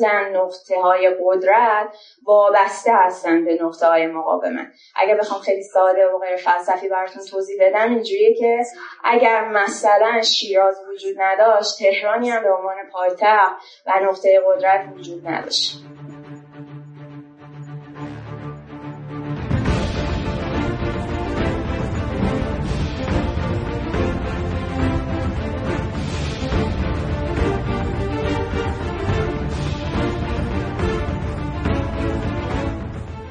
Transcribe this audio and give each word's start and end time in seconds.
اصلا 0.00 0.42
نقطه 0.42 0.80
های 0.80 1.16
قدرت 1.24 1.88
وابسته 2.22 2.92
هستن 2.94 3.44
به 3.44 3.58
نقطه 3.62 3.86
های 3.86 4.06
مقاومت. 4.06 4.66
اگر 4.96 5.16
بخوام 5.16 5.40
خیلی 5.40 5.62
ساده 5.62 6.06
و 6.06 6.18
غیر 6.18 6.36
فلسفی 6.36 6.88
براتون 6.88 7.22
توضیح 7.30 7.56
بدم 7.60 7.90
اینجوریه 7.90 8.34
که 8.34 8.62
اگر 9.04 9.48
مثلا 9.48 10.22
شیراز 10.22 10.76
وجود 10.88 11.16
نداشت 11.18 11.78
تهرانی 11.78 12.30
هم 12.30 12.42
به 12.42 12.52
عنوان 12.52 12.76
پایتخت 12.92 13.56
و 13.86 13.92
نقطه 14.02 14.40
قدرت 14.46 14.84
وجود 14.96 15.28
نداشت. 15.28 15.78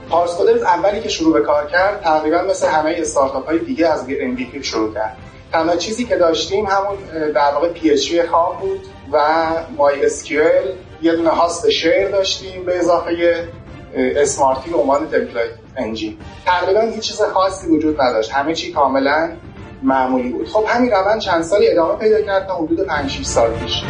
پارس 0.10 0.40
اولی 0.42 1.02
که 1.02 1.10
شروع 1.10 1.34
به 1.34 1.42
کار 1.42 1.68
کرد 1.68 2.02
تقریبا 2.02 2.42
مثل 2.42 2.68
همه 2.68 2.96
استارتاپ 2.98 3.46
های 3.46 3.60
دیگه 3.60 3.88
از 3.88 4.06
MVP 4.08 4.62
شروع 4.62 4.94
کرد. 4.94 5.18
تنها 5.52 5.76
چیزی 5.76 6.06
که 6.06 6.16
داشتیم 6.16 6.66
همون 6.66 6.98
در 7.36 7.52
واقع 7.54 7.70
PHP 7.70 8.14
خام 8.32 8.58
بود 8.60 8.80
و 9.12 9.20
MySQL 9.78 10.74
یه 11.02 11.16
دونه 11.16 11.30
host 11.30 11.70
share 11.70 12.08
داشتیم 12.08 12.66
به 12.66 12.80
اضافه 12.80 13.48
Smarty 13.96 14.70
به 14.70 14.78
عنوان 14.78 15.00
template 15.00 15.50
engine 15.76 16.18
تقریبا 16.46 16.82
هیچ 16.82 17.04
چیز 17.04 17.22
خاصی 17.22 17.68
وجود 17.68 18.02
نداشت. 18.02 18.32
همه 18.32 18.54
چی 18.54 18.72
کاملا 18.72 19.30
معمولی 19.84 20.30
بود. 20.30 20.48
خب 20.48 20.66
همین 20.68 20.92
روند 20.92 21.20
چند 21.20 21.44
سالی 21.44 21.68
ادامه 21.68 21.96
پیدا 21.96 22.22
کرد 22.22 22.48
تا 22.48 22.56
حدود 22.56 22.82
5 22.82 23.12
6 23.12 23.26
سال 23.26 23.52
پیش. 23.52 23.84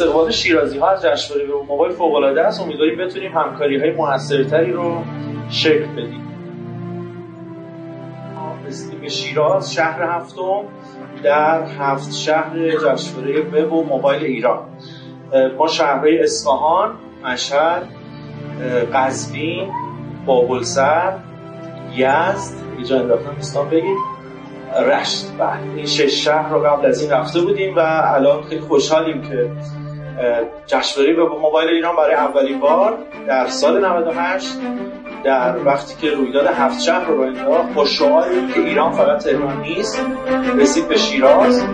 استقبال 0.00 0.30
شیرازی 0.30 0.78
ها 0.78 0.90
از 0.90 1.02
جشنواره 1.02 1.46
به 1.46 1.54
موبایل 1.68 1.92
فوق 1.92 2.14
العاده 2.14 2.42
است. 2.42 2.60
امیدواریم 2.60 2.98
بتونیم 2.98 3.32
همکاری 3.32 3.80
های 3.80 3.90
موثرتری 3.90 4.72
رو 4.72 5.02
شکل 5.50 5.86
بدیم. 5.86 6.28
رسیدیم 8.66 9.08
شیراز 9.08 9.74
شهر 9.74 10.02
هفتم 10.02 10.64
در 11.22 11.62
هفت 11.62 12.12
شهر 12.12 12.70
جشنواره 12.70 13.40
وب 13.40 13.72
و 13.72 13.84
موبایل 13.84 14.22
ایران. 14.24 14.58
ما 15.58 15.66
شهرهای 15.66 16.22
اصفهان 16.22 16.94
مشهد 17.24 17.88
قزوین 18.94 19.68
بابلسر 20.26 21.12
یزد 21.96 22.54
اینجا 22.76 23.00
انداختم 23.00 23.34
دوستان 23.34 23.70
بگید 23.70 23.98
رشت. 24.76 25.26
بله 25.38 25.74
این 25.76 25.86
شش 25.86 26.24
شهر 26.24 26.48
رو 26.48 26.60
قبل 26.60 26.86
از 26.86 27.02
این 27.02 27.10
رفته 27.10 27.40
بودیم 27.40 27.76
و 27.76 27.80
الان 28.04 28.42
خیلی 28.42 28.60
خوشحالیم 28.60 29.22
که 29.22 29.50
جشنواره 30.66 31.12
به 31.12 31.24
موبایل 31.24 31.68
ایران 31.68 31.96
برای 31.96 32.14
اولین 32.14 32.60
بار 32.60 32.98
در 33.26 33.46
سال 33.46 33.84
98 33.86 34.48
در 35.24 35.64
وقتی 35.64 35.94
که 36.00 36.14
رویداد 36.14 36.46
هفت 36.46 36.80
شهر 36.80 37.06
رو 37.06 37.20
انداخت 37.20 37.74
با 37.74 37.84
شعاری 37.84 38.46
که 38.54 38.60
ایران 38.60 38.92
فقط 38.92 39.24
تهران 39.24 39.60
نیست 39.60 40.02
رسید 40.58 40.88
به 40.88 40.96
شیراز. 40.96 41.64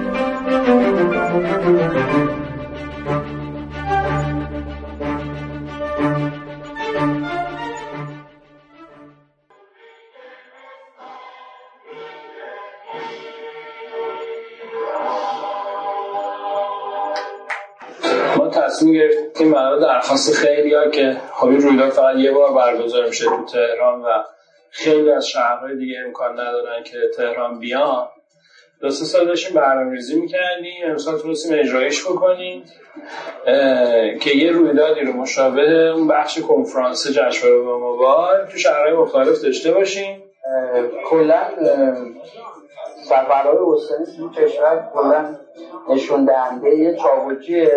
تصمیم 18.38 18.94
گرفتیم 18.94 19.52
برای 19.52 19.80
درخواست 19.80 20.34
خیلی 20.34 20.74
ها 20.74 20.90
که 20.90 21.16
خب 21.32 21.46
این 21.46 21.60
رویداد 21.60 21.90
فقط 21.90 22.16
یه 22.16 22.32
بار 22.32 22.52
برگزار 22.52 23.06
میشه 23.06 23.24
تو 23.24 23.44
تهران 23.44 24.02
و 24.02 24.08
خیلی 24.70 25.10
از 25.10 25.28
شهرهای 25.28 25.76
دیگه 25.76 25.96
امکان 26.06 26.40
ندارن 26.40 26.82
که 26.82 26.96
تهران 27.16 27.58
بیان. 27.58 28.08
دو 28.80 28.90
سه 28.90 29.04
سال 29.04 29.26
داشتیم 29.26 29.56
برنامه 29.56 29.92
ریزی 29.92 30.20
می‌کردیم. 30.20 30.90
امسال 30.90 31.18
تونستیم 31.18 31.58
اجرایش 31.58 32.04
بکنیم. 32.06 32.64
که 34.20 34.30
یه 34.36 34.52
رویدادی 34.52 35.00
رو 35.00 35.12
مشابه 35.12 35.90
اون 35.90 36.08
بخش 36.08 36.38
کنفرانس 36.38 37.06
جشنواره 37.06 37.58
به 37.58 37.72
موبایل 37.76 38.44
تو 38.52 38.58
شهرهای 38.58 38.92
مختلف 38.92 39.42
داشته 39.42 39.72
باشیم. 39.72 40.22
کلا 41.10 41.40
سفرهای 43.04 43.58
استانی 43.74 44.06
تو 44.18 44.30
کشور 44.30 44.90
کلا 44.94 45.36
نشون 45.88 46.24
دهنده 46.24 46.74
یه 46.74 46.96
چابوکی 46.96 47.68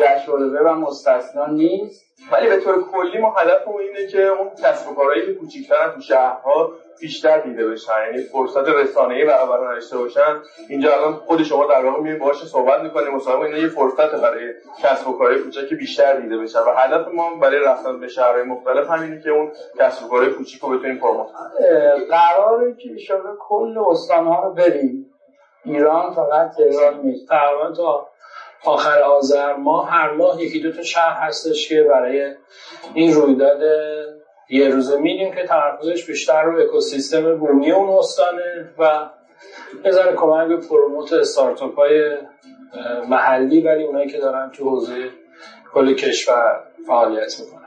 جشنواره 0.00 0.62
و 0.62 0.74
مستثنا 0.74 1.46
نیست. 1.46 2.06
ولی 2.32 2.48
به 2.48 2.60
طور 2.60 2.84
کلی 2.92 3.18
ما 3.18 3.34
هدفمون 3.38 3.80
اینه 3.80 4.06
که 4.06 4.26
اون 4.26 4.50
کسب 4.64 4.90
و 4.90 4.94
کارهایی 4.94 5.26
که 5.26 5.34
کوچیک‌ترن 5.34 5.92
تو 5.94 6.00
شهرها 6.00 6.72
بیشتر 7.00 7.40
دیده 7.40 7.68
بشن 7.68 7.92
یعنی 8.06 8.22
فرصت 8.22 8.68
رسانه‌ای 8.68 9.24
برابر 9.24 9.74
داشته 9.74 9.98
باشن. 9.98 10.40
اینجا 10.68 10.94
الان 10.94 11.12
خود 11.12 11.42
شما 11.42 11.66
در 11.66 11.84
واقع 11.84 11.98
می‌بینید 11.98 12.20
باهاش 12.20 12.44
صحبت 12.44 12.80
می‌کنیم. 12.80 13.14
مثلا 13.14 13.44
اینا 13.44 13.58
یه 13.58 13.68
فرصت 13.68 14.14
برای 14.14 14.52
کسب 14.82 15.08
و 15.08 15.18
کارهای 15.18 15.38
کوچیک 15.38 15.74
بیشتر 15.74 16.20
دیده 16.20 16.38
بشن. 16.38 16.58
و 16.58 16.72
هدف 16.76 17.08
ما 17.08 17.34
برای 17.34 17.58
رفتن 17.58 18.00
به 18.00 18.08
شهرهای 18.08 18.42
مختلف 18.42 18.90
همینه 18.90 19.22
که 19.22 19.30
اون 19.30 19.52
کسب 19.78 20.04
و 20.04 20.08
کارهای 20.08 20.30
کوچیک 20.30 20.62
رو 20.62 20.68
بتونیم 20.68 20.98
پروموت 20.98 21.26
کنیم 21.26 22.04
قراره 22.10 22.74
که 22.74 23.14
ان 23.14 23.36
کل 23.40 23.78
استان‌ها 23.78 24.44
رو 24.44 24.54
بریم. 24.54 25.12
ایران 25.66 26.14
فقط 26.14 26.50
تهران 26.56 27.00
نیست. 27.00 27.28
تقریبا 27.28 27.72
تا 27.76 28.08
آخر 28.64 28.98
آذر 29.02 29.56
ماه 29.56 29.90
هر 29.90 30.12
ماه 30.12 30.42
یکی 30.42 30.60
دو 30.60 30.72
تا 30.72 30.82
شهر 30.82 31.26
هستش 31.26 31.68
که 31.68 31.82
برای 31.82 32.34
این 32.94 33.14
رویداد 33.14 33.60
یه 34.50 34.68
روزه 34.68 34.98
میدیم 34.98 35.34
که 35.34 35.44
تمرکزش 35.44 36.06
بیشتر 36.06 36.42
رو 36.42 36.60
اکوسیستم 36.60 37.36
بومی 37.36 37.72
اون 37.72 37.98
استانه 37.98 38.68
و 38.78 39.10
بذاره 39.84 40.16
کمک 40.16 40.48
به 40.48 40.56
پروموت 40.56 41.12
استارتاپ 41.12 41.78
های 41.78 42.16
محلی 43.08 43.60
ولی 43.60 43.84
اونایی 43.84 44.08
که 44.08 44.18
دارن 44.18 44.50
تو 44.50 44.70
حوزه 44.70 45.10
کل 45.74 45.94
کشور 45.94 46.62
فعالیت 46.86 47.40
می‌کنن. 47.40 47.66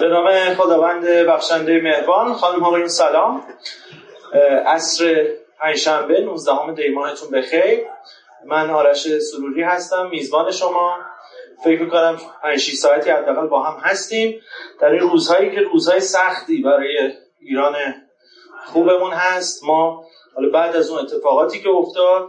به 0.00 0.08
نام 0.08 0.54
خداوند 0.54 1.04
بخشنده 1.04 1.80
مهربان 1.80 2.34
خانم 2.34 2.64
آقایون 2.64 2.88
سلام. 2.88 3.42
عصر 4.66 5.26
پنجشنبه 5.60 6.20
19 6.20 6.52
دی 6.76 6.88
ماهتون 6.88 7.30
بخیر 7.30 7.80
من 8.44 8.70
آرش 8.70 9.18
سروری 9.18 9.62
هستم 9.62 10.08
میزبان 10.10 10.50
شما. 10.50 10.96
فکر 11.64 11.82
می‌کنم 11.82 12.18
5 12.42 12.58
6 12.58 12.74
ساعتی 12.74 13.10
حداقل 13.10 13.46
با 13.46 13.62
هم 13.62 13.80
هستیم. 13.80 14.40
در 14.80 14.88
این 14.88 15.00
روزهایی 15.00 15.50
که 15.50 15.60
روزهای 15.60 16.00
سختی 16.00 16.62
برای 16.62 17.12
ایران 17.40 17.74
خوبمون 18.72 19.12
هست. 19.12 19.64
ما 19.64 20.04
حالا 20.34 20.48
بعد 20.50 20.76
از 20.76 20.90
اون 20.90 20.98
اتفاقاتی 20.98 21.60
که 21.60 21.68
افتاد 21.68 22.28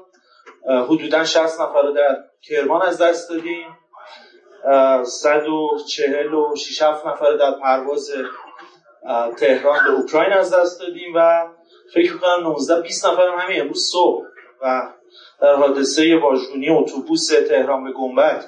حدودا 0.89 1.23
60 1.23 1.61
نفر 1.61 1.81
رو 1.81 1.93
در 1.93 2.23
کرمان 2.41 2.81
از 2.81 3.01
دست 3.01 3.29
دادیم. 3.29 3.67
146 5.03 6.81
نفر 6.81 7.33
در 7.39 7.51
پرواز 7.51 8.11
تهران 9.37 9.79
به 9.85 9.91
اوکراین 9.91 10.33
از 10.33 10.53
دست 10.53 10.79
دادیم 10.79 11.13
و 11.15 11.47
فکر 11.93 12.17
کنم 12.17 12.43
19 12.43 12.81
20 12.81 13.05
نفر 13.05 13.27
هم 13.27 13.39
همین 13.39 13.61
امروز 13.61 13.89
صبح 13.91 14.25
و 14.61 14.81
در 15.41 15.55
حادثه 15.55 16.19
واژگونی 16.23 16.69
اتوبوس 16.69 17.27
تهران 17.27 17.83
به 17.83 17.91
گنبد 17.91 18.45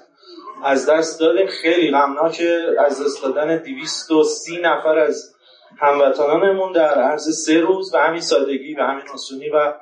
از 0.64 0.90
دست 0.90 1.20
دادیم. 1.20 1.48
خیلی 1.48 1.92
غمناکه 1.92 2.68
از 2.80 3.04
دست 3.04 3.24
دادن 3.24 3.58
230 3.58 4.58
نفر 4.62 4.98
از 4.98 5.35
هموطنانمون 5.80 6.72
در 6.72 7.02
عرض 7.02 7.46
سه 7.46 7.60
روز 7.60 7.94
و 7.94 7.98
همین 7.98 8.22
سادگی 8.22 8.74
و 8.76 8.82
همین 8.82 9.10
آسونی 9.14 9.50
و 9.50 9.74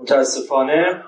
متاسفانه 0.00 1.04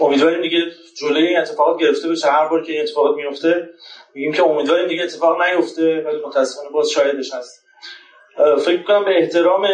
امیدواریم 0.00 0.42
دیگه 0.42 0.58
جلوی 1.00 1.26
این 1.26 1.38
اتفاقات 1.38 1.80
گرفته 1.80 2.08
بشه. 2.08 2.28
هر 2.28 2.48
بار 2.48 2.62
که 2.62 2.72
این 2.72 2.82
اتفاقات 2.82 3.16
میفته 3.16 3.70
میگیم 4.14 4.32
که 4.32 4.42
امیدواریم 4.42 4.88
دیگه 4.88 5.02
اتفاق 5.02 5.42
نیفته 5.42 6.02
ولی 6.06 6.20
متاسفانه 6.26 6.70
باز 6.70 6.90
شاهدش 6.90 7.34
هست. 7.34 7.64
فکر 8.64 8.82
کنم 8.82 9.04
به 9.04 9.18
احترام 9.18 9.66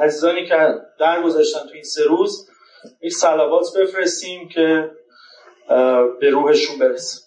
عزیزانی 0.00 0.46
که 0.46 0.74
درگذشتن 0.98 1.60
تو 1.60 1.74
این 1.74 1.82
سه 1.82 2.04
روز 2.04 2.48
یک 3.02 3.12
صلوات 3.12 3.66
بفرستیم 3.78 4.48
که 4.48 4.90
به 6.20 6.30
روحشون 6.30 6.78
برسه 6.78 7.25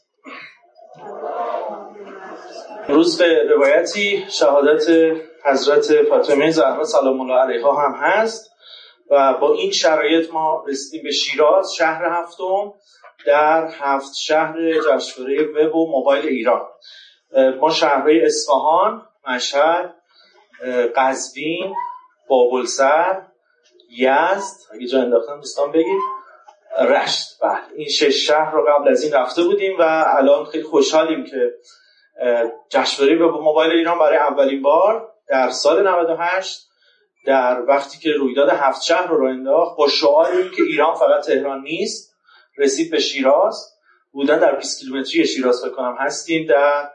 روز 2.89 3.17
به 3.17 3.43
روایتی 3.49 4.25
شهادت 4.29 4.83
حضرت 5.45 6.03
فاطمه 6.09 6.51
زهرا 6.51 6.83
سلام 6.83 7.21
الله 7.21 7.39
علیها 7.39 7.75
هم 7.75 7.93
هست 7.95 8.51
و 9.11 9.33
با 9.33 9.53
این 9.53 9.71
شرایط 9.71 10.31
ما 10.33 10.65
رسیدیم 10.67 11.03
به 11.03 11.11
شیراز 11.11 11.73
شهر 11.73 12.05
هفتم 12.05 12.73
در 13.25 13.69
هفت 13.79 14.15
شهر 14.15 14.55
جشنواره 14.71 15.43
وب 15.43 15.75
و 15.75 15.91
موبایل 15.91 16.25
ایران. 16.25 16.67
ما 17.59 17.69
شهرهای 17.69 18.25
اصفهان 18.25 19.05
مشهد 19.27 19.95
قزوین 20.95 21.73
بابلسر 22.27 23.21
یزد 23.89 24.57
اگه 24.73 24.87
جا 24.87 24.99
انداختن 25.01 25.35
دوستان 25.35 25.71
بگید 25.71 26.01
رشت. 26.79 27.39
بله 27.41 27.59
این 27.75 27.87
شش 27.87 28.27
شهر 28.27 28.51
رو 28.51 28.65
قبل 28.69 28.89
از 28.89 29.03
این 29.03 29.13
رفته 29.13 29.43
بودیم 29.43 29.77
و 29.79 30.05
الان 30.17 30.45
خیلی 30.45 30.63
خوشحالیم 30.63 31.23
که 31.23 31.53
جشنواره 32.69 33.15
وب 33.15 33.41
موبایل 33.41 33.71
ایران 33.71 33.99
برای 33.99 34.17
اولین 34.17 34.61
بار 34.61 35.11
در 35.27 35.49
سال 35.49 35.87
98 35.87 36.69
در 37.25 37.61
وقتی 37.67 37.99
که 37.99 38.11
رویداد 38.11 38.49
هفت 38.49 38.81
شهر 38.81 39.07
رو 39.07 39.25
انداخت 39.25 39.77
با 39.77 39.87
شعار 39.87 40.49
که 40.55 40.63
ایران 40.63 40.95
فقط 40.95 41.25
تهران 41.25 41.61
نیست 41.61 42.15
رسید 42.57 42.91
به 42.91 42.99
شیراز. 42.99 43.73
بودن 44.11 44.39
در 44.39 44.55
20 44.55 44.79
کیلومتری 44.79 45.25
شیراز 45.25 45.61
فکر 45.61 45.75
کنم 45.75 45.95
هستیم 45.99 46.47
در 46.47 46.89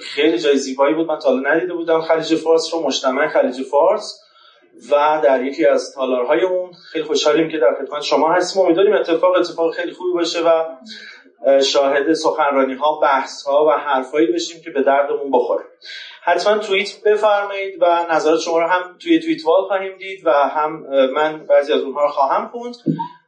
خیلی 0.00 0.38
جای 0.38 0.56
زیبایی 0.56 0.94
بود. 0.94 1.06
من 1.06 1.18
تا 1.18 1.34
ندیده 1.34 1.74
بودم 1.74 2.00
خلیج 2.00 2.34
فارس 2.34 2.74
رو 2.74 2.80
مجتمع 2.86 3.28
خلیج 3.28 3.62
فارس. 3.62 4.20
و 4.90 5.20
در 5.24 5.44
یکی 5.44 5.66
از 5.66 5.94
تالارهای 5.94 6.40
اون 6.40 6.72
خیلی 6.72 7.04
خوشحالیم 7.04 7.48
که 7.48 7.58
در 7.58 7.74
خدمت 7.74 8.02
شما 8.02 8.32
هستیم. 8.32 8.62
امیدواریم 8.62 8.92
اتفاق 8.92 9.36
اتفاق 9.36 9.74
خیلی 9.74 9.92
خوبی 9.92 10.12
باشه 10.12 10.42
و 10.42 10.64
شاهد 11.64 12.12
سخنرانی 12.12 12.74
ها 12.74 12.98
بحث 13.02 13.42
ها 13.42 13.64
و 13.64 13.70
حرفایی 13.70 14.26
بشیم 14.26 14.62
که 14.62 14.70
به 14.70 14.82
دردمون 14.82 15.30
بخوره. 15.30 15.64
حتما 16.22 16.58
توییت 16.58 17.02
بفرمایید 17.04 17.82
و 17.82 18.06
نظرات 18.10 18.40
شما 18.40 18.58
رو 18.58 18.66
هم 18.66 18.96
توی 18.98 19.20
توییت 19.20 19.46
وال 19.46 19.64
خواهیم 19.64 19.96
دید 19.96 20.26
و 20.26 20.30
هم 20.32 20.86
من 21.14 21.46
بعضی 21.46 21.72
از 21.72 21.80
اونها 21.80 22.02
رو 22.02 22.08
خواهم 22.08 22.48
خوند. 22.48 22.74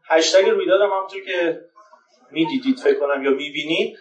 هشتگ 0.08 0.48
رویدادم 0.48 0.90
همونطور 0.90 1.20
که 1.20 1.60
می‌دیدید 2.30 2.78
فکر 2.78 3.00
کنم 3.00 3.24
یا 3.24 3.30
می‌بینید. 3.30 3.96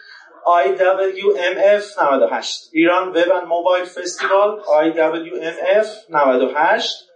IWMF 0.46 2.04
98 2.04 2.70
ایران 2.74 3.10
وب 3.10 3.32
اند 3.32 3.48
موبایل 3.48 3.86
فستیوال 3.86 4.62
IWMF 4.62 5.88
98 6.10 7.10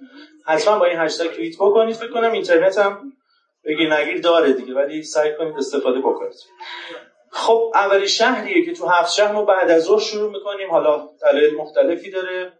حتما 0.46 0.80
با 0.80 0.86
این 0.86 1.00
هشتگ 1.00 1.28
توییت 1.28 1.56
بکنید. 1.56 1.96
فکر 1.96 2.12
کنم 2.12 2.32
اینترنت 2.32 2.78
هم 2.78 3.14
بگی 3.66 3.86
نگیر 3.86 4.22
داره 4.22 4.54
دیگه 4.54 4.74
ولی 4.74 5.04
سعی 5.04 5.36
کنید 5.38 5.58
استفاده 5.58 6.00
بکنید. 6.00 6.36
خب 7.32 7.72
اولی 7.76 8.08
شهریه 8.08 8.66
که 8.66 8.74
تو 8.74 8.88
هفت 8.88 9.14
شهر 9.14 9.32
ما 9.32 9.46
بعد 9.46 9.72
از 9.72 9.84
ظهر 9.84 10.00
شروع 10.00 10.32
می‌کنیم. 10.32 10.72
حالا 10.72 11.10
دلایل 11.22 11.56
مختلفی 11.56 12.12
داره 12.12 12.54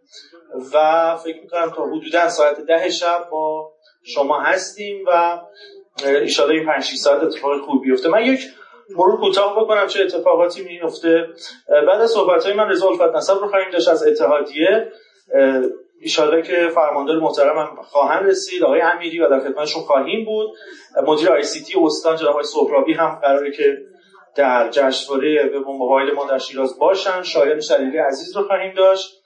و 0.74 1.16
فکر 1.16 1.40
می‌کنم 1.40 1.70
تا 1.76 1.84
حدودا 1.84 2.28
ساعت 2.28 2.60
ده 2.60 2.90
شب 2.90 3.28
با 3.30 3.72
شما 4.14 4.40
هستیم 4.40 5.04
و 5.06 5.40
ایشالا 6.04 6.50
این 6.50 6.66
5 6.66 6.84
ساعت 6.84 7.22
اتفاق 7.22 7.60
خوبی 7.60 7.88
بیفته. 7.88 8.08
من 8.08 8.24
یک 8.24 8.40
مرور 8.90 9.20
کوتاه 9.20 9.64
بکنم 9.64 9.86
چه 9.86 10.02
اتفاقاتی 10.02 10.62
میفته 10.62 11.28
بعد 11.68 12.00
از 12.00 12.10
صحبت 12.10 12.44
های 12.44 12.54
من 12.54 12.68
رضا 12.68 12.88
الفت 12.88 13.16
نصب 13.16 13.38
رو 13.40 13.48
خواهیم 13.48 13.70
داشت 13.70 13.88
از 13.88 14.06
اتحادیه. 14.06 14.92
ایشالا 16.04 16.40
که 16.40 16.68
فرماندار 16.74 17.18
محترم 17.18 17.58
هم 17.58 17.82
خواهند 17.82 18.26
رسید. 18.26 18.64
آقای 18.64 18.80
امیری 18.80 19.20
و 19.20 19.28
در 19.28 19.40
خدمتشون 19.40 19.82
خواهیم 19.82 20.24
بود. 20.24 20.50
مدیر 21.06 21.32
آی 21.32 21.42
سی 21.42 21.62
تی 21.62 21.80
استان 21.80 22.16
جناب 22.16 22.30
آقای 22.30 22.44
سهرابی 22.44 22.92
هم 22.92 23.18
قراره 23.22 23.52
که 23.52 23.76
در 24.36 24.68
جشنواره 24.70 25.48
به 25.48 25.58
موبایل 25.58 26.14
ما 26.14 26.24
در 26.24 26.38
شیراز 26.38 26.78
باشن. 26.78 27.22
شایان 27.22 27.60
شلیلی 27.60 27.98
عزیز 27.98 28.36
رو 28.36 28.42
خواهیم 28.42 28.74
داشت. 28.74 29.22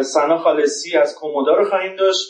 سنا 0.00 0.38
خالصی 0.38 0.96
از 0.96 1.14
کومودا 1.14 1.54
رو 1.54 1.68
خواهیم 1.68 1.96
داشت. 1.96 2.26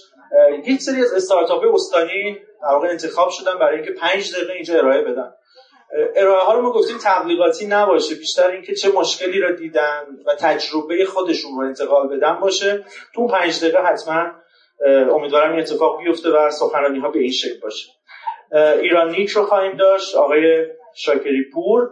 یک 0.64 0.80
سری 0.80 1.00
از 1.00 1.12
استارتاپ 1.12 1.62
استانی 1.74 2.38
در 2.62 2.90
انتخاب 2.90 3.30
شدن 3.30 3.58
برای 3.58 3.76
اینکه 3.76 3.92
پنج 3.92 4.34
دقیقه 4.34 4.52
اینجا 4.52 4.78
ارائه 4.78 5.02
بدن. 5.02 5.32
ارائه 6.16 6.44
ها 6.44 6.54
رو 6.54 6.62
ما 6.62 6.72
گفتیم 6.72 6.96
تبلیغاتی 7.04 7.66
نباشه 7.66 8.14
بیشتر 8.14 8.50
اینکه 8.50 8.74
چه 8.74 8.92
مشکلی 8.92 9.40
رو 9.40 9.52
دیدن 9.52 10.02
و 10.26 10.34
تجربه 10.34 11.04
خودشون 11.04 11.52
رو 11.56 11.66
انتقال 11.66 12.08
بدن 12.08 12.40
باشه. 12.40 12.84
تو 13.14 13.26
پنج 13.26 13.60
دقیقه 13.60 13.78
حتما 13.78 14.32
امیدوارم 15.10 15.50
این 15.50 15.60
اتفاق 15.60 15.98
بیفته 15.98 16.28
و 16.30 16.50
سخنرانی 16.50 16.98
ها 16.98 17.10
به 17.10 17.18
این 17.18 17.32
شکل 17.32 17.60
باشه. 17.62 17.88
ایران 18.82 19.10
نیک 19.10 19.30
رو 19.30 19.42
خواهیم 19.42 19.76
داشت 19.76 20.14
آقای 20.14 20.66
شاکری 20.94 21.44
پور. 21.54 21.90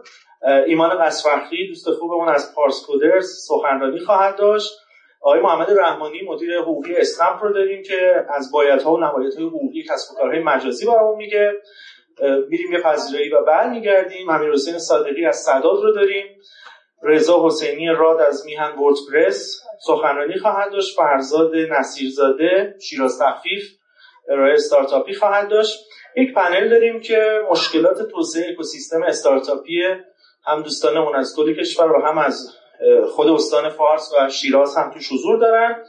ایمان 0.66 0.98
قصفخری 0.98 1.68
دوست 1.68 1.90
خوبمون 1.90 2.28
از 2.28 2.54
پارس 2.54 2.86
کودرز 2.86 3.26
سخنرانی 3.48 4.00
خواهد 4.00 4.36
داشت. 4.36 4.72
آقای 5.20 5.40
محمد 5.40 5.70
رحمانی 5.70 6.22
مدیر 6.28 6.58
حقوقی 6.58 6.96
اسکمپ 6.96 7.42
رو 7.42 7.52
داریم 7.52 7.82
که 7.82 8.26
از 8.28 8.52
بایدها 8.52 8.92
و 8.92 9.04
نبایدهای 9.04 9.46
حقوقی 9.46 9.82
کسب 9.82 10.12
و 10.12 10.16
کارهای 10.16 10.38
مجازی 10.38 10.86
برامون 10.86 11.16
میگه. 11.16 11.52
میریم 12.48 12.72
یه 12.72 12.80
پذیرایی 12.80 13.30
و 13.30 13.44
برمیگردیم. 13.46 14.30
امیر 14.30 14.52
حسین 14.52 14.78
صادقی 14.78 15.26
از 15.26 15.36
صداد 15.36 15.82
رو 15.82 15.92
داریم. 15.92 16.26
رضا 17.02 17.46
حسینی 17.46 17.88
راد 17.88 18.20
از 18.20 18.46
میهن 18.46 18.72
وردپرس 18.78 19.60
سخنرانی 19.86 20.38
خواهد 20.38 20.72
داشت. 20.72 20.96
فرزاد 20.96 21.50
نصیرزاده 21.56 22.74
شیراز 22.82 23.18
تخفیف 23.18 23.62
ارائه 24.28 24.54
استارتاپی 24.54 25.14
خواهد 25.14 25.48
داشت. 25.48 25.78
یک 26.16 26.34
پنل 26.34 26.68
داریم 26.68 27.00
که 27.00 27.40
مشکلات 27.50 28.10
توسعه 28.10 28.50
اکوسیستم 28.50 29.02
استارتاپی 29.02 29.82
هم 30.46 30.62
دوستانمون 30.62 31.16
از 31.16 31.34
کل 31.36 31.54
کشور 31.54 31.92
و 31.92 32.06
هم 32.06 32.18
از 32.18 32.50
خود 33.10 33.28
استان 33.28 33.68
فارس 33.68 34.10
و 34.12 34.28
شیراز 34.28 34.76
هم 34.76 34.90
توش 34.90 35.12
حضور 35.12 35.38
دارن. 35.38 35.84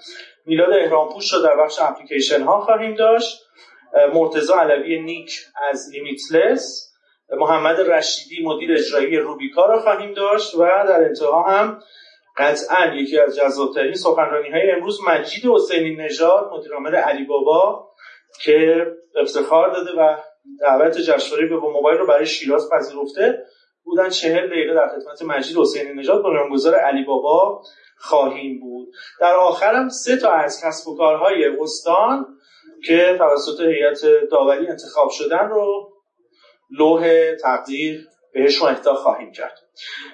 میلاد 0.46 0.74
اهرامپوش 0.74 1.34
رو 1.34 1.42
در 1.42 1.58
بخش 1.64 1.80
اپلیکیشن 1.82 2.42
ها 2.42 2.62
خواهیم 2.62 2.96
داشت. 2.96 3.42
مرتزا 4.14 4.60
علوی 4.60 5.02
نیک 5.02 5.40
از 5.72 5.90
لیمیتلس 5.92 6.92
محمد 7.32 7.80
رشیدی 7.80 8.44
مدیر 8.44 8.74
اجرایی 8.74 9.18
روبیکا 9.18 9.66
را 9.66 9.82
خواهیم 9.82 10.14
داشت 10.14 10.56
و 10.56 10.60
در 10.60 11.04
انتها 11.04 11.44
هم 11.44 11.80
قطعا 12.38 12.96
یکی 12.96 13.20
از 13.20 13.36
جذابترین 13.36 13.94
سخنرانی 13.94 14.50
های 14.50 14.72
امروز 14.72 15.00
مجید 15.08 15.46
حسینی 15.46 15.96
نژاد 15.96 16.50
مدیر 16.54 16.74
عامل 16.74 16.96
علی 16.96 17.26
بابا 17.26 17.88
که 18.44 18.86
افتخار 19.22 19.74
داده 19.74 19.92
و 19.92 20.18
دعوت 20.62 20.98
جشنواره 20.98 21.48
به 21.48 21.56
موبایل 21.56 21.98
رو 21.98 22.08
برای 22.08 22.26
شیراز 22.26 22.70
پذیرفته 22.70 23.44
بودن. 23.84 24.10
چهل 24.10 24.48
دقیقه 24.48 24.74
در 24.74 24.88
خدمت 24.88 25.22
مجید 25.22 25.58
حسینی 25.58 25.94
نژاد 25.94 26.24
بنیانگذار 26.24 26.76
علی 26.76 27.04
بابا 27.04 27.62
خواهیم 27.98 28.60
بود. 28.60 28.88
در 29.20 29.36
آخرم 29.36 29.90
سه 29.90 30.18
تا 30.18 30.32
از 30.32 30.62
کسب 30.64 30.88
و 30.88 30.98
کارهای 30.98 31.46
استان 31.60 32.35
که 32.86 33.16
توسط 33.18 33.60
هیئت 33.60 34.02
داوری 34.32 34.68
انتخاب 34.68 35.10
شدن 35.10 35.50
رو 35.50 35.92
لوح 36.78 37.32
تقدیر 37.36 38.08
بهشون 38.34 38.70
اهدا 38.70 38.96
خواهیم 38.96 39.32
کرد. 39.32 39.60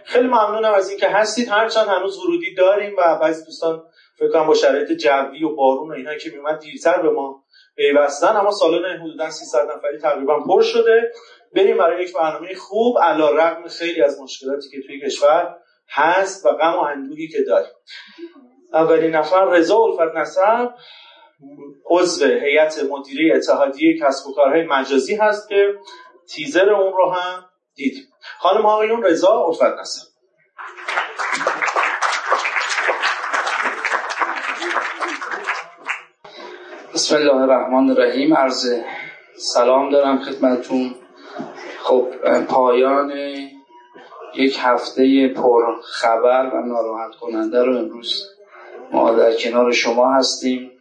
خیلی 0.06 0.28
ممنونم 0.28 0.74
از 0.74 0.90
اینکه 0.90 1.08
هستید. 1.08 1.50
هرچند 1.50 1.88
هنوز 1.88 2.18
ورودی 2.18 2.54
داریم 2.56 2.96
و 2.98 3.20
بعضی 3.22 3.46
دوستان 3.46 3.84
فکر 4.20 4.32
کنم 4.32 4.48
با 4.48 4.54
شرایط 4.54 4.92
جوی 4.92 5.44
و 5.44 5.56
بارون 5.56 5.90
و 5.90 5.94
اینا 5.94 6.16
که 6.18 6.30
میومد 6.30 6.60
دیرتر 6.60 7.02
به 7.02 7.10
ما 7.10 7.44
پیوستن. 7.76 8.36
اما 8.36 8.52
سالن 8.52 9.00
حدودا 9.00 9.30
300 9.30 9.68
نفری 9.78 9.98
تقریبا 9.98 10.40
پر 10.40 10.62
شده. 10.62 11.12
بریم 11.56 11.78
برای 11.78 12.04
یک 12.04 12.14
برنامه 12.14 12.56
خوب. 12.56 13.00
علا 13.00 13.30
رقم 13.30 13.68
خیلی 13.68 14.02
از 14.02 14.22
مشکلاتی 14.22 14.70
که 14.70 14.88
توی 14.88 15.02
کشور 15.02 15.56
هست 15.90 16.46
و 16.46 16.50
غم 16.50 16.74
و 16.74 16.80
اندوهی 16.80 17.28
که 17.28 17.44
داریم. 17.48 17.72
اولین 18.74 19.16
نفر 19.16 19.46
رضا 19.46 19.78
الفت 19.78 20.16
نصب. 20.16 20.74
عضو 21.90 22.26
هیئت 22.26 22.84
مدیره 22.90 23.36
اتحادیه 23.36 24.00
کسب 24.00 24.28
و 24.28 24.34
کارهای 24.34 24.64
مجازی 24.64 25.16
هست 25.16 25.50
که 25.50 25.74
تیزر 26.30 26.70
اون 26.70 26.94
رو 26.94 27.12
هم 27.12 27.46
دیدیم. 27.76 28.04
خانم 28.40 28.66
آقایون 28.66 29.04
رضا 29.04 29.46
الفت 29.46 29.80
نصب 29.80 30.12
بسم 36.94 37.16
الله 37.16 37.42
الرحمن 37.42 37.90
الرحیم. 37.90 38.34
عرض 38.34 38.82
سلام 39.36 39.90
دارم 39.90 40.24
خدمتون. 40.24 40.96
خب 41.80 42.08
پایان 42.50 43.12
یک 44.36 44.58
هفته 44.60 45.28
پر 45.28 45.82
خبر 45.84 46.52
و 46.54 46.62
ناراحت 46.66 47.16
کننده 47.16 47.64
رو 47.64 47.78
امروز 47.78 48.24
ما 48.92 49.12
در 49.12 49.34
کنار 49.34 49.72
شما 49.72 50.14
هستیم. 50.14 50.72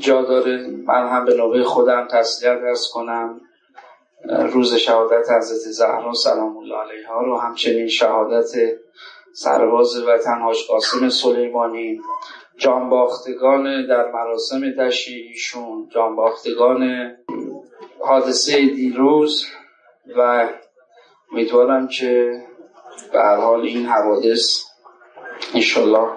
جا 0.00 0.22
داره. 0.22 0.66
من 0.86 1.08
هم 1.08 1.24
به 1.24 1.34
نوبه 1.34 1.64
خودم 1.64 2.08
تسلیت 2.10 2.58
ارز 2.62 2.88
کنم. 2.92 3.40
روز 4.28 4.74
شهادت 4.74 5.30
حضرت 5.30 5.58
زهرا 5.58 6.12
سلام 6.12 6.56
الله 6.56 6.76
علیها 6.76 7.22
رو 7.22 7.38
همچنین 7.38 7.88
شهادت 7.88 8.50
سرباز 9.34 9.96
وطن 10.06 10.40
حاج 10.40 10.58
قاسم 10.68 11.08
سلیمانی. 11.08 12.00
جانباختگان 12.58 13.86
در 13.86 14.10
مراسم 14.10 14.70
دشی 14.70 15.14
ایشون 15.14 15.88
جانباختگان 15.94 17.12
حادثه 18.00 18.66
دیروز 18.66 19.46
و 20.16 20.48
امیدوارم 21.32 21.88
که 21.88 22.42
به 23.12 23.22
حال 23.22 23.60
این 23.60 23.86
حوادث 23.86 24.64
انشالله 25.54 26.08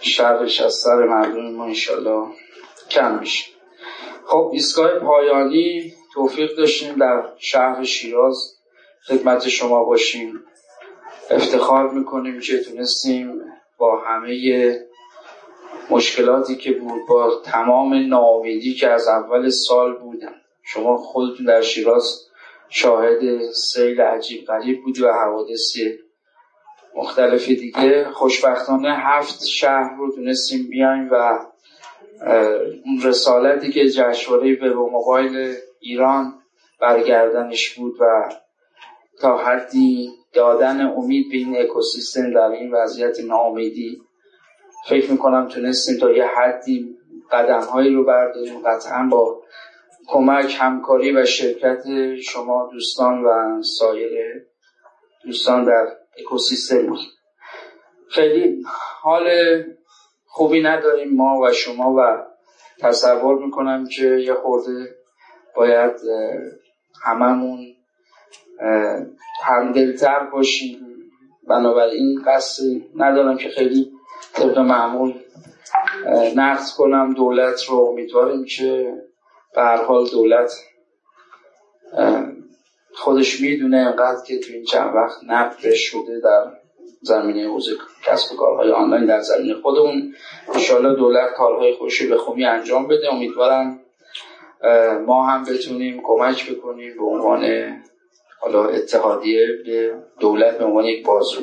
شرش 0.00 0.60
از 0.60 0.74
سر 0.74 0.96
مردم 0.96 1.50
ما 1.50 1.64
انشالله 1.64 2.26
کم 2.90 3.18
میشه. 3.18 3.50
خب 4.26 4.50
ایستگاه 4.52 4.98
پایانی 4.98 5.92
توفیق 6.14 6.56
داشتیم 6.56 6.94
در 6.94 7.28
شهر 7.38 7.84
شیراز. 7.84 8.56
خدمت 9.06 9.48
شما 9.48 9.84
باشیم. 9.84 10.40
افتخار 11.30 11.90
می‌کنیم 11.90 12.40
که 12.40 12.58
تونستیم 12.58 13.42
با 13.78 14.00
همه 14.00 14.78
مشکلاتی 15.90 16.56
که 16.56 16.72
بود 16.72 17.06
با 17.08 17.40
تمام 17.44 17.94
ناامیدی 18.08 18.74
که 18.74 18.88
از 18.88 19.08
اول 19.08 19.48
سال 19.48 19.92
بودن. 19.92 20.34
شما 20.62 20.96
خودتون 20.96 21.46
در 21.46 21.62
شیراز 21.62 22.20
شاهد 22.68 23.50
سیل 23.52 24.00
عجیب 24.00 24.46
غریب 24.46 24.82
بود 24.82 25.00
و 25.00 25.12
حوادث 25.12 25.76
مختلف 26.94 27.48
دیگه. 27.48 28.10
خوشبختانه 28.12 28.96
هفت 28.96 29.44
شهر 29.44 29.96
رو 29.98 30.14
تونستیم 30.14 30.68
بیایم 30.70 31.08
و 31.12 31.38
اون 32.26 33.02
رسالتی 33.04 33.72
که 33.72 33.88
جشنواره 33.88 34.54
وب 34.54 34.78
و 34.78 34.90
موبایل 34.90 35.54
ایران 35.80 36.34
برگردنش 36.80 37.74
بود 37.74 37.96
و 38.00 38.04
تا 39.20 39.36
حدی 39.36 40.10
دادن 40.32 40.80
امید 40.80 41.30
به 41.30 41.36
این 41.36 41.56
اکوسیستم 41.56 42.30
در 42.30 42.50
این 42.50 42.74
وضعیت 42.74 43.20
ناامیدی 43.20 44.02
فکر 44.88 45.10
می‌کنم 45.10 45.48
تونستیم 45.48 45.98
تا 46.00 46.12
یه 46.12 46.24
حدی 46.24 46.96
قدم 47.32 47.60
هایی 47.60 47.94
رو 47.94 48.04
برداریم 48.04 48.62
قطعا 48.66 49.08
با 49.10 49.42
کمک 50.06 50.56
همکاری 50.58 51.12
و 51.12 51.24
شرکت 51.24 51.82
شما 52.16 52.70
دوستان 52.72 53.24
و 53.24 53.62
سایر 53.62 54.10
دوستان 55.24 55.64
در 55.64 55.86
اکوسیستم 56.18 56.96
خیلی 58.10 58.62
حال 59.02 59.28
خوبی 60.34 60.62
نداریم 60.62 61.14
ما 61.14 61.40
و 61.40 61.52
شما 61.52 61.94
و 61.94 62.22
تصور 62.80 63.44
می‌کنم 63.44 63.86
که 63.88 64.06
یه 64.06 64.34
خورده 64.34 64.94
باید 65.56 65.92
هممون 67.04 67.58
همدلتر 69.44 70.18
باشیم. 70.32 70.86
بنابراین 71.48 72.22
قصد 72.26 72.62
ندارم 72.96 73.36
که 73.36 73.48
خیلی 73.48 73.92
طبق 74.32 74.58
معمول 74.58 75.14
نقد 76.36 76.64
کنم. 76.76 77.14
دولت 77.14 77.64
رو 77.68 77.76
امیدواریم 77.76 78.44
که 78.44 78.94
به 79.54 79.62
حال 79.62 80.06
دولت 80.08 80.52
خودش 82.94 83.40
می‌دونه 83.40 83.76
انقدر 83.76 84.24
که 84.26 84.38
تو 84.38 84.52
این 84.52 84.64
چند 84.64 84.94
وقت 84.94 85.24
نقد 85.26 85.74
شده 85.74 86.20
در 86.20 86.63
زمینه 87.04 87.48
حوزه 87.48 87.72
کسب 88.04 88.32
و 88.32 88.36
کارهای 88.36 88.70
آنلاین 88.70 89.06
در 89.06 89.20
زمینه 89.20 89.54
خودمون. 89.54 90.14
انشالله 90.54 90.94
دولت 90.94 91.32
کارهای 91.32 91.74
خوشی 91.74 92.08
به 92.08 92.16
خوبی 92.16 92.44
انجام 92.44 92.88
بده. 92.88 93.14
امیدوارم 93.14 93.80
ما 95.06 95.26
هم 95.26 95.44
بتونیم 95.44 96.02
کمک 96.04 96.50
بکنیم 96.50 96.96
به 96.96 97.04
عنوان 97.04 97.72
حالا 98.40 98.64
اتحادیه 98.64 99.46
به 99.66 99.94
دولت 100.20 100.58
به 100.58 100.64
عنوان 100.64 100.84
یک 100.84 101.06
بازو 101.06 101.40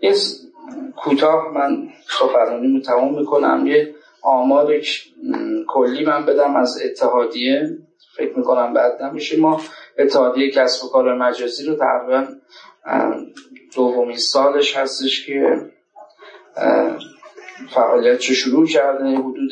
یه 0.00 0.14
کوتاه 0.96 1.52
من 1.54 1.88
سخنرانی 2.08 2.72
رو 2.76 2.80
تمام 2.80 3.18
می‌کنم. 3.18 3.66
یه 3.66 3.94
آمار 4.22 4.74
کلی 5.68 6.04
من 6.04 6.26
بدم 6.26 6.56
از 6.56 6.82
اتحادیه. 6.84 7.78
فکر 8.16 8.38
می‌کنم 8.38 8.74
بعد 8.74 9.02
نمیشه 9.02 9.40
ما 9.40 9.60
اتحادیه 9.98 10.50
کسب 10.50 10.84
و 10.84 10.88
کار 10.88 11.14
مجازی 11.14 11.66
رو 11.66 11.74
تقریبا 11.74 12.26
دومین 13.74 14.16
سالش 14.16 14.76
هستش 14.76 15.26
که 15.26 15.70
فعالیت 17.74 18.20
شروع 18.20 18.66
کرده 18.66 19.04
حدود 19.04 19.50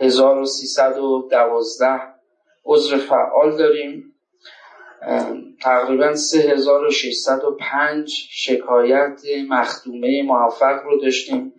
1312 0.00 2.00
عضو 2.64 2.96
فعال 2.96 3.56
داریم. 3.56 4.14
تقریبا 5.62 6.14
3605 6.14 8.28
شکایت 8.30 9.20
مخدومه 9.48 10.22
موفق 10.22 10.82
رو 10.84 11.00
داشتیم. 11.00 11.52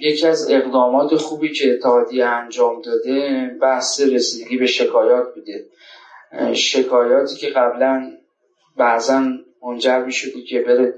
یکی 0.00 0.26
از 0.26 0.50
اقدامات 0.50 1.16
خوبی 1.16 1.52
که 1.52 1.72
اتحادیه 1.72 2.26
انجام 2.26 2.82
داده 2.82 3.50
بحث 3.62 4.00
رسیدگی 4.00 4.56
به 4.56 4.66
شکایات 4.66 5.34
بوده. 5.34 5.66
شکایاتی 6.54 7.36
که 7.36 7.46
قبلا 7.46 8.12
بعضا 8.76 9.22
منجر 9.62 10.04
می 10.04 10.12
شده 10.12 10.42
که 10.42 10.60
بره 10.60 10.94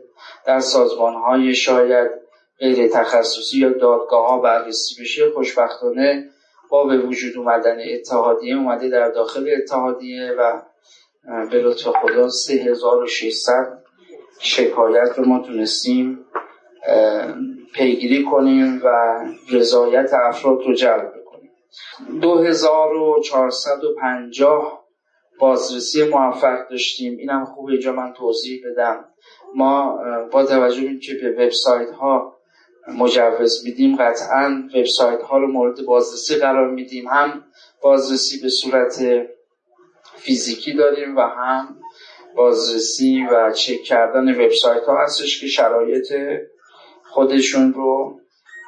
در 0.46 0.60
سازمان 0.60 1.14
های 1.14 1.54
شاید 1.54 2.10
غیر 2.58 2.88
تخصصی 2.88 3.58
یا 3.58 3.68
دادگاه 3.68 4.28
ها 4.28 4.38
بررسی 4.38 5.02
بشه. 5.02 5.30
خوشبختانه 5.30 6.30
با 6.70 6.84
به 6.84 6.98
وجود 6.98 7.36
اومدن 7.36 7.78
اتحادیه 7.94 8.56
اومده 8.56 8.88
در 8.88 9.10
داخل 9.10 9.50
اتحادیه 9.62 10.34
و 10.38 10.62
به 11.50 11.62
لطف 11.62 11.88
خدا 11.88 12.28
3600 12.28 13.82
شکایت 14.38 15.18
رو 15.18 15.24
ما 15.24 15.38
تونستیم 15.38 16.26
پیگیری 17.74 18.24
کنیم 18.24 18.80
و 18.84 19.18
رضایت 19.52 20.14
افراد 20.14 20.62
رو 20.62 20.74
جلب 20.74 21.12
کنیم 21.24 21.50
2450 22.20 24.79
بازرسی 25.40 26.02
موفق 26.02 26.68
داشتیم. 26.70 27.16
اینم 27.18 27.44
خوب 27.44 27.68
اینجا 27.68 27.92
من 27.92 28.12
توضیح 28.12 28.62
بدم. 28.70 29.04
ما 29.54 29.98
با 30.32 30.44
توجه 30.44 30.88
به 30.88 30.98
که 30.98 31.14
به 31.14 31.30
وبسایت 31.30 31.90
ها 31.90 32.36
مجوز 32.98 33.64
میدیم 33.64 33.96
قطعا 33.96 34.68
وبسایت 34.74 35.22
ها 35.22 35.38
رو 35.38 35.52
مورد 35.52 35.84
بازرسی 35.86 36.34
قرار 36.34 36.70
میدیم. 36.70 37.08
هم 37.08 37.44
بازرسی 37.82 38.40
به 38.42 38.48
صورت 38.48 39.26
فیزیکی 40.16 40.72
داریم 40.72 41.16
و 41.16 41.20
هم 41.20 41.76
بازرسی 42.36 43.26
و 43.32 43.52
چک 43.52 43.82
کردن 43.82 44.44
وبسایت 44.44 44.84
ها 44.84 45.02
هستش 45.04 45.40
که 45.40 45.46
شرایط 45.46 46.12
خودشون 47.04 47.72
رو 47.72 48.19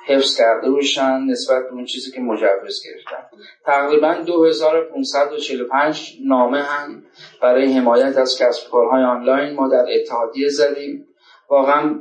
حفظ 0.06 0.38
کرده 0.38 0.70
باشن 0.70 1.20
نسبت 1.20 1.64
به 1.68 1.72
اون 1.72 1.84
چیزی 1.84 2.10
که 2.10 2.20
مجوز 2.20 2.82
گرفتن. 2.84 3.26
تقریبا 3.64 4.14
2545 4.26 6.18
نامه 6.24 6.62
هم 6.62 7.02
برای 7.42 7.72
حمایت 7.72 8.16
از 8.18 8.38
کسب 8.38 8.70
کارهای 8.70 9.02
آنلاین 9.02 9.54
ما 9.54 9.68
در 9.68 9.84
اتحادیه 9.94 10.48
زدیم. 10.48 11.06
واقعا 11.48 11.98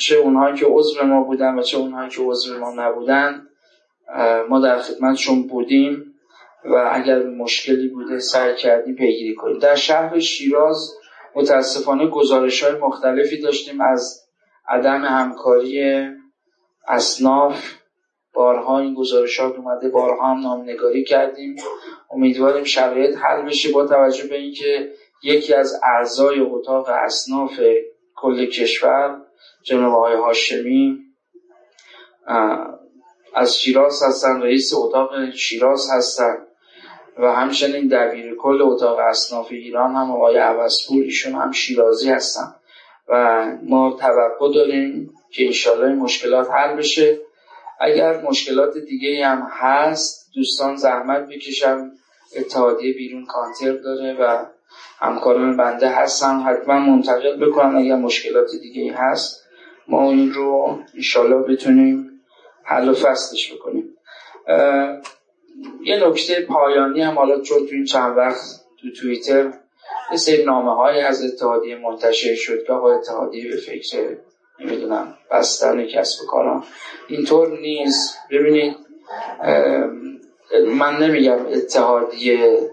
چه 0.00 0.16
اونهایی 0.16 0.56
که 0.56 0.66
عضو 0.66 1.04
ما 1.04 1.22
بودن 1.22 1.58
و 1.58 1.62
چه 1.62 1.78
اونهایی 1.78 2.10
که 2.10 2.22
عضو 2.22 2.58
ما 2.58 2.72
نبودن 2.76 3.46
ما 4.48 4.60
در 4.60 4.78
خدمتشون 4.78 5.42
بودیم 5.42 6.14
و 6.64 6.90
اگر 6.92 7.22
مشکلی 7.22 7.88
بوده 7.88 8.18
سعی 8.18 8.54
کردیم 8.54 8.94
پیگیری 8.94 9.34
کنیم. 9.34 9.58
در 9.58 9.74
شهر 9.74 10.18
شیراز 10.18 10.94
متاسفانه 11.34 12.06
گزارش 12.06 12.64
های 12.64 12.80
مختلفی 12.80 13.40
داشتیم 13.40 13.80
از 13.80 14.26
عدم 14.68 15.04
همکاری 15.04 16.06
اصناف 16.90 17.74
بارها 18.34 18.78
این 18.78 18.94
گزارشات 18.94 19.56
اومده 19.56 19.88
بارها 19.88 20.34
هم 20.34 20.40
نامنگاری 20.40 21.04
کردیم. 21.04 21.56
امیدواریم 22.10 22.64
شرایط 22.64 23.16
حل 23.16 23.42
بشه 23.42 23.72
با 23.72 23.86
توجه 23.86 24.28
به 24.28 24.36
اینکه 24.36 24.92
یکی 25.22 25.54
از 25.54 25.80
اعضای 25.82 26.40
اتاق 26.40 26.88
اصناف 26.88 27.60
کل 28.16 28.46
کشور 28.46 29.22
جناب 29.62 29.94
آقای 29.94 30.14
هاشمی 30.14 30.98
از 33.34 33.56
شیراز 33.56 34.02
هستن 34.02 34.42
رئیس 34.42 34.74
اتاق 34.74 35.30
شیراز 35.30 35.90
هستن 35.90 36.46
و 37.18 37.32
همچنین 37.32 37.88
دبیر 37.88 38.36
کل 38.36 38.62
اتاق 38.62 38.98
اصناف 38.98 39.46
ایران 39.50 39.94
هم 39.94 40.10
آقای 40.10 40.36
عوضپور 40.36 41.02
ایشون 41.02 41.32
هم 41.32 41.52
شیرازی 41.52 42.10
هستن 42.10 42.54
و 43.08 43.46
ما 43.62 43.96
توقع 44.00 44.54
داریم 44.54 45.14
که 45.32 45.46
انشالله 45.46 45.94
مشکلات 45.94 46.50
حل 46.50 46.76
بشه. 46.76 47.18
اگر 47.80 48.20
مشکلات 48.20 48.78
دیگه 48.78 49.26
هم 49.26 49.48
هست 49.50 50.30
دوستان 50.34 50.76
زحمت 50.76 51.28
بکشم 51.28 51.90
اتحادیه 52.36 52.94
بیرون 52.94 53.26
کانتر 53.26 53.72
داره 53.72 54.16
و 54.20 54.44
همکاران 54.98 55.56
بنده 55.56 55.88
هستن 55.88 56.40
حتما 56.40 56.78
منتقل 56.78 57.46
بکنن 57.46 57.76
اگر 57.76 57.96
مشکلات 57.96 58.50
دیگه 58.62 58.94
هست. 58.94 59.44
ما 59.88 60.10
این 60.10 60.32
رو 60.32 60.78
انشالله 60.94 61.42
بتونیم 61.42 62.20
حل 62.64 62.88
و 62.88 62.94
فصلش 62.94 63.54
بکنیم. 63.54 63.96
یه 65.84 66.08
نکته 66.08 66.40
پایانی 66.40 67.00
هم 67.00 67.14
حالا 67.14 67.40
چون 67.40 67.58
تو 67.58 67.74
این 67.74 67.84
چند 67.84 68.16
وقت 68.16 68.60
تو 68.80 68.90
توییتر 69.00 69.52
یه 70.10 70.16
سری 70.16 70.44
نامه 70.44 70.74
های 70.74 71.00
از 71.00 71.24
اتحادیه 71.24 71.76
منتشر 71.76 72.34
شد 72.34 72.64
که 72.66 72.72
آقا 72.72 72.94
اتحادیه 72.94 73.50
به 73.50 73.56
فکر 73.56 74.16
نمی‌دونم 74.60 75.14
بستن 75.30 75.86
کسب 75.86 76.26
کاران 76.26 76.64
اینطور 77.08 77.58
نیست. 77.60 78.18
ببینید 78.30 78.76
من 80.66 80.96
نمیگم 80.96 81.46
اتحادیه 81.46 82.70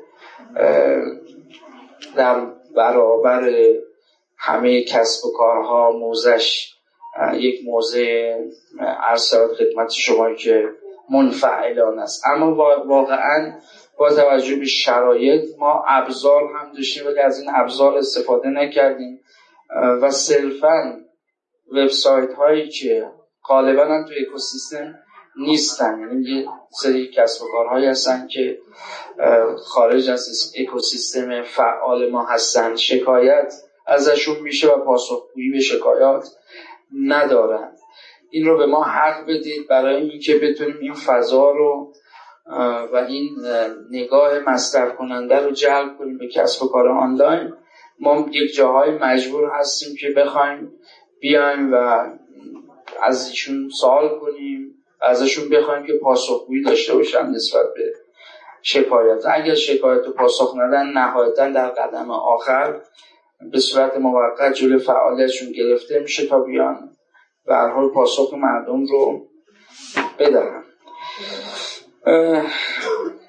در 2.15 2.45
برابر 2.75 3.51
همه 4.37 4.83
کسب 4.83 5.25
و 5.25 5.31
کارها 5.37 5.91
موزش 5.91 6.73
یک 7.33 7.59
موضع 7.65 8.35
ارسال 8.79 9.55
خدمت 9.55 9.91
شما 9.91 10.33
که 10.33 10.63
منفعلان 11.09 11.99
است. 11.99 12.23
اما 12.27 12.55
واقعا 12.87 13.53
با 13.97 14.09
توجه 14.09 14.55
به 14.55 14.65
شرایط 14.65 15.43
ما 15.59 15.83
ابزار 15.87 16.43
هم 16.43 16.73
داشتیم 16.73 17.07
ولی 17.07 17.19
از 17.19 17.39
این 17.39 17.51
ابزار 17.55 17.97
استفاده 17.97 18.49
نکردیم. 18.49 19.19
و 20.01 20.11
صرفا 20.11 21.06
وبسایت 21.71 22.33
هایی 22.33 22.69
که 22.69 23.11
غالبا 23.47 23.85
هم 23.85 24.05
تو 24.05 24.13
اکوسیستم 24.21 24.95
نیستن. 25.39 25.99
یعنی 25.99 26.29
یه 26.29 26.45
سری 26.81 27.11
کسب 27.15 27.43
و 27.43 27.47
کارهایی 27.51 27.85
هستن 27.85 28.27
که 28.27 28.59
خارج 29.65 30.09
از 30.09 30.53
اکوسیستم 30.59 31.43
فعال 31.43 32.11
ما 32.11 32.25
هستن. 32.25 32.75
شکایت 32.75 33.53
ازشون 33.87 34.39
میشه 34.39 34.67
و 34.67 34.85
پاسخگویی 34.85 35.51
به 35.51 35.59
شکایات 35.59 36.27
ندارن. 37.05 37.71
این 38.29 38.45
رو 38.45 38.57
به 38.57 38.65
ما 38.65 38.83
حق 38.83 39.23
بدید 39.23 39.67
برای 39.69 40.09
اینکه 40.09 40.35
بتونیم 40.35 40.77
این 40.81 40.93
فضا 40.93 41.51
رو 41.51 41.93
و 42.93 42.95
این 43.07 43.29
نگاه 43.91 44.39
مصرف 44.39 44.95
کننده 44.95 45.39
رو 45.39 45.51
جلب 45.51 45.97
کنیم 45.97 46.17
به 46.17 46.27
کسب 46.27 46.63
و 46.63 46.67
کار 46.67 46.87
آنلاین. 46.87 47.53
ما 47.99 48.25
یک 48.31 48.55
جاهای 48.55 48.91
مجبور 48.91 49.51
هستیم 49.53 49.95
که 49.99 50.07
بخوایم 50.17 50.71
بیایم 51.19 51.73
و 51.73 52.07
از 53.03 53.29
ایشون 53.29 53.69
سوال 53.69 54.19
کنیم 54.19 54.83
ازشون 55.01 55.49
بخوایم 55.49 55.85
که 55.85 55.93
پاسخگویی 55.93 56.63
داشته 56.63 56.95
باشن 56.95 57.27
نسبت 57.27 57.73
به 57.75 57.93
شکایت. 58.61 59.25
اگر 59.33 59.55
شکایت 59.55 60.05
رو 60.05 60.13
پاسخ 60.13 60.55
ندن 60.57 60.87
نهایتا 60.87 61.49
در 61.49 61.69
قدم 61.69 62.11
آخر 62.11 62.81
به 63.51 63.59
صورت 63.59 63.97
موقت 63.97 64.53
جلو 64.53 64.79
فعالیتشون 64.79 65.51
گرفته 65.51 65.99
میشه 65.99 66.27
تا 66.27 66.39
بیان 66.39 66.89
به 67.45 67.55
حال 67.55 67.89
پاسخ 67.89 68.33
مردم 68.33 68.85
رو 68.85 69.27
بدن. 70.19 70.63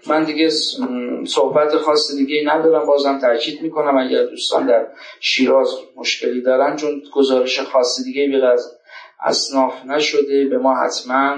من 0.06 0.24
دیگه 0.24 0.50
صحبت 1.26 1.76
خاص 1.76 2.16
دیگه 2.16 2.42
ندارم 2.46 2.86
بازم 2.86 3.18
تاکید 3.18 3.62
می‌کنم 3.62 3.98
اگر 3.98 4.22
دوستان 4.22 4.66
در 4.66 4.86
شیراز 5.20 5.74
مشکلی 5.96 6.42
دارن 6.42 6.76
چون 6.76 7.02
گزارش 7.12 7.60
خاص 7.60 8.04
دیگه 8.04 8.28
به 8.28 8.46
از 8.46 8.78
اصناف 9.20 9.84
نشده 9.84 10.44
به 10.44 10.58
ما 10.58 10.74
حتما 10.74 11.36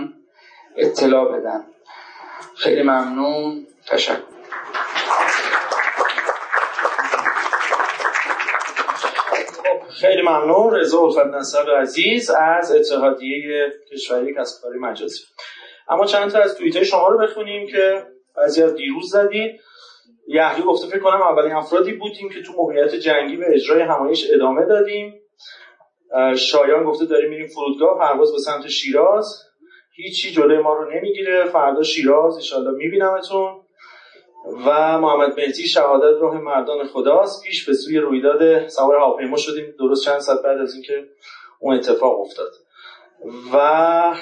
اطلاع 0.77 1.39
بدن. 1.39 1.65
خیلی 2.57 2.83
ممنون. 2.83 3.67
تشکر. 3.87 4.17
خیلی 9.91 10.23
ممنون. 10.23 10.75
رضا 10.75 11.01
الفت 11.01 11.27
نصر 11.27 11.77
عزیز 11.81 12.31
از 12.31 12.73
اتحادیه 12.73 13.73
کشوری 13.93 14.35
کسب 14.35 14.63
کاری 14.63 14.79
مجازی. 14.79 15.25
اما 15.89 16.07
چند 16.07 16.31
تا 16.31 16.39
از 16.39 16.55
توییت 16.55 16.83
شما 16.83 17.09
رو 17.09 17.19
بخونیم 17.19 17.67
که 17.67 18.07
بعضی 18.37 18.63
از 18.63 18.75
دیروز 18.75 19.11
زدید. 19.11 19.61
یحیی 20.29 20.65
گفته 20.65 20.87
فکر 20.87 20.99
کنم 21.01 21.23
اولین 21.23 21.53
افرادی 21.53 21.93
بودیم 21.93 22.29
که 22.29 22.43
تو 22.43 22.53
موقعیت 22.53 22.95
جنگی 22.95 23.37
به 23.37 23.47
اجرای 23.55 23.83
همایش 23.83 24.27
ادامه 24.33 24.67
دادیم. 24.67 25.21
شایان 26.37 26.85
گفته 26.85 27.05
داریم 27.05 27.31
میریم 27.31 27.47
فرودگاه 27.47 27.99
پرواز 27.99 28.33
به 28.33 28.39
سمت 28.39 28.69
شیراز. 28.69 29.37
هیچی 29.93 30.31
جلوی 30.31 30.59
ما 30.59 30.75
رو 30.75 30.91
نمی‌گیره. 30.93 31.45
فردا 31.45 31.83
شیراز 31.83 32.35
انشالله 32.35 32.71
میبینمتون. 32.71 33.61
و 34.67 34.99
محمد 34.99 35.41
مهدی 35.41 35.69
شهادت 35.69 36.21
راه 36.21 36.41
مردان 36.41 36.87
خداست. 36.87 37.43
پیش 37.45 37.67
به 37.67 37.75
سوی 37.75 37.99
رویداد 37.99 38.69
سوار 38.69 38.99
هواپیما 38.99 39.37
شدیم. 39.37 39.75
درست 39.79 40.05
چند 40.05 40.19
ساعت 40.19 40.43
بعد 40.43 40.59
از 40.59 40.75
اینکه 40.75 41.09
اون 41.61 41.75
اتفاق 41.75 42.21
افتاد. 42.21 42.51
و 43.55 44.15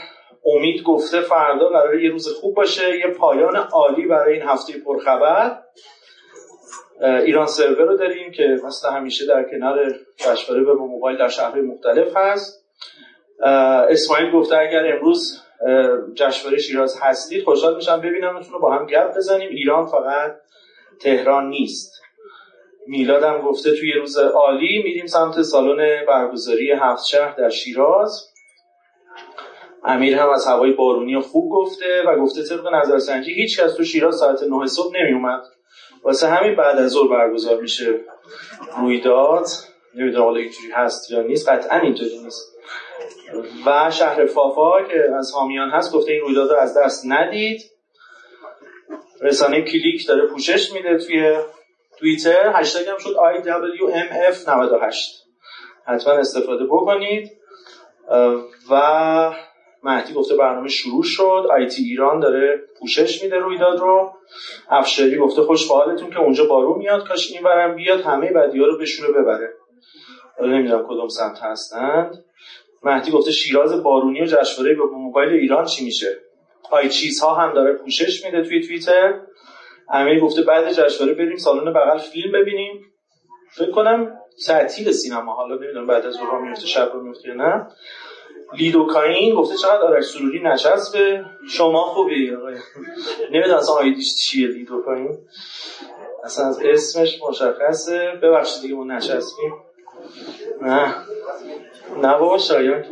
امید 0.54 0.82
گفته 0.82 1.20
فردا 1.20 1.68
قرار 1.68 2.00
یه 2.00 2.10
روز 2.10 2.28
خوب 2.40 2.54
باشه. 2.54 2.98
یه 2.98 3.06
پایان 3.06 3.56
عالی 3.56 4.06
برای 4.06 4.34
این 4.34 4.42
هفته 4.42 4.72
پرخبر. 4.78 5.58
ایران 7.00 7.46
سرور 7.46 7.86
رو 7.86 7.96
داریم 7.96 8.32
که 8.32 8.56
مثل 8.64 8.88
همیشه 8.90 9.26
در 9.26 9.44
کنار 9.50 9.94
جشنواره 10.16 10.64
به 10.64 10.74
موبایل 10.74 11.18
در 11.18 11.28
شهرهای 11.28 11.60
مختلف 11.60 12.16
هست. 12.16 12.64
اسماعیل 13.90 14.30
گفته 14.32 14.58
اگر 14.58 14.92
امروز 14.94 15.42
جشنواره 16.14 16.58
شیراز 16.58 16.98
هستید 17.02 17.44
خوشحال 17.44 17.76
میشم 17.76 18.00
ببینمتون 18.00 18.52
رو 18.52 18.60
با 18.60 18.74
هم 18.74 18.86
گپ 18.86 19.16
بزنیم. 19.16 19.48
ایران 19.48 19.86
فقط 19.86 20.36
تهران 21.00 21.48
نیست. 21.48 22.02
میلادم 22.86 23.40
گفته 23.40 23.76
توی 23.76 23.92
روز 23.92 24.18
عالی 24.18 24.82
میریم 24.84 25.06
سمت 25.06 25.42
سالن 25.42 26.06
برگزاری 26.08 26.72
هفت 26.72 27.04
شهر 27.04 27.34
در 27.38 27.48
شیراز. 27.48 28.27
امیر 29.84 30.18
هم 30.18 30.30
از 30.30 30.46
هوای 30.46 30.72
بارونی 30.72 31.20
خوب 31.20 31.52
گفته 31.52 32.02
و 32.06 32.16
گفته 32.22 32.42
طبق 32.42 32.74
نظرسنجی 32.74 33.34
هیچ 33.34 33.60
کس 33.60 33.74
تو 33.74 33.84
شیراز 33.84 34.16
ساعت 34.16 34.42
9 34.42 34.66
صبح 34.66 34.92
نمی 35.00 35.12
اومد 35.12 35.42
واسه 36.02 36.28
همین 36.28 36.56
بعد 36.56 36.78
از 36.78 36.90
ظهر 36.90 37.08
برگزار 37.08 37.60
میشه 37.60 38.00
رویداد. 38.76 39.46
نمی‌دونم 39.94 40.24
حالا 40.24 40.40
اینجوری 40.40 40.72
هست 40.72 41.10
یا 41.10 41.22
نیست 41.22 41.48
قطعا 41.48 41.80
اینطوری 41.80 42.18
نیست. 42.18 42.56
و 43.66 43.90
شهر 43.90 44.26
فافا 44.26 44.82
که 44.82 45.14
از 45.18 45.32
حامیان 45.34 45.70
هست 45.70 45.94
گفته 45.94 46.12
این 46.12 46.20
رویداد 46.20 46.50
رو 46.50 46.56
از 46.56 46.78
دست 46.78 47.04
ندید. 47.06 47.60
رسانه 49.20 49.62
کلیک 49.62 50.06
داره 50.08 50.26
پوشش 50.26 50.72
میده 50.72 50.98
توی 50.98 51.36
توییتر. 51.98 52.52
هشتگ 52.54 52.88
هم 52.88 52.98
شد 52.98 53.16
IWMF98 53.16 54.96
حتما 55.86 56.12
استفاده 56.12 56.64
بکنید. 56.64 57.30
و 58.70 59.32
مهدی 59.82 60.12
گفته 60.12 60.36
برنامه 60.36 60.68
شروع 60.68 61.02
شد. 61.02 61.46
آیتی 61.50 61.82
ایران 61.82 62.20
داره 62.20 62.60
پوشش 62.80 63.22
میده 63.22 63.36
رویداد 63.36 63.78
رو. 63.78 64.12
افشاری 64.70 65.16
گفته 65.16 65.42
خوش 65.42 65.68
حالتون 65.68 66.10
که 66.10 66.18
اونجا 66.18 66.44
بارون 66.44 66.78
میاد 66.78 67.08
کاش 67.08 67.32
این 67.32 67.42
برم 67.42 67.74
بیاد 67.74 68.00
همه 68.00 68.32
بدی 68.32 68.60
ها 68.60 68.66
رو 68.66 68.78
بشوره 68.78 69.12
ببره. 69.12 69.54
حالا 70.38 70.52
نمی‌دونم 70.52 70.84
کدوم 70.86 71.08
سمت 71.08 71.38
هستند. 71.42 72.24
مهدی 72.82 73.10
گفته 73.10 73.30
شیراز 73.30 73.82
بارونی 73.82 74.22
و 74.22 74.26
جشنواره 74.26 74.74
به 74.74 74.84
موبایل 74.84 75.32
ایران 75.32 75.64
چی 75.64 75.84
میشه؟ 75.84 76.16
پای 76.70 76.88
چیزها 76.88 77.34
هم 77.34 77.54
داره 77.54 77.72
پوشش 77.72 78.24
میده 78.24 78.42
توی 78.42 78.60
توییتر. 78.60 79.20
امیر 79.90 80.20
گفته 80.20 80.42
بعد 80.42 80.72
جشنواره 80.72 81.14
بریم 81.14 81.36
سالن 81.36 81.72
بغل 81.72 81.98
فیلم 81.98 82.32
ببینیم. 82.32 82.84
فکر 83.50 83.70
کنم 83.70 84.18
تعطیل 84.46 84.92
سینما. 84.92 85.32
حالا 85.34 85.54
نمی‌دونم 85.54 85.86
بعد 85.86 86.06
از 86.06 86.14
ظهر 86.14 86.38
میفته 86.38 86.66
شب 86.66 86.90
رو 86.94 87.02
میفته 87.02 87.34
نه. 87.34 87.66
لیدوکاین 88.52 89.34
گفته 89.34 89.56
چقدر 89.56 89.82
آرش 89.82 90.04
سروری 90.04 90.40
نچسبه 90.42 91.24
شما 91.50 91.84
خوبی 91.84 92.32
نمی‌دونم 93.30 93.56
اصلا 93.56 93.74
آیدیش 93.74 94.14
چیه 94.14 94.48
لیدوکاین 94.48 95.18
اصلا 96.24 96.46
از 96.46 96.60
اسمش 96.64 97.22
مشخصه. 97.28 98.12
ببخشید 98.22 98.62
دیگه 98.62 98.74
ما 98.74 98.84
نچسبیم 98.84 99.54
نه. 100.62 100.94
نه 102.02 102.18
بابا 102.18 102.38
شایان 102.38 102.84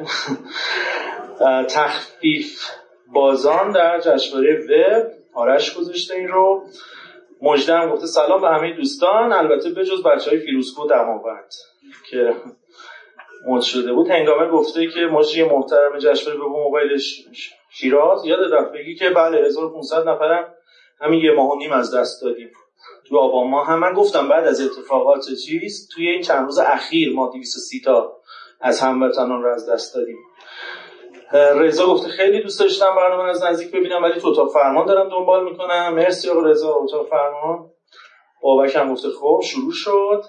تخفیف 1.69 2.71
بازان 3.13 3.73
در 3.73 4.01
جشنواره 4.01 4.67
وب 4.71 5.07
آرش 5.35 5.75
گذاشته 5.75 6.15
این 6.15 6.29
رو. 6.29 6.63
مجدم 7.43 7.91
گفته 7.91 8.07
سلام 8.07 8.41
به 8.41 8.49
همه 8.49 8.77
دوستان. 8.77 9.33
البته 9.33 9.71
به 9.71 9.85
جز 9.85 10.03
بچه 10.03 10.31
های 10.31 10.41
فیروسکو 10.41 10.87
دماوند 10.87 11.55
که 12.11 12.35
مد 13.47 13.63
شده 13.63 13.93
بود. 13.93 14.11
هنگامه 14.11 14.49
گفته 14.49 14.87
که 14.87 15.01
مجری 15.01 15.45
محترم 15.45 15.99
جشنواره 15.99 16.39
به 16.39 16.47
موبایل 16.47 16.99
شیراز. 17.71 18.25
یاد 18.25 18.53
دفعه 18.53 18.95
که 18.95 19.11
بله 19.11 19.47
1500 19.47 20.09
نفرم 20.09 20.55
همین 21.01 21.21
یه 21.21 21.33
ماه 21.33 21.51
و 21.51 21.59
نیم 21.59 21.73
از 21.73 21.95
دست 21.95 22.23
دادیم. 22.23 22.51
تو 23.09 23.17
آبان 23.17 23.51
ما 23.51 23.65
هم 23.65 23.79
من 23.79 23.93
گفتم 23.93 24.29
بعد 24.29 24.47
از 24.47 24.61
اتفاقات 24.61 25.25
چیز 25.47 25.89
توی 25.95 26.09
این 26.09 26.23
چند 26.23 26.45
روز 26.45 26.59
اخیر 26.59 27.15
ما 27.15 27.27
230 27.27 27.81
تا 27.81 28.17
از 28.61 28.81
هموطنان 28.81 29.43
رو 29.43 29.55
از 29.55 29.71
دست 29.71 29.95
دادیم. 29.95 30.19
رضا 31.33 31.87
گفته 31.87 32.09
خیلی 32.09 32.41
دوست 32.43 32.61
داشتم 32.61 32.97
برنامه 32.97 33.23
از 33.23 33.43
نزدیک 33.43 33.71
ببینم 33.73 34.03
ولی 34.03 34.21
تو 34.21 34.29
اتاق 34.29 34.53
فرمان 34.53 34.87
دارم 34.87 35.09
دنبال 35.09 35.45
می‌کنم. 35.45 35.95
مرسی 35.95 36.31
آقا 36.31 36.41
رضا 36.41 36.75
اتاق 36.75 37.09
فرمان. 37.09 37.71
بابک 38.43 38.77
هم 38.77 38.93
گفته 38.93 39.09
خب 39.09 39.41
شروع 39.45 39.73
شد. 39.73 40.23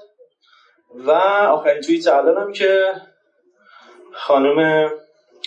و 0.96 1.12
آخرین 1.52 1.82
توییت 1.82 2.08
الانم 2.08 2.52
که 2.52 2.94
خانم 4.14 4.90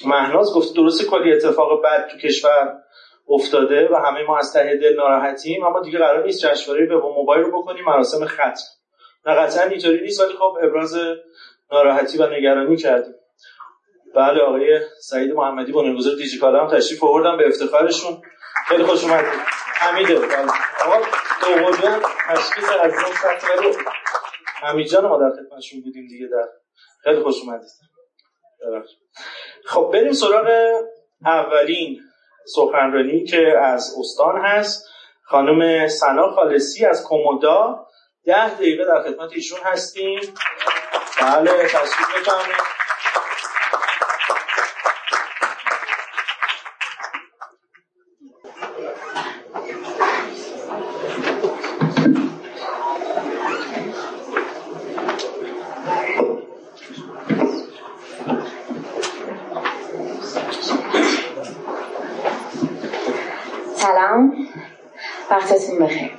مهناز 0.07 0.55
گفته 0.55 0.75
درسته 0.75 1.05
کلی 1.05 1.33
اتفاق 1.33 1.83
بد 1.85 2.09
تو 2.09 2.19
کشور 2.19 2.79
افتاده 3.29 3.89
و 3.93 3.97
همه 3.97 4.23
ما 4.23 4.39
از 4.39 4.53
ته 4.53 4.77
دل 4.77 4.97
ناراحتیم 4.97 5.65
اما 5.65 5.81
دیگه 5.81 5.99
قرار 5.99 6.25
نیست 6.25 6.47
جشنواره 6.47 6.87
به 6.87 6.97
موبایل 6.97 7.43
رو 7.43 7.63
بکنیم 7.63 7.85
مراسم 7.85 8.27
ختم 8.27 8.53
نه 9.27 9.35
قطعا 9.35 9.65
اینطوری 9.65 10.01
نیست 10.01 10.21
ولی 10.21 10.33
خب 10.33 10.59
ابراز 10.63 10.97
ناراحتی 11.73 12.19
و 12.19 12.27
نگرانی 12.27 12.77
کردیم. 12.77 13.15
بله 14.15 14.43
آقای 14.43 14.81
سعید 15.01 15.33
محمدی 15.33 15.73
بنیانگذار 15.73 16.15
دیجیکالا 16.17 16.61
هم 16.61 16.77
تشریف 16.77 17.05
آوردن 17.05 17.37
به 17.37 17.49
افتخارشون. 17.49 18.23
خیلی 18.67 18.85
خوش 18.85 19.05
اومدید. 19.05 19.41
حمیده 19.75 20.15
بله. 20.15 20.53
آقا 20.87 20.97
دوقلی 21.41 21.87
هم 21.87 22.01
تشکیز 22.29 22.65
از 22.65 22.93
این 23.63 23.75
حمید 24.61 24.87
جان 24.87 25.07
ما 25.07 25.19
در 25.19 25.31
خدمتشون 25.31 25.81
بودیم 25.81 26.07
دیگه 26.09 26.27
در 26.27 26.49
خیلی 27.05 27.23
خوش 27.23 27.35
اومدید. 27.43 27.71
خب 29.67 29.91
بریم 29.93 30.13
سراغ 30.13 30.47
اولین 31.25 32.01
سخنرانی 32.55 33.25
که 33.25 33.59
از 33.63 33.95
استان 33.99 34.41
هست. 34.41 34.87
خانم 35.23 35.89
سنا 35.89 36.31
خالصی 36.31 36.87
از 36.87 37.05
کومودا. 37.05 37.87
ده 38.25 38.55
دقیقه 38.55 38.85
در 38.85 39.03
خدمت 39.03 39.33
ایشون 39.33 39.59
هستیم. 39.63 40.21
بله 41.21 41.51
تشریف 41.51 42.19
بفرمایید 42.21 42.71
وقتتون 65.31 65.79
بخیر 65.79 66.11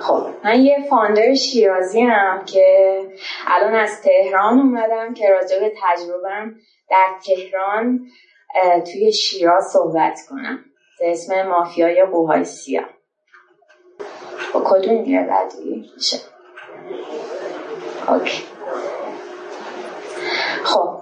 خب 0.00 0.30
من 0.54 0.64
یه 0.64 0.86
فاندر 0.90 1.34
شیرازی 1.34 2.00
هم 2.00 2.44
که 2.44 2.98
الان 3.46 3.74
از 3.74 4.02
تهران 4.02 4.58
اومدم 4.58 5.14
که 5.14 5.28
راجع 5.30 5.60
به 5.60 5.72
تجربهم 5.82 6.54
در 6.90 7.06
تهران 7.26 8.06
توی 8.92 9.12
شیراز 9.12 9.64
صحبت 9.64 10.18
کنم. 10.30 10.64
به 11.00 11.10
اسم 11.10 11.42
مافیای 11.42 12.04
قوهای 12.04 12.44
سیاه. 12.44 12.84
با 14.54 14.62
کدوم 14.64 15.02
میره 15.02 15.26
بعدی؟ 15.26 15.90
میشه. 15.96 16.16
اوکی. 18.08 18.42
خب 20.64 21.00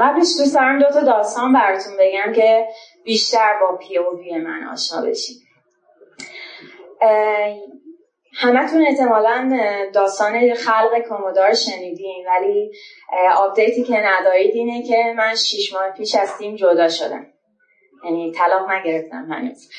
قبلش 0.00 0.28
دوست 0.38 0.54
دارم 0.54 0.78
دو 0.78 0.90
تا 0.90 1.00
داستان 1.00 1.52
براتون 1.52 1.92
بگم 1.98 2.32
که 2.32 2.66
بیشتر 3.04 3.58
با 3.60 3.76
POV 3.76 4.38
من 4.38 4.68
آشنا 4.72 5.02
بشید 5.02 5.42
همتون 8.40 8.86
احتمالا 8.86 9.50
داستان 9.94 10.54
خلق 10.54 10.90
کمودا 11.08 11.41
رو 11.41 11.54
شنیدین 11.54 12.26
ولی 12.26 12.70
update 13.36 13.77
ی 13.77 13.84
که 13.84 13.96
ندارید 13.96 14.54
اینه 14.54 14.82
که 14.82 15.14
من 15.16 15.34
شیش 15.34 15.72
ماه 15.72 15.90
پیش 15.90 16.14
از 16.14 16.38
تیم 16.38 16.56
جدا 16.56 16.88
شدم. 16.88 17.26
یعنی 18.04 18.32
طلاق 18.32 18.70
نگرفتم 18.70 19.28
هنوز. 19.30 19.70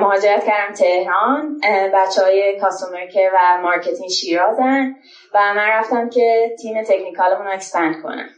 مهاجرت 0.00 0.44
کردم 0.46 0.74
تهران 0.74 1.60
بچه 1.94 2.22
های 2.22 2.60
customer 2.60 3.06
و 3.34 3.62
marketing 3.62 4.10
شیرازن 4.10 4.94
و 5.34 5.54
من 5.54 5.68
رفتم 5.68 6.08
که 6.08 6.56
تیم 6.62 6.82
technical 6.82 7.30
مون 7.30 7.46
رو 7.46 7.52
expand 7.52 8.02
کنم. 8.02 8.28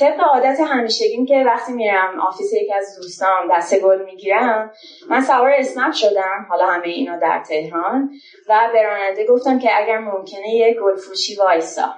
طبق 0.00 0.20
عادت 0.20 0.60
همیشگیم 0.60 1.26
که 1.26 1.44
وقتی 1.46 1.72
میرم 1.72 2.20
office 2.20 2.52
یکی 2.52 2.72
از 2.72 2.96
دوستان 2.96 3.48
دسته 3.50 3.80
گل 3.80 4.04
می‌گیرم 4.04 4.72
من 5.08 5.20
سوار 5.20 5.50
اسنپ 5.50 5.92
شدم 5.92 6.46
حالا 6.48 6.66
همه 6.66 6.88
اینا 6.88 7.16
در 7.18 7.42
تهران 7.48 8.10
و 8.48 8.70
به 8.72 8.82
راننده 8.82 9.26
گفتم 9.26 9.58
که 9.58 9.68
اگر 9.76 9.98
ممکنه 9.98 10.48
یه 10.48 10.74
گل 10.74 10.96
فروشی 10.96 11.36
وایسا. 11.36 11.94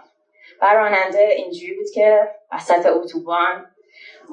و 0.63 0.75
راننده 0.75 1.23
اینجوری 1.23 1.75
بود 1.75 1.91
که 1.95 2.29
وسط 2.53 2.87
اتوبان. 2.87 3.67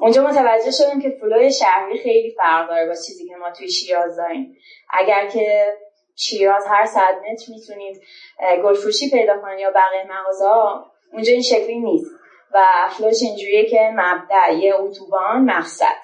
اونجا 0.00 0.22
متوجه 0.22 0.70
شدم 0.70 1.00
که 1.00 1.16
flow 1.20 1.46
ی 1.46 1.52
شهری 1.52 1.98
خیلی 1.98 2.30
فرق 2.30 2.68
داره 2.68 2.86
با 2.86 2.94
چیزی 2.94 3.28
که 3.28 3.36
ما 3.36 3.50
توی 3.50 3.68
شیراز 3.70 4.16
داریم. 4.16 4.56
اگر 4.90 5.28
که 5.28 5.76
شیراز 6.16 6.66
هر 6.66 6.86
صد 6.86 7.14
متر 7.30 7.52
می‌تونید 7.52 8.02
گلفروشی 8.64 9.10
پیدا 9.10 9.38
کنید 9.38 9.58
یا 9.58 9.70
بقیه 9.70 10.06
مغازه 10.10 10.44
اونجا 11.12 11.32
این 11.32 11.42
شکلی 11.42 11.78
نیست. 11.78 12.19
و 12.54 12.58
flow 12.90 13.11
ش 13.11 13.22
اینجوریه 13.22 13.70
که 13.70 13.90
مبدأ 13.94 14.54
یه 14.54 14.74
اتوبان 14.74 15.44
مقصد. 15.44 15.96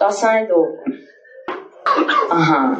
داستان 0.00 0.46
دوم. 0.46 0.78
آها. 2.30 2.76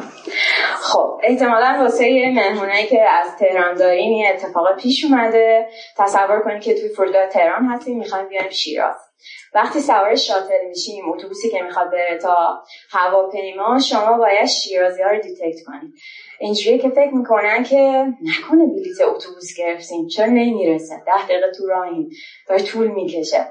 خب 0.81 1.19
احتمالا 1.23 1.77
واسه 1.79 2.31
مهمونایی 2.35 2.85
که 2.85 3.01
از 3.01 3.37
تهران 3.37 3.75
دارین 3.75 4.13
این 4.13 4.27
اتفاق 4.33 4.75
پیش 4.75 5.05
اومده. 5.05 5.67
تصور 5.97 6.41
کنید 6.45 6.63
که 6.63 6.73
توی 6.73 6.89
فرودگاه 6.89 7.25
تهران 7.25 7.65
هستیم 7.65 7.97
می‌خوایم 7.97 8.27
بیایم 8.29 8.49
شیراز. 8.49 9.12
وقتی 9.53 9.79
سوار 9.79 10.15
shuttle 10.15 10.67
میشیم 10.69 11.09
اتوبوسی 11.09 11.49
که 11.49 11.61
می‌خواد 11.61 11.91
بره 11.91 12.17
تا 12.17 12.63
هواپیما 12.91 13.79
شما 13.79 14.17
باید 14.17 14.45
شیرازی 14.45 15.01
ها 15.01 15.09
رو 15.09 15.21
detect 15.21 15.65
کنید. 15.65 15.93
اینجوریه 16.39 16.77
که 16.77 16.89
فکر 16.89 17.13
می‌کنن 17.13 17.63
که 17.63 18.05
نکنه 18.21 18.65
بلیت 18.65 19.01
اتوبوس 19.01 19.53
گرفتیم. 19.57 20.07
چرا 20.07 20.25
نمی‌رسه؟ 20.25 20.95
ده 21.05 21.25
دقیقه 21.25 21.51
تو 21.57 21.67
راهیم. 21.67 22.09
داره 22.49 22.63
طول 22.63 22.87
می‌کشه. 22.87 23.47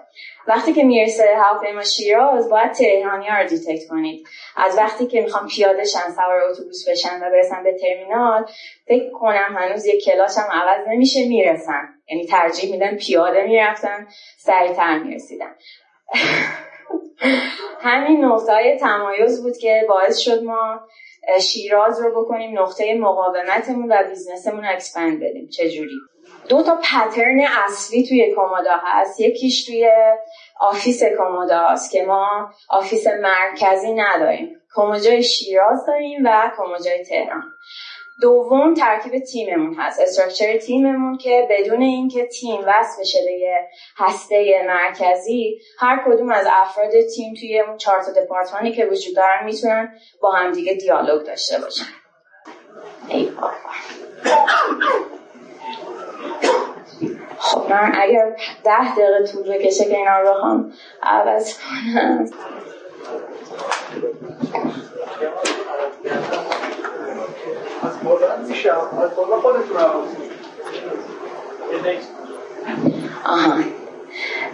وقتی 0.46 0.72
که 0.72 0.84
می‌رسه 0.84 1.34
هواپیما 1.36 1.82
شیراز 1.82 2.50
باید 2.50 2.72
تهرانی 2.72 3.28
ها 3.28 3.38
رو 3.38 3.48
detect 3.48 3.88
کنید. 3.88 4.26
از 4.56 4.78
وقتی 4.78 5.06
که 5.06 5.20
می‌خوام 5.20 5.46
پیاده 5.46 5.84
شن 5.84 6.10
سوار 6.16 6.40
اتوبوس 6.50 6.88
بشن 6.88 7.16
و 7.16 7.30
برسن 7.30 7.62
به 7.62 7.76
ترمینال 7.80 8.44
فکر 8.86 9.10
کنم 9.10 9.56
هنوز 9.58 9.86
یک 9.86 10.04
کلاس 10.04 10.38
هم 10.38 10.50
عوض 10.52 10.88
نمیشه 10.88 11.28
می‌رسن. 11.28 11.91
یعنی 12.10 12.26
ترجیح 12.26 12.72
میدن 12.72 12.96
پیاده 12.96 13.42
می‌رفتن 13.42 14.06
سریعتر 14.38 14.98
می‌رسیدن. 14.98 15.54
همین 17.80 18.24
نقطه 18.24 18.78
تمایز 18.80 19.42
بود 19.42 19.56
که 19.56 19.84
باعث 19.88 20.18
شد 20.18 20.42
ما 20.42 20.80
شیراز 21.40 22.00
رو 22.00 22.22
بکنیم 22.22 22.58
نقطه 22.58 22.94
مقاومتمون 22.94 23.92
و 23.92 24.08
business 24.08 24.49
مون 24.49 24.64
expand 24.64 25.20
بدیم. 25.20 25.48
چجوری؟ 25.48 25.96
دو 26.48 26.62
تا 26.62 26.76
pattern 26.76 27.40
اصلی 27.66 28.06
توی 28.08 28.34
کمودا 28.34 28.76
هست. 28.82 29.20
یکیش 29.20 29.66
توی 29.66 29.90
office 30.60 31.02
کمودا 31.04 31.58
هست 31.58 31.92
که 31.92 32.02
ما 32.04 32.50
office 32.68 33.06
مرکزی 33.06 33.92
نداریم. 33.92 34.56
کمودای 34.74 35.22
شیراز 35.22 35.86
داریم 35.86 36.20
و 36.24 36.50
کمودای 36.56 37.04
تهران. 37.04 37.42
دوم 38.22 38.74
ترکیب 38.74 39.18
تیممون 39.18 39.74
هست. 39.74 40.00
structure 40.00 40.58
تیممون 40.58 41.18
که 41.18 41.46
بدون 41.50 41.82
اینکه 41.82 42.26
تیم 42.26 42.60
وصل 42.66 43.00
بشه 43.00 43.18
به 43.24 43.32
یه 43.32 43.68
هسته 43.96 44.64
مرکزی 44.66 45.60
هر 45.78 46.04
کدوم 46.06 46.32
از 46.32 46.46
افراد 46.50 46.90
تیم 47.16 47.34
توی 47.34 47.60
اون 47.60 47.76
چهار 47.76 48.02
تا 48.02 48.12
دپارتمانی 48.12 48.72
که 48.72 48.86
وجود 48.86 49.16
دارن 49.16 49.44
می‌تونن 49.44 49.94
با 50.20 50.30
همدیگه 50.30 50.74
دیالوگ 50.74 51.26
داشته 51.26 51.58
باشن. 51.60 51.84
خب 57.38 57.70
من 57.70 57.92
اگر 57.94 58.36
ده 58.64 58.94
دقیقه 58.94 59.26
طول 59.26 59.52
بکشه 59.52 59.84
که 59.84 59.96
اینا 59.96 60.20
رو 60.20 60.34
بخوام 60.34 60.72
عوض 61.02 61.58
کنم. 61.58 62.28
آها. 73.26 73.54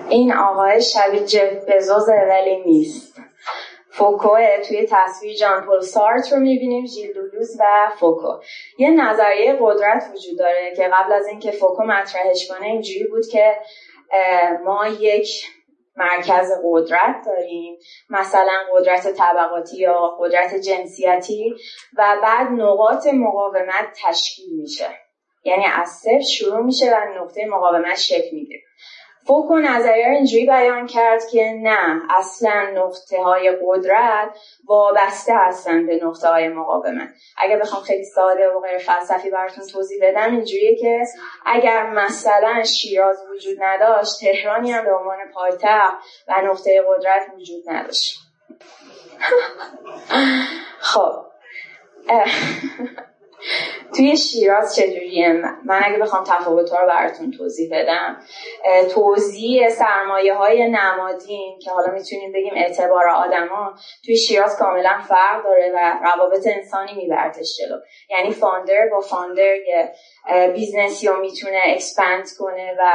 این 0.08 0.32
آقای 0.32 0.82
شبیه 0.82 1.24
جف 1.24 1.64
بزوز 1.68 2.08
ولی 2.08 2.62
نیست. 2.66 3.20
فوکوه 3.90 4.60
توی 4.68 4.86
تصویر 4.90 5.34
جان 5.34 5.66
پل 5.66 5.80
سارت 5.80 6.32
رو 6.32 6.38
می‌بینیم 6.38 6.86
ژیلدولوز 6.86 7.56
و 7.60 7.64
فوکو. 8.00 8.32
یه 8.78 8.90
نظریه 8.90 9.58
قدرت 9.60 10.04
وجود 10.14 10.38
داره 10.38 10.74
که 10.76 10.90
قبل 10.92 11.12
از 11.12 11.26
اینکه 11.26 11.50
فوکو 11.50 11.82
مطرحش 11.84 12.48
کنه 12.48 12.66
اینجوری 12.66 13.04
بود 13.04 13.26
که 13.26 13.56
ما 14.64 14.86
یک 14.88 15.44
مرکز 15.98 16.52
قدرت 16.64 17.16
داریم. 17.26 17.78
مثلا 18.10 18.64
قدرت 18.72 19.12
طبقاتی 19.12 19.76
یا 19.76 20.16
قدرت 20.20 20.54
جنسیتی 20.54 21.54
و 21.98 22.16
بعد 22.22 22.46
نقاط 22.52 23.06
مقاومت 23.06 23.98
تشکیل 24.06 24.60
میشه. 24.60 24.88
یعنی 25.44 25.64
از 25.74 25.88
صفر 25.88 26.20
شروع 26.20 26.60
میشه 26.60 26.96
و 26.96 27.22
نقطه 27.22 27.46
مقاومت 27.46 27.98
شکل 27.98 28.36
می‌گیره. 28.36 28.60
فوکو 29.28 29.58
نظریه 29.58 30.08
اینجوری 30.08 30.46
بیان 30.46 30.86
کرد 30.86 31.26
که 31.32 31.52
نه 31.62 32.02
اصلا 32.10 32.70
نقطه 32.74 33.22
های 33.22 33.58
قدرت 33.66 34.38
وابسته 34.64 35.32
هستن 35.36 35.86
به 35.86 36.00
نقطه 36.04 36.28
های 36.28 36.48
مقاومت. 36.48 37.08
اگر 37.36 37.58
بخوام 37.58 37.82
خیلی 37.82 38.04
ساده 38.04 38.48
و 38.48 38.60
غیر 38.60 38.78
فلسفی 38.78 39.30
براتون 39.30 39.66
توضیح 39.66 39.98
بدم 40.02 40.34
اینجوریه 40.34 40.76
که 40.76 41.04
اگر 41.46 41.90
مثلا 41.90 42.62
شیراز 42.62 43.16
وجود 43.30 43.56
نداشت 43.60 44.20
تهرانی 44.20 44.72
هم 44.72 44.84
به 44.84 44.94
عنوان 44.94 45.18
پایتخت 45.34 45.96
و 46.28 46.32
نقطه 46.44 46.84
قدرت 46.88 47.22
وجود 47.36 47.62
نداشت. 47.66 48.18
خب. 50.92 51.12
توی 53.96 54.16
شیراز 54.16 54.76
چجوریه؟ 54.76 55.32
من 55.64 55.80
اگه 55.84 55.98
بخوام 55.98 56.24
تفاوت 56.24 56.72
رو 56.72 56.86
براتون 56.86 57.30
توضیح 57.30 57.70
بدم 57.72 58.16
توضیح 58.94 59.68
سرمایه 59.68 60.34
های 60.34 60.68
نمادین 60.68 61.58
که 61.58 61.70
حالا 61.70 61.92
می‌تونیم 61.92 62.32
بگیم 62.32 62.52
اعتبار 62.56 63.08
آدما 63.08 63.74
توی 64.04 64.16
شیراز 64.16 64.58
کاملا 64.58 64.98
فرق 65.08 65.44
داره 65.44 65.72
و 65.74 65.98
روابط 66.02 66.46
انسانی 66.46 66.94
میبردش 66.94 67.56
جلو. 67.58 67.76
یعنی 68.10 68.30
founder 68.30 68.88
با 68.92 69.00
founder 69.00 69.56
یه 69.56 69.92
business 70.54 71.01
ی 71.01 71.06
رو 71.08 71.20
می‌تونه 71.20 71.60
expand 71.64 72.28
کنه 72.38 72.74
و 72.78 72.90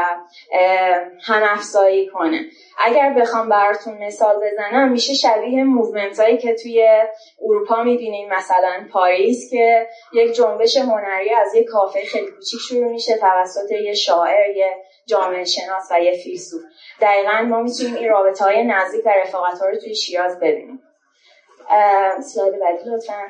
هم 1.24 1.44
افزایی 1.44 2.08
کنه. 2.08 2.40
اگر 2.86 3.14
بخوام 3.20 3.50
براتون 3.50 3.98
مثال 3.98 4.36
بزنم 4.36 4.92
میشه 4.92 5.14
شبیه 5.14 5.64
movement 5.64 6.20
هایی 6.20 6.38
که 6.38 6.56
توی 6.56 6.88
اروپا 7.42 7.84
می‌بینیم 7.84 8.30
مثلا 8.30 8.88
پاریس 8.94 9.50
که 9.52 9.88
یک 10.14 10.32
جنبش 10.32 10.78
هنری 10.84 11.34
از 11.34 11.56
یک 11.56 11.68
کافه 11.68 12.06
خیلی 12.06 12.32
کوچیک 12.32 12.60
شروع 12.60 12.92
میشه 12.92 13.18
توسط 13.18 13.72
یه 13.72 13.94
شاعر 13.94 14.50
یه 14.50 14.70
جامعه 15.06 15.44
شناس 15.44 15.92
و 15.92 16.00
یه 16.00 16.18
فیلسوف. 16.24 16.62
دقیقا 17.02 17.42
ما 17.42 17.62
می‌تونیم 17.62 17.96
این 17.96 18.10
رابطه 18.10 18.46
های 18.46 18.64
نزدیک 18.64 19.06
و 19.06 19.10
رفاقت 19.10 19.60
ها 19.60 19.70
رو 19.70 19.78
توی 19.78 19.96
شیراز 19.96 20.40
ببینیم. 20.40 20.80
اسلاید 22.22 22.60
بعدی 22.60 22.90
لطفا. 22.90 23.22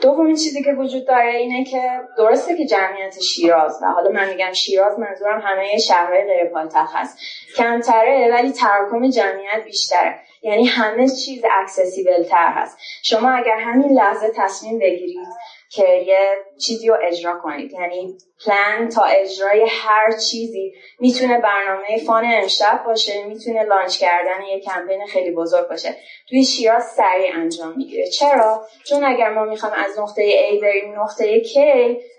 دومین 0.00 0.36
چیزی 0.36 0.62
که 0.62 0.72
وجود 0.72 1.06
داره 1.06 1.36
اینه 1.36 1.64
که 1.64 2.00
درسته 2.18 2.56
که 2.56 2.66
جمعیت 2.66 3.20
شیراز 3.20 3.78
و 3.82 3.86
حالا 3.86 4.10
من 4.10 4.28
میگم 4.28 4.52
شیراز 4.52 4.98
منظورم 4.98 5.40
همه 5.40 5.78
شهرهای 5.78 6.24
غیر 6.24 6.44
پایتخت 6.44 6.94
هست. 6.94 7.18
کمتره 7.56 8.30
ولی 8.32 8.52
تراکم 8.52 9.10
جمعیت 9.10 9.64
بیشتره. 9.64 10.20
یعنی 10.42 10.64
همه 10.64 11.08
چیز 11.08 11.42
accessible 11.60 12.24
تر 12.24 12.52
هست. 12.56 12.78
شما 13.02 13.30
اگر 13.30 13.56
همین 13.56 13.92
لحظه 13.92 14.32
تصمیم 14.36 14.78
بگیرید 14.78 15.28
که 15.74 15.88
یه 16.06 16.28
چیزی 16.66 16.88
رو 16.88 16.98
اجرا 17.02 17.38
کنید. 17.42 17.72
یعنی 17.72 18.18
پلان 18.44 18.88
تا 18.88 19.02
اجرای 19.02 19.66
هر 19.68 20.10
چیزی 20.10 20.72
می‌تونه 21.00 21.40
برنامه 21.40 21.98
fun 22.06 22.24
امشب 22.24 22.82
باشه 22.86 23.24
می‌تونه 23.24 23.62
launch 23.62 23.98
کردن 23.98 24.42
یه 24.42 24.60
کمپین 24.60 25.06
خیلی 25.06 25.30
بزرگ 25.30 25.68
باشه. 25.68 25.96
توی 26.28 26.44
شیراز 26.44 26.84
سریع 26.84 27.34
انجام 27.34 27.74
می‌گیره. 27.76 28.06
چرا؟ 28.10 28.66
چون 28.84 29.04
اگر 29.04 29.30
ما 29.30 29.44
می‌خوام 29.44 29.72
از 29.76 29.98
نقطه 29.98 30.50
A 30.50 30.62
بریم 30.62 31.00
نقطه 31.00 31.42
K 31.42 31.56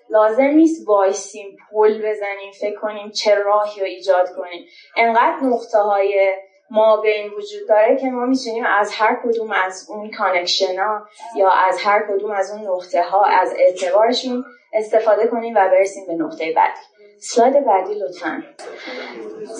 لازم 0.09 0.43
نیست 0.43 0.87
وایسیم 0.87 1.57
پل 1.71 1.97
بزنیم 1.97 2.51
فکر 2.59 2.79
کنیم 2.79 3.11
چه 3.11 3.35
راهی 3.35 3.81
رو 3.81 3.85
ایجاد 3.85 4.29
کنیم. 4.35 4.65
انقدر 4.97 5.37
نقطه 5.41 5.77
های 5.77 6.33
ما 6.73 6.97
بین 6.97 7.31
وجود 7.33 7.67
داره 7.69 7.97
که 7.97 8.09
ما 8.09 8.25
می‌تونیم 8.25 8.65
از 8.65 8.91
هر 8.93 9.19
کدوم 9.23 9.51
از 9.51 9.87
اون 9.89 10.11
connection 10.11 10.79
ها 10.79 11.07
یا 11.35 11.49
از 11.49 11.79
هر 11.81 12.03
کدوم 12.09 12.31
از 12.31 12.51
اون 12.51 12.67
نقطه 12.67 13.03
ها 13.03 13.23
از 13.25 13.53
اعتبارشون 13.57 14.45
استفاده 14.73 15.27
کنیم 15.27 15.53
و 15.55 15.69
برسیم 15.69 16.07
به 16.07 16.13
نقطه 16.13 16.53
بعدی. 16.53 16.79
سلاید 17.19 17.65
بعدی 17.65 17.93
لطفا. 17.93 18.43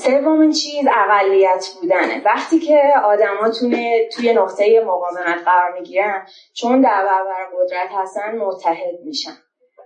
سومین 0.04 0.52
چیز 0.52 0.88
اقلیت 0.92 1.66
بودنه. 1.82 2.22
وقتی 2.26 2.60
که 2.60 2.82
آدما 3.04 3.50
توی 4.16 4.34
نقطه 4.34 4.84
مقاومت 4.86 5.44
قرار 5.46 5.74
می‌گیرن 5.80 6.28
چون 6.54 6.82
در 6.82 7.06
برابر 7.06 7.46
قدرت 7.58 7.90
هستن 7.92 8.38
متحد 8.38 9.00
میشن. 9.06 9.43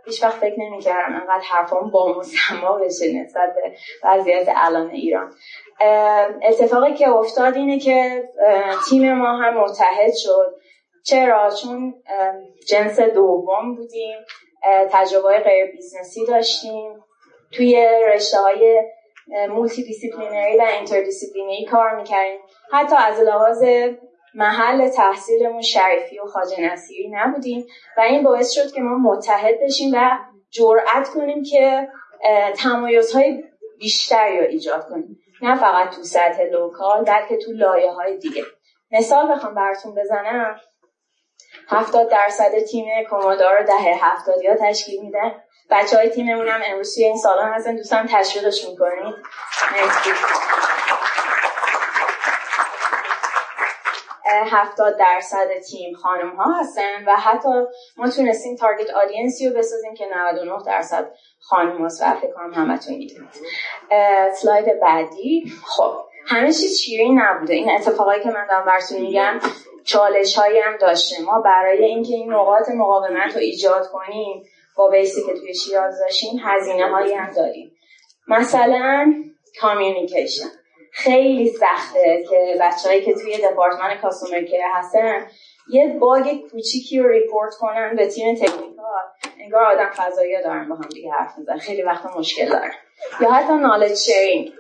هیچ 0.08 0.24
وقت 0.24 0.34
فکر 0.34 0.60
نمی‌کردم 0.60 1.16
انقدر 1.16 1.44
حرفام 1.44 1.92
با 1.92 2.20
مسما 2.20 2.78
بشه 2.78 3.14
نسبت 3.14 3.56
به 3.56 3.72
وضعیت 4.04 4.48
الان 4.56 4.90
ایران. 4.90 5.34
اتفاقی 6.44 6.94
که 6.94 7.10
افتاد 7.10 7.56
اینه 7.56 7.80
که 7.80 8.24
تیم 8.90 9.14
ما 9.14 9.38
هم 9.38 9.58
متحد 9.58 10.14
شد. 10.16 10.56
چرا؟ 11.06 11.50
چون 11.62 11.94
جنس 12.68 13.00
دوم 13.00 13.76
بودیم 13.76 14.18
تجربه 14.92 15.40
غیر 15.40 15.72
business 15.72 16.20
ی 16.20 16.26
داشتیم. 16.26 17.04
توی 17.52 17.88
رشته 18.14 18.38
های 18.38 18.84
multidisciplinary 19.50 20.58
و 20.58 20.66
interdisciplinary 20.68 21.66
کار 21.66 21.96
می‌کردیم. 21.96 22.40
حتی 22.72 22.96
از 22.96 23.20
لحاظ 23.20 23.64
محل 24.38 24.90
تحصیلمون 24.90 25.62
شریفی 25.62 26.20
و 26.20 26.26
خواجه 26.26 26.60
نصیری 26.60 27.10
نبودیم 27.12 27.66
و 27.98 28.02
این 28.02 28.24
باعث 28.24 28.52
شد 28.52 28.72
که 28.72 28.82
ما 28.82 29.12
متحد 29.12 29.56
بشیم 29.64 29.92
و 29.94 30.18
جرأت 30.50 31.10
کنیم 31.10 31.44
که 31.44 31.88
تمایزهای 32.58 33.44
بیشتری 33.80 34.40
رو 34.40 34.46
ایجاد 34.46 34.90
کنیم. 34.90 35.20
نه 35.42 35.56
فقط 35.56 35.96
تو 35.96 36.04
سطح 36.04 36.44
local 36.44 37.04
بلکه 37.04 37.38
تو 37.38 37.52
لایه 37.52 37.92
های 37.92 38.18
دیگه. 38.18 38.44
مثال 38.92 39.32
بخوام 39.32 39.56
براتون 39.56 39.96
بزنم. 39.96 40.60
هفتاد 41.70 42.10
درصد 42.10 42.60
تیم 42.60 42.86
کمادار 43.10 43.64
دهه 43.64 44.06
هفتادی 44.06 44.48
ها 44.48 44.56
تشکیل 44.56 45.02
میده. 45.02 45.36
بچه 45.70 45.98
های 45.98 46.10
تیممون 46.10 46.48
هم 46.48 46.62
امروز 46.66 46.98
این 46.98 47.18
سالان 47.18 47.54
هستن. 47.54 47.76
دوستان 47.76 48.08
تشویقش 48.08 48.66
می‌کنید 48.70 49.16
هفتاد 54.46 54.98
درصد 55.00 55.48
تیم 55.70 55.94
خانم 55.94 56.36
ها 56.36 56.60
هستن 56.60 57.06
و 57.08 57.16
حتی 57.16 57.50
ما 57.98 58.10
تونستیم 58.10 58.56
تارگت 58.56 58.90
آدینسی 58.90 59.50
رو 59.50 59.58
بسازیم 59.58 59.94
که 59.94 60.06
99 60.16 60.64
درصد 60.66 61.12
خانم 61.40 61.86
هست 61.86 62.02
و 62.02 62.16
فکر 62.16 62.34
کنم 62.34 62.54
همتون 62.54 62.96
می‌دونید 62.96 63.30
اسلاید 64.34 64.80
بعدی. 64.82 65.52
خب 65.66 65.94
همه 66.28 66.48
چیز 66.48 66.78
شیرین 66.78 67.20
نبوده. 67.20 67.54
این 67.54 67.72
اتفاقایی 67.72 68.24
که 68.24 68.30
من 68.30 68.48
دارم 68.50 68.66
براتون 68.66 69.02
میگم 69.02 69.40
چالش 69.86 70.38
هایی 70.38 70.60
هم 70.60 70.78
داشته 70.78 71.22
ما 71.22 71.42
برای 71.42 71.86
اینکه 71.86 72.14
این 72.14 72.34
نقاط 72.34 72.70
مقاومت 72.70 73.34
رو 73.34 73.40
ایجاد 73.40 73.88
کنیم 73.88 74.44
با 74.78 74.90
base 74.90 75.19
ی 75.19 75.26
که 75.26 75.34
توی 75.34 75.56
شیراز 75.56 76.00
داشتیم 76.00 76.40
هزینه 76.44 76.90
هایی 76.90 77.14
هم 77.14 77.32
داریم. 77.32 77.72
مثلا 78.28 79.14
communication. 79.62 80.50
خیلی 80.98 81.50
سخته 81.50 82.24
که 82.30 82.58
بچه‌هایی 82.62 83.02
که 83.02 83.14
توی 83.14 83.38
دپارتمان 83.38 83.96
customer 84.02 84.42
care 84.42 84.62
هستن 84.74 85.28
یه 85.70 85.88
bug 86.00 86.42
کوچیکی 86.52 87.00
رو 87.00 87.10
report 87.10 87.54
کنن 87.60 87.96
به 87.96 88.08
تیم 88.08 88.36
technical. 88.36 89.04
انگار 89.40 89.64
آدم 89.64 89.90
فضایی 89.96 90.42
دارن 90.44 90.70
با 90.70 90.76
هم 90.76 90.90
دیگه 90.90 91.12
حرف 91.12 91.38
می‌زنن. 91.38 91.58
خیلی 91.58 91.82
وقت 91.82 92.18
مشکل 92.18 92.50
دارن. 92.50 92.72
یا 93.22 93.32
حتی 93.32 93.54
knowledge 93.54 93.94
sharing 93.94 94.52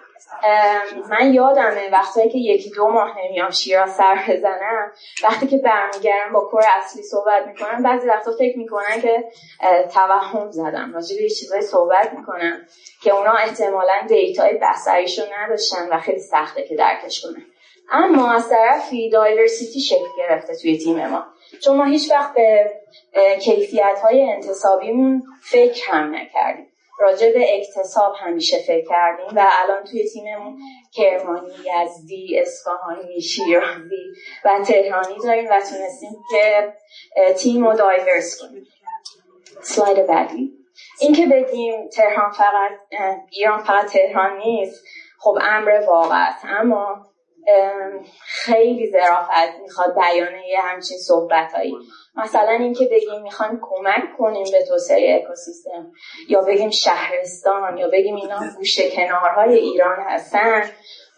من 1.10 1.34
یادمه 1.34 1.90
وقتی 1.92 2.30
که 2.30 2.38
یکی 2.38 2.70
دو 2.70 2.88
ماه 2.88 3.16
نمیام 3.24 3.52
شیراز 3.52 3.96
سر 3.96 4.20
بزنم 4.30 4.92
وقتی 5.24 5.48
که 5.48 5.58
برمیگردم 5.58 6.34
با 6.34 6.40
core 6.40 6.64
اصلی 6.78 7.04
صحبت 7.04 7.48
می‌کنم 7.48 7.84
بعضی 7.84 8.08
وقتا 8.08 8.32
فکر 8.32 8.58
می‌کنن 8.58 9.02
که 9.02 9.24
توهم 9.94 10.52
زدم 10.52 10.92
راجع 10.94 11.16
به 11.22 11.30
چیزای 11.30 11.62
صحبت 11.62 12.14
می‌کنم 12.14 12.66
که 13.04 13.14
اونا 13.14 13.32
احتمالا 13.32 13.94
data 14.08 14.49
ی 14.49 14.60
بسریشو 14.62 15.22
نداشتن 15.40 15.90
و 15.92 16.00
خیلی 16.00 16.20
سخته 16.20 16.64
که 16.64 16.76
درکش 16.76 17.22
کنن. 17.22 17.46
اما 17.92 18.32
از 18.32 18.50
طرفی 18.50 19.10
diversity 19.10 19.80
شکل 19.80 20.08
گرفته 20.18 20.56
توی 20.56 20.78
تیم 20.78 21.08
ما. 21.08 21.24
چون 21.64 21.78
ما 21.78 21.86
هیچ 21.86 22.12
وقت 22.12 22.34
به 22.34 22.72
کیفیت 23.42 24.00
های 24.04 24.32
انتصابیمون 24.32 25.24
فکر 25.42 25.92
هم 25.92 26.16
نکردیم. 26.16 26.68
راجع 27.00 27.32
به 27.34 27.58
اکتساب 27.58 28.14
همیشه 28.20 28.58
فکر 28.58 28.90
کردیم 28.90 29.38
و 29.38 29.52
الان 29.64 29.84
توی 29.84 30.10
تیممون 30.10 30.58
کرمانی، 30.94 31.50
یزدی، 31.50 32.40
اصفهانی، 32.40 33.22
شیرازی 33.22 34.06
و 34.46 34.60
تهرانی 34.68 35.16
داریم 35.24 35.46
و 35.46 35.60
تونستیم 35.60 36.16
که 36.32 36.74
تیم 37.34 37.68
رو 37.68 37.74
دایورس 37.74 38.42
کنیم. 38.42 38.68
سلاید 39.62 40.08
بعدی. 40.08 40.54
این 41.00 41.14
که 41.14 41.26
بگیم 41.26 41.88
تهران 41.88 42.32
فقط 42.32 42.72
ایران 43.32 43.64
فقط 43.64 43.86
تهران 43.86 44.38
نیست. 44.38 44.84
خب 45.20 45.38
امر 45.42 45.84
واقع 45.88 46.28
است 46.28 46.46
اما 46.46 47.06
خیلی 48.26 48.92
ظرافت 48.92 49.60
می‌خواد 49.62 49.96
بیانه 49.96 50.48
یه 50.48 50.60
همچین 50.62 50.98
صحبت 50.98 51.54
هایی 51.54 51.76
مثلا 52.16 52.52
اینکه 52.52 52.86
بگیم 52.92 53.22
می‌خوایم 53.22 53.62
کمک 53.62 54.18
کنیم 54.18 54.46
به 54.52 54.66
توسعه 54.68 55.22
اکوسیستم 55.24 55.92
یا 56.30 56.42
بگیم 56.42 56.70
شهرستان 56.70 57.78
یا 57.78 57.88
بگیم 57.88 58.16
اینا 58.16 58.40
گوشه 58.58 58.90
کنارهای 58.90 59.56
ایران 59.56 59.98
هستن 60.00 60.64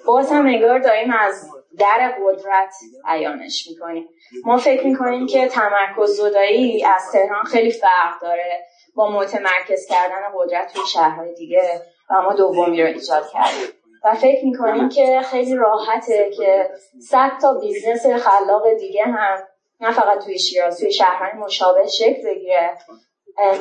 باز 0.05 0.31
هم 0.31 0.47
نگار 0.47 0.79
داریم 0.79 1.13
از 1.19 1.49
در 1.79 2.15
قدرت 2.25 2.73
بیانش 3.05 3.67
می‌کنیم. 3.69 4.09
ما 4.45 4.57
فکر 4.57 4.87
می‌کنیم 4.87 5.27
که 5.27 5.47
تمرکز 5.47 6.09
زدایی 6.09 6.85
از 6.85 7.11
تهران 7.11 7.43
خیلی 7.43 7.71
فرق 7.71 8.21
داره 8.21 8.65
با 8.95 9.11
متمرکز 9.11 9.87
کردن 9.89 10.21
قدرت 10.35 10.73
توی 10.73 10.81
شهرهای 10.87 11.33
دیگه 11.33 11.81
و 12.09 12.21
ما 12.21 12.33
دومی 12.33 12.81
رو 12.81 12.87
ایجاد 12.87 13.29
کردیم. 13.33 13.78
و 14.03 14.15
فکر 14.15 14.45
می‌کنیم 14.45 14.89
که 14.89 15.21
خیلی 15.21 15.55
راحته 15.55 16.29
که 16.38 16.69
صد 17.09 17.31
تا 17.41 17.53
business 17.53 18.05
خلاق 18.05 18.73
دیگه 18.79 19.03
هم 19.03 19.38
نه 19.79 19.91
فقط 19.91 20.23
توی 20.25 20.39
شیراز 20.39 20.79
توی 20.79 20.91
شهرهای 20.91 21.31
مشابه 21.33 21.88
شکل 21.88 22.23
بگیره. 22.25 22.77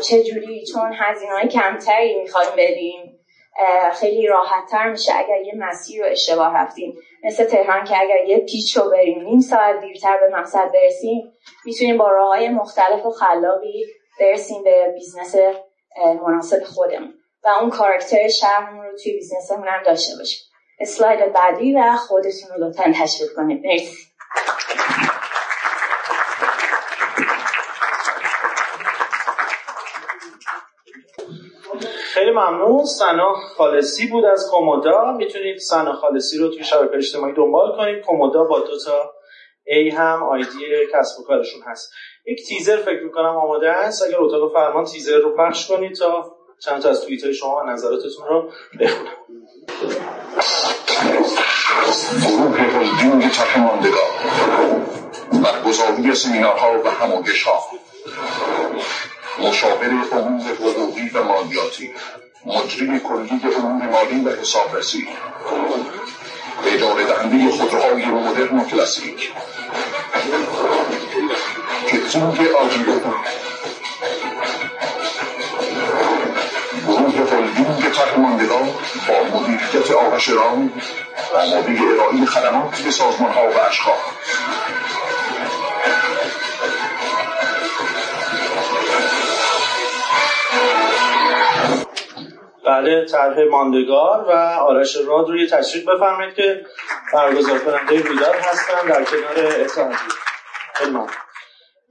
چجوری؟ 0.08 0.64
چون 0.72 0.92
هزینه 0.94 1.32
های 1.32 1.48
کمتری 1.48 2.20
می‌خوایم 2.20 2.50
بریم 2.56 3.14
خیلی 3.92 4.26
راحت 4.26 4.70
تر 4.70 4.90
میشه 4.90 5.12
اگر 5.16 5.42
یه 5.42 5.52
مسیر 5.56 6.02
رو 6.04 6.10
اشتباه 6.10 6.54
رفتیم. 6.56 6.98
مثل 7.24 7.44
تهران 7.44 7.84
که 7.84 8.00
اگر 8.00 8.24
یه 8.26 8.38
پیچ 8.38 8.76
رو 8.76 8.90
بریم 8.90 9.22
نیم 9.22 9.40
ساعت 9.40 9.80
دیرتر 9.80 10.18
به 10.18 10.36
مقصد 10.38 10.72
برسیم 10.72 11.32
می‌تونیم 11.64 11.98
با 11.98 12.08
راه 12.08 12.28
های 12.28 12.48
مختلف 12.48 13.06
و 13.06 13.10
خلاقی 13.10 13.84
برسیم 14.20 14.62
به 14.62 14.92
business 14.94 15.36
مناسب 16.26 16.64
خودمون. 16.64 17.14
اون 17.50 17.70
کاراکتر 17.70 18.28
شهرمون 18.28 18.84
رو 18.84 18.98
توی 19.02 19.12
business 19.12 19.53
مون 19.53 19.68
هم 19.68 19.82
داشته 19.82 20.16
باشیم. 20.18 20.40
اسلاید 20.80 21.32
بعدی 21.32 21.74
و 21.74 21.96
خودتون 21.96 22.56
رو 22.56 22.64
لطفا 22.64 22.92
تشویق 23.02 23.32
کنید. 23.36 23.66
مرسی. 23.66 24.08
خیلی 32.14 32.30
ممنون. 32.30 32.84
سنا 32.84 33.34
خالصی 33.56 34.06
بود 34.06 34.24
از 34.24 34.48
کومودا. 34.50 35.12
می‌تونید 35.12 35.58
سنا 35.58 35.92
خالصی 35.92 36.38
رو 36.38 36.48
توی 36.48 36.64
شبکه 36.64 36.96
اجتماعی 36.96 37.34
دنبال 37.34 37.76
کنید. 37.76 38.04
کومودا 38.04 38.44
با 38.44 38.58
دو 38.58 38.78
تا 38.84 39.12
ای 39.66 39.88
هم 39.88 40.22
آیدی 40.22 40.86
کسب 40.94 41.20
و 41.20 41.24
کارشون 41.24 41.62
هست. 41.66 41.92
یک 42.26 42.48
تیزر 42.48 42.76
فکر 42.76 43.02
می‌کنم 43.02 43.36
آماده 43.36 43.70
است. 43.70 44.02
اگر 44.06 44.20
اتاق 44.20 44.52
فرمان 44.52 44.84
تیزر 44.84 45.16
رو 45.16 45.36
پخش 45.36 45.68
کنید 45.68 45.94
تا 45.94 46.37
چند 46.58 46.82
تا 46.82 46.88
از 46.88 47.00
توییت 47.00 47.24
های 47.24 47.34
شما 47.34 47.56
و 47.56 47.70
نظراتتون 47.70 48.26
رو 48.28 48.50
بخونم. 48.80 49.12
گروه 52.22 52.60
هلدینگ 52.60 53.30
طرح 53.30 53.58
ماندگار 53.58 54.10
برگزاری 55.42 56.14
سمینارها 56.14 56.82
و 56.84 56.90
همایش 56.90 57.42
ها 57.42 57.64
مشاور 59.38 59.90
امور 60.12 60.54
حقوقی 60.54 61.08
و 61.14 61.24
مالیاتی. 61.24 61.90
مجری 62.46 63.00
کلی 63.00 63.40
امور 63.56 63.86
مالی 63.86 64.20
و 64.24 64.30
حسابرسی. 64.30 65.08
اداره 66.66 67.04
دهنده 67.04 67.50
خودروهای 67.50 68.04
مدرن 68.04 68.58
و 68.58 68.64
کلاسیک. 68.64 69.32
کتینگ 71.88 72.40
آجیو 72.40 72.84
گروه 72.84 73.47
ماندگار 78.18 78.62
با 79.08 79.38
مدیریت 79.40 79.90
آرش 79.90 80.28
رام 80.28 80.72
آماده 81.34 81.80
ارائه 81.82 82.24
خدمات 82.24 82.82
به 82.82 82.90
سازمان 82.90 83.30
ها 83.32 83.50
و 83.50 83.58
اشخاص. 83.68 83.98
بله 92.66 93.04
طرح 93.04 93.36
ماندگار 93.50 94.24
و 94.28 94.32
آرش 94.58 94.96
راد 95.06 95.28
روی 95.28 95.46
تشریف 95.46 95.88
بفرمایید 95.88 96.34
که 96.34 96.66
برگزار 97.12 97.58
کننده 97.58 98.02
رویداد 98.02 98.34
هستن 98.34 98.88
در 98.88 99.04
کنار 99.04 99.60
اتحادیه 99.60 99.98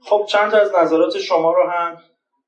خب 0.02 0.26
چند 0.28 0.54
از 0.54 0.72
نظرات 0.78 1.18
شما 1.18 1.52
رو 1.52 1.70
هم 1.70 1.96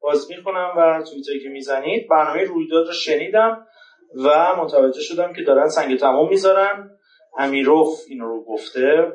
باز 0.01 0.31
می‌کنم 0.31 0.71
و 0.77 1.03
توییتری 1.11 1.41
که 1.43 1.49
می‌زنید. 1.49 2.09
برنامه 2.09 2.45
رویداد 2.45 2.87
رو 2.87 2.93
شنیدم. 2.93 3.67
و 4.15 4.57
متوجه 4.57 5.01
شدم 5.01 5.33
که 5.33 5.43
دارن 5.43 5.69
سنگ 5.69 5.99
تمام 5.99 6.29
می‌ذارن. 6.29 6.91
امیروف 7.39 7.89
این 8.09 8.21
رو 8.21 8.45
گفته 8.45 9.13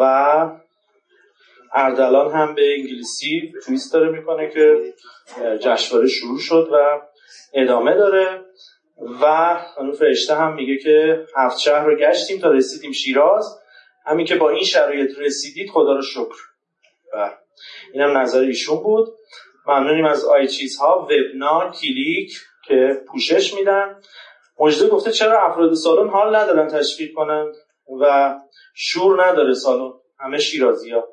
و 0.00 0.02
اردلان 1.72 2.32
هم 2.32 2.54
به 2.54 2.74
انگلیسی 2.74 3.52
تویست 3.66 3.92
داره 3.92 4.10
می‌کنه 4.10 4.50
که 4.50 4.94
جشنواره 5.58 6.08
شروع 6.08 6.38
شد 6.38 6.68
و 6.72 7.00
ادامه 7.54 7.94
داره 7.94 8.44
و 9.22 9.56
خانم 9.74 9.92
فرشته 9.92 10.34
هم 10.34 10.54
میگه 10.54 10.76
که 10.78 11.26
هفت 11.36 11.58
شهر 11.58 11.84
رو 11.84 11.96
گشتیم 11.96 12.40
تا 12.40 12.50
رسیدیم 12.50 12.92
شیراز. 12.92 13.58
همین 14.06 14.26
که 14.26 14.36
با 14.36 14.50
این 14.50 14.64
شرایط 14.64 15.18
رسیدید 15.18 15.70
خدا 15.70 15.92
رو 15.92 16.02
شکر. 16.02 16.36
و 17.14 17.34
اینم 17.92 18.18
نظر 18.18 18.40
ایشون 18.40 18.82
بود. 18.82 19.08
ممنونیم 19.66 20.04
از 20.04 20.24
آی 20.24 20.48
چیزها. 20.48 21.08
وبنا 21.10 21.72
کلیک. 21.80 22.32
که 22.68 23.00
پوشش 23.08 23.54
میدن. 23.54 24.00
مجده 24.60 24.88
گفته 24.88 25.10
چرا 25.12 25.46
افراد 25.46 25.74
سالن 25.74 26.08
حال 26.08 26.36
ندارن 26.36 26.68
تشویق 26.68 27.10
کنن 27.14 27.52
و 28.00 28.34
شور 28.74 29.26
نداره 29.26 29.54
سالن. 29.54 29.92
همه 30.18 30.38
شیرازی 30.38 30.90
ها. 30.90 31.04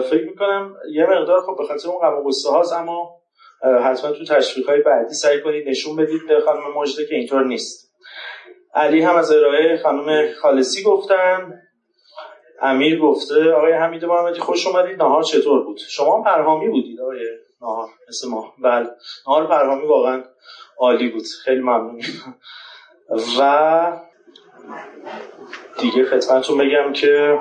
فکر 0.00 0.24
می‌کنم 0.24 0.74
یه 0.92 1.06
مقدار 1.06 1.40
خب 1.40 1.56
به 1.58 1.64
خاطر 1.64 1.88
اون 1.88 1.98
غم 1.98 2.22
هاست 2.52 2.72
اما 2.72 3.16
حتما 3.84 4.12
تو 4.12 4.24
تشویق 4.24 4.68
های 4.68 4.80
بعدی 4.80 5.14
سعی 5.14 5.40
کنید 5.40 5.68
نشون 5.68 5.96
بدید 5.96 6.26
به 6.28 6.40
خانم 6.40 6.72
مجده 6.76 7.06
که 7.06 7.14
اینطور 7.14 7.44
نیست. 7.44 7.92
علی 8.74 9.02
هم 9.02 9.16
از 9.16 9.32
ارائه 9.32 9.76
خانم 9.82 10.32
خالصی 10.32 10.82
گفتن. 10.82 11.62
امیر 12.62 13.00
گفته 13.00 13.50
آقای 13.52 13.72
حمید 13.72 14.04
محمدی 14.04 14.40
خوش 14.40 14.66
اومدید. 14.66 15.02
نهار 15.02 15.22
چطور 15.22 15.64
بود؟ 15.64 15.78
شما 15.88 16.22
پرهامی 16.22 16.68
بودید 16.68 17.00
آقای 17.00 17.18
نهار 17.60 17.88
مثل 18.08 18.28
ما. 18.28 18.54
بله. 18.58 18.90
نهار 19.26 19.46
پرهامی 19.46 19.86
واقعا 19.86 20.24
عالی 20.78 21.08
بود. 21.08 21.24
خیلی 21.44 21.60
ممنون. 21.60 22.02
و 23.38 24.00
دیگه 25.78 26.04
خدمتتون 26.04 26.58
بگم 26.58 26.92
که 26.92 27.38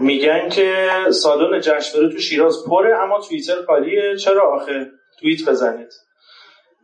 میگن 0.00 0.48
که 0.48 0.88
سالن 1.10 1.60
جشنواره 1.60 2.12
تو 2.12 2.18
شیراز 2.18 2.64
پره 2.68 2.98
اما 2.98 3.20
توییتر 3.20 3.62
خالیه. 3.66 4.16
چرا 4.16 4.56
آخه؟ 4.56 4.90
توییت 5.20 5.48
بزنید. 5.48 5.92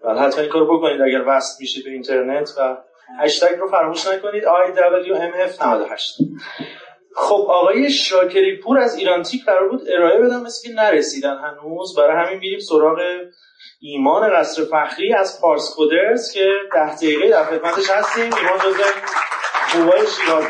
ولی 0.04 0.19
حتما 0.19 0.42
این 0.42 0.52
کار 0.52 0.64
بکنید 0.64 1.00
اگر 1.00 1.25
وصل 1.27 1.56
میشید 1.60 1.85
به 1.85 1.90
اینترنت 1.90 2.50
و 2.58 2.77
هشتگ 3.21 3.56
رو 3.58 3.69
فراموش 3.69 4.06
نکنید. 4.06 4.44
IWMF98 4.44 6.23
خب 7.21 7.46
آقای 7.50 7.90
شاکری 7.90 8.56
پور 8.56 8.79
از 8.79 8.96
ایران 8.96 9.23
تیک 9.23 9.44
قرار 9.44 9.69
بود 9.69 9.83
ارائه 9.96 10.21
بدم 10.21 10.42
مثل 10.42 10.69
که 10.69 10.75
نرسیدن 10.75 11.37
هنوز. 11.37 11.96
برای 11.96 12.27
همین 12.27 12.38
میریم 12.38 12.58
سراغ 12.58 12.98
ایمان 13.81 14.31
قصر 14.37 14.64
فخری 14.64 15.14
از 15.14 15.40
پارس 15.40 15.75
کودرز 15.77 16.33
که 16.33 16.52
ده 16.75 16.96
دقیقه 16.96 17.31
در 17.31 17.44
خدمتش 17.44 17.90
هستیم. 17.90 18.35
ایمان 18.35 18.58
جزء 18.58 18.85
خوبای 19.73 20.06
شیرازی. 20.06 20.48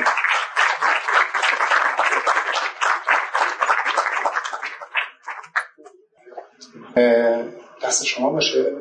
دست 7.82 8.04
شما 8.04 8.30
باشه. 8.30 8.76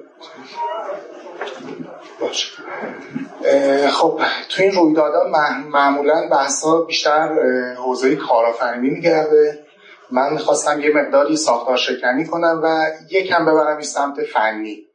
باشه 2.19 2.47
خب 3.89 4.21
تو 4.49 4.63
این 4.63 4.71
رویدادها 4.71 5.27
معمولا 5.69 6.29
بحثا 6.31 6.81
بیشتر 6.81 7.29
حوزه 7.77 8.15
کارآفرینی 8.15 8.89
میگرده. 8.89 9.63
من 10.11 10.33
می‌خواستم 10.33 10.79
یه 10.79 10.91
مقداری 10.95 11.37
ساختار 11.37 11.77
شکنی 11.77 12.25
کنم 12.25 12.61
و 12.63 12.85
یکم 13.09 13.45
ببرم 13.45 13.77
این 13.77 13.85
سمت 13.85 14.23
فنی. 14.23 14.85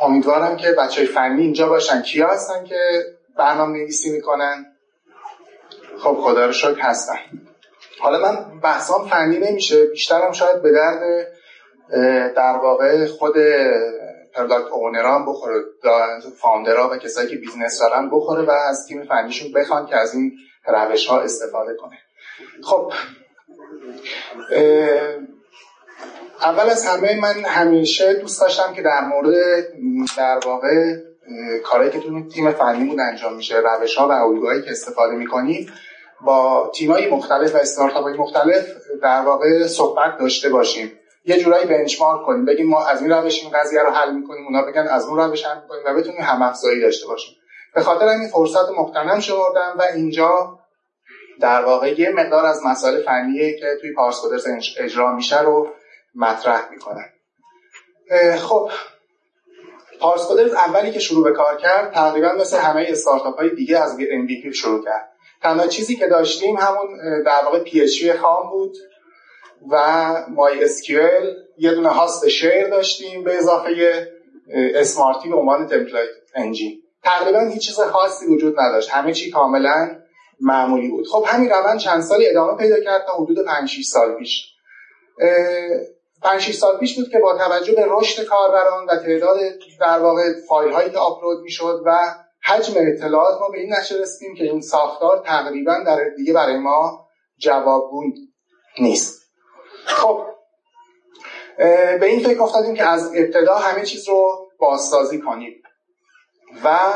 امیدوارم 0.00 0.56
که 0.56 0.72
بچه 0.72 1.06
فنی 1.06 1.42
اینجا 1.42 1.68
باشن. 1.68 2.02
کیا 2.02 2.28
هستن 2.28 2.64
که 2.64 2.76
برنامه 3.38 3.78
نویسی 3.78 4.10
می‌کنن؟ 4.10 4.66
خب 5.98 6.18
خدا 6.20 6.46
رو 6.46 6.52
شکر 6.52 6.80
هستن. 6.80 7.18
حالا 8.00 8.18
من 8.18 8.60
بحثام 8.60 9.08
فنی 9.08 9.38
نمیشه. 9.38 9.84
بیشترم 9.86 10.32
شاید 10.32 10.62
به 10.62 10.72
درد 10.72 11.26
در 12.34 12.56
واقع 12.62 13.06
خود 13.06 13.34
product 14.36 14.72
owner 14.72 15.17
ان 15.17 15.26
بخوره 15.26 15.62
founder 16.40 16.84
ها 16.84 16.90
و 16.90 16.96
کسایی 16.96 17.28
که 17.28 17.36
business 17.36 17.80
دارن 17.80 18.10
بخوره 18.10 18.42
و 18.42 18.50
از 18.50 18.86
تیم 18.88 19.04
فنیشون 19.04 19.52
بخوان 19.52 19.86
که 19.86 19.96
از 19.96 20.14
این 20.14 20.32
روش 20.66 21.06
ها 21.06 21.20
استفاده 21.20 21.74
کنه. 21.74 21.98
خب 22.62 22.92
اول 26.42 26.70
از 26.70 26.86
همه 26.86 27.20
من 27.20 27.44
همیشه 27.44 28.14
دوست 28.14 28.40
داشتم 28.40 28.72
که 28.72 28.82
در 28.82 29.00
مورد 29.00 29.34
در 30.16 30.38
واقع 30.46 30.94
کارهایی 31.64 31.90
که 31.92 32.00
تو 32.00 32.28
تیم 32.28 32.52
فنیمون 32.52 33.00
انجام 33.00 33.36
میشه 33.36 33.56
روش 33.56 33.96
ها 33.96 34.08
و 34.08 34.12
الگوهایی 34.12 34.62
که 34.62 34.70
استفاده 34.70 35.14
می‌کنیم 35.14 35.72
با 36.20 36.70
تیمایی 36.74 37.10
مختلف 37.10 37.54
و 37.54 37.56
استارتاپ 37.56 38.02
های 38.02 38.18
مختلف 38.18 38.66
در 39.02 39.20
واقع 39.20 39.66
صحبت 39.66 40.18
داشته 40.18 40.48
باشیم. 40.48 40.92
یه 41.26 41.38
جورایی 41.38 41.66
بنچمارک 41.66 42.26
کنیم 42.26 42.44
بگیم 42.44 42.66
ما 42.66 42.86
از 42.86 43.02
این 43.02 43.10
روش 43.10 43.42
این 43.42 43.52
قضیه 43.52 43.80
رو 43.82 43.90
حل 43.90 44.14
می‌کنیم 44.14 44.44
اونا 44.44 44.62
بگن 44.62 44.88
از 44.88 45.06
اون 45.06 45.18
روش 45.18 45.44
حل 45.46 45.62
می‌کنیم 45.62 45.82
و 45.86 45.94
بتونیم 45.94 46.20
هم 46.20 46.42
افزایی 46.42 46.80
داشته 46.80 47.06
باشیم. 47.06 47.34
به 47.74 47.82
خاطر 47.82 48.08
این 48.08 48.28
فرصت 48.28 48.70
مقتنم 48.78 49.20
شوردم 49.20 49.74
و 49.78 49.82
اینجا 49.82 50.58
در 51.40 51.64
واقع 51.64 52.00
یه 52.00 52.10
مقدار 52.10 52.46
از 52.46 52.60
مسائل 52.66 53.02
فنیه 53.02 53.58
که 53.58 53.66
توی 53.80 53.92
پارس 53.92 54.22
اجرا 54.78 55.14
میشه 55.14 55.42
رو 55.42 55.68
مطرح 56.14 56.70
می‌کنن 56.70 57.04
خب 58.36 58.70
پارس 60.00 60.30
اولی 60.66 60.90
که 60.90 61.00
شروع 61.00 61.24
به 61.24 61.32
کار 61.32 61.56
کرد 61.56 61.92
تقریبا 61.92 62.32
مثل 62.32 62.58
همه 62.58 62.86
استارتاپ 62.88 63.36
های 63.38 63.54
دیگه 63.54 63.78
از 63.78 63.98
MVP 63.98 64.54
شروع 64.54 64.84
کرد. 64.84 65.12
تنها 65.42 65.66
چیزی 65.66 65.96
که 65.96 66.06
داشتیم 66.06 66.56
همون 66.56 66.88
در 67.26 67.44
واقع 67.44 67.64
PHP 67.64 68.16
خام 68.16 68.50
بود. 68.50 68.76
و 69.70 69.76
مای 70.28 70.64
اسکیول 70.64 71.34
یه 71.58 71.74
دونه 71.74 71.88
هاست 71.88 72.28
شیر 72.28 72.68
داشتیم 72.68 73.24
به 73.24 73.38
اضافه 73.38 73.70
اسمارتی 74.74 75.28
به 75.28 75.36
عنوان 75.36 75.66
تمپلیت 75.66 76.08
انجین 76.34 76.82
تقریبا 77.04 77.40
هیچ 77.40 77.66
چیز 77.66 77.80
خاصی 77.80 78.26
وجود 78.26 78.60
نداشت. 78.60 78.90
همه 78.90 79.12
چی 79.12 79.30
کاملا 79.30 79.96
معمولی 80.40 80.88
بود. 80.88 81.06
خب 81.06 81.24
همین 81.26 81.50
روند 81.50 81.78
چند 81.78 82.02
سالی 82.02 82.28
ادامه 82.28 82.56
پیدا 82.56 82.80
کرد 82.84 83.06
تا 83.06 83.12
حدود 83.12 83.44
5 83.46 83.68
6 83.68 83.84
سال 83.84 84.18
پیش. 84.18 84.52
5 86.22 86.40
6 86.40 86.54
سال 86.54 86.78
پیش 86.78 86.96
بود 86.96 87.08
که 87.08 87.18
با 87.18 87.38
توجه 87.38 87.74
به 87.74 87.84
رشد 87.88 88.24
کاربران 88.24 88.86
و 88.86 88.96
تعداد 88.96 89.38
در 89.80 89.98
واقع 89.98 90.22
فایل 90.48 90.72
هایی 90.72 90.90
که 90.90 90.98
آپلود 90.98 91.42
می‌شد 91.42 91.82
و 91.86 91.98
حجم 92.44 92.74
اطلاعات 92.76 93.40
ما 93.40 93.48
به 93.48 93.58
این 93.58 93.72
نشه 93.72 93.94
رسیدیم 93.94 94.34
که 94.34 94.44
این 94.44 94.60
ساختار 94.60 95.22
تقریبا 95.26 95.78
در 95.86 96.08
دیگه 96.16 96.32
برای 96.32 96.58
ما 96.58 97.06
جوابگو 97.38 98.02
نیست. 98.78 99.25
خب 99.86 100.26
به 102.00 102.06
این 102.06 102.24
فکر 102.24 102.42
افتادیم 102.42 102.74
که 102.74 102.88
از 102.88 103.12
ابتدا 103.16 103.54
همه 103.54 103.84
چیز 103.84 104.08
رو 104.08 104.50
بازسازی 104.58 105.20
کنیم 105.20 105.62
و 106.64 106.92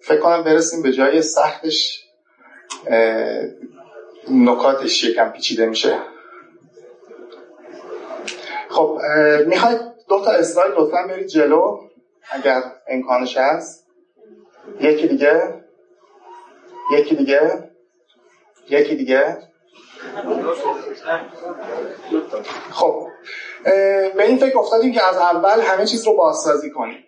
فکر 0.00 0.20
کنم 0.20 0.44
برسیم 0.44 0.82
به 0.82 0.92
جای 0.92 1.22
سختش 1.22 2.04
نکاتش 4.30 5.04
یکم 5.04 5.30
پیچیده 5.30 5.66
میشه. 5.66 5.98
خب 8.68 8.98
می‌خواید 9.46 9.80
دو 10.08 10.24
تا 10.24 10.30
اسلاید 10.30 10.74
لطفا 10.78 11.06
برید 11.06 11.26
جلو 11.26 11.80
اگر 12.30 12.62
امکانش 12.88 13.36
هست. 13.36 13.86
یکی 14.80 15.08
دیگه 15.08 15.64
یکی 16.92 17.16
دیگه. 17.16 17.63
یکی 18.68 18.96
دیگه؟ 18.96 19.38
خب 22.70 23.06
به 24.16 24.26
این 24.26 24.36
فکر 24.36 24.58
افتادیم 24.58 24.92
که 24.92 25.08
از 25.08 25.16
اول 25.16 25.60
همه 25.60 25.86
چیز 25.86 26.06
رو 26.06 26.16
بازسازی 26.16 26.70
کنیم. 26.70 27.04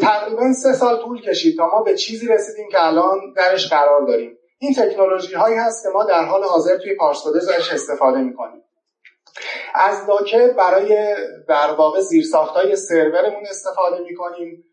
تقریبا 0.00 0.52
سه 0.52 0.72
سال 0.72 1.02
طول 1.02 1.22
کشید 1.22 1.56
تا 1.56 1.66
ما 1.66 1.82
به 1.82 1.94
چیزی 1.94 2.28
رسیدیم 2.28 2.68
که 2.70 2.86
الان 2.86 3.18
درش 3.36 3.68
قرار 3.68 4.06
داریم. 4.06 4.38
این 4.58 4.74
تکنولوژی 4.74 5.34
هایی 5.34 5.56
هست 5.56 5.82
که 5.82 5.88
ما 5.88 6.04
در 6.04 6.24
حال 6.24 6.44
حاضر 6.44 6.76
توی 6.76 6.94
پارسکودز 6.94 7.48
ازش 7.48 7.72
استفاده 7.72 8.18
می‌کنیم. 8.18 8.62
از 9.74 10.06
داکر 10.06 10.48
برای 10.48 11.14
در 11.48 11.72
واقع 11.78 12.00
زیرساخت 12.00 12.54
های 12.54 12.76
سرورمون 12.76 13.46
استفاده 13.50 13.98
می‌کنیم. 13.98 14.64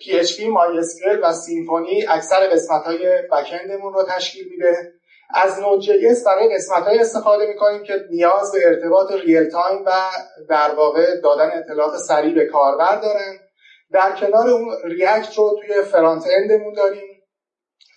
PHP, 0.00 0.38
MySQL 0.38 1.18
و 1.22 1.32
سیمفونی 1.32 2.06
اکثر 2.08 2.48
قسمت 2.52 2.82
های 2.84 3.22
بکندمون 3.32 3.92
رو 3.92 4.06
تشکیل 4.08 4.48
میده. 4.50 4.92
از 5.30 5.52
Node.js 5.52 6.26
برای 6.26 6.54
قسمت 6.54 6.82
های 6.82 6.98
استفاده 6.98 7.46
می‌کنیم 7.46 7.82
که 7.82 8.04
نیاز 8.10 8.52
به 8.52 8.58
ارتباط 8.66 9.12
real 9.12 9.50
time 9.50 9.82
و 9.86 9.92
در 10.48 10.74
واقع 10.74 11.20
دادن 11.20 11.50
اطلاعات 11.54 11.96
سریع 11.96 12.34
به 12.34 12.46
کاربر 12.46 12.96
دارن. 12.96 13.38
در 13.92 14.12
کنار 14.12 14.48
اون 14.48 14.76
React 14.84 15.38
رو 15.38 15.60
توی 15.60 15.82
front-end 15.82 16.24
مون 16.36 16.74
داریم. 16.74 17.22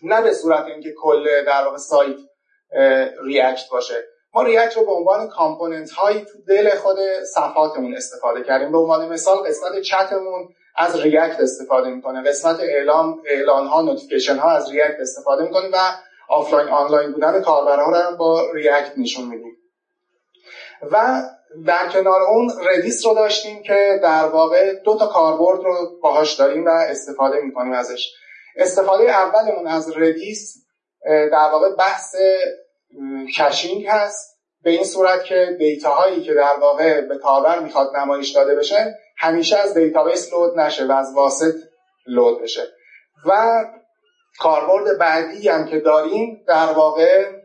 نه 0.03 0.21
به 0.21 0.33
صورت 0.33 0.65
اینکه 0.65 0.93
کل 1.01 1.45
در 1.45 1.65
واقع 1.65 1.77
سایت 1.77 2.17
React 3.23 3.69
باشه. 3.71 4.03
ما 4.33 4.43
React 4.43 4.77
رو 4.77 4.85
به 4.85 4.91
عنوان 4.91 5.27
component 5.27 5.91
هایی 5.91 6.21
تو 6.21 6.37
دل 6.47 6.69
خود 6.69 6.97
صفحاتمون 7.33 7.95
استفاده 7.95 8.43
کردیم. 8.43 8.71
به 8.71 8.77
عنوان 8.77 9.09
مثال 9.09 9.37
قسمت 9.37 9.81
چتمون 9.81 10.49
از 10.75 10.99
React 10.99 11.39
استفاده 11.39 11.89
می‌کنه. 11.89 12.23
قسمت 12.23 12.59
اعلام 12.59 13.21
اعلان 13.25 13.67
ها 13.67 13.81
notification 13.81 14.35
ها 14.35 14.51
از 14.51 14.71
React 14.71 14.99
استفاده 14.99 15.43
می‌کنیم 15.43 15.71
و 15.73 15.77
آفلاین 16.29 16.69
آنلاین 16.69 17.11
بودن 17.11 17.41
کاربرها 17.41 17.91
رو 17.91 17.95
هم 17.95 18.17
با 18.17 18.51
React 18.51 18.97
نشون 18.97 19.25
میدیم. 19.25 19.57
و 20.91 21.21
در 21.65 21.89
کنار 21.89 22.21
اون 22.21 22.51
Redis 22.61 23.05
رو 23.05 23.13
داشتیم 23.13 23.63
که 23.63 23.99
در 24.03 24.25
واقع 24.25 24.73
دو 24.73 24.97
تا 24.97 25.07
کاربرد 25.07 25.63
رو 25.63 25.99
باهاش 26.01 26.33
داریم 26.33 26.65
و 26.65 26.69
استفاده 26.69 27.41
می‌کنیم 27.41 27.73
ازش. 27.73 28.13
استفاده 28.55 29.03
اولمون 29.03 29.67
از 29.67 29.97
Redis 29.97 30.65
در 31.05 31.49
واقع 31.51 31.75
بحث 31.75 32.15
caching 33.37 33.87
هست. 33.87 34.39
به 34.63 34.69
این 34.69 34.83
صورت 34.83 35.23
که 35.23 35.55
data 35.59 35.89
هایی 35.89 36.23
که 36.23 36.33
در 36.33 36.55
واقع 36.61 37.01
به 37.01 37.17
کاربر 37.17 37.59
می‌خواد 37.59 37.95
نمایش 37.95 38.29
داده 38.29 38.55
بشه 38.55 38.95
همیشه 39.17 39.57
از 39.57 39.73
database 39.73 40.33
load 40.33 40.59
نشه 40.59 40.85
و 40.85 40.91
از 40.91 41.13
واسط 41.15 41.55
load 42.07 42.41
بشه. 42.41 42.61
و 43.25 43.63
کاربرد 44.39 44.97
بعدی 44.97 45.49
هم 45.49 45.65
که 45.65 45.79
داریم 45.79 46.43
در 46.47 46.73
واقع 46.73 47.39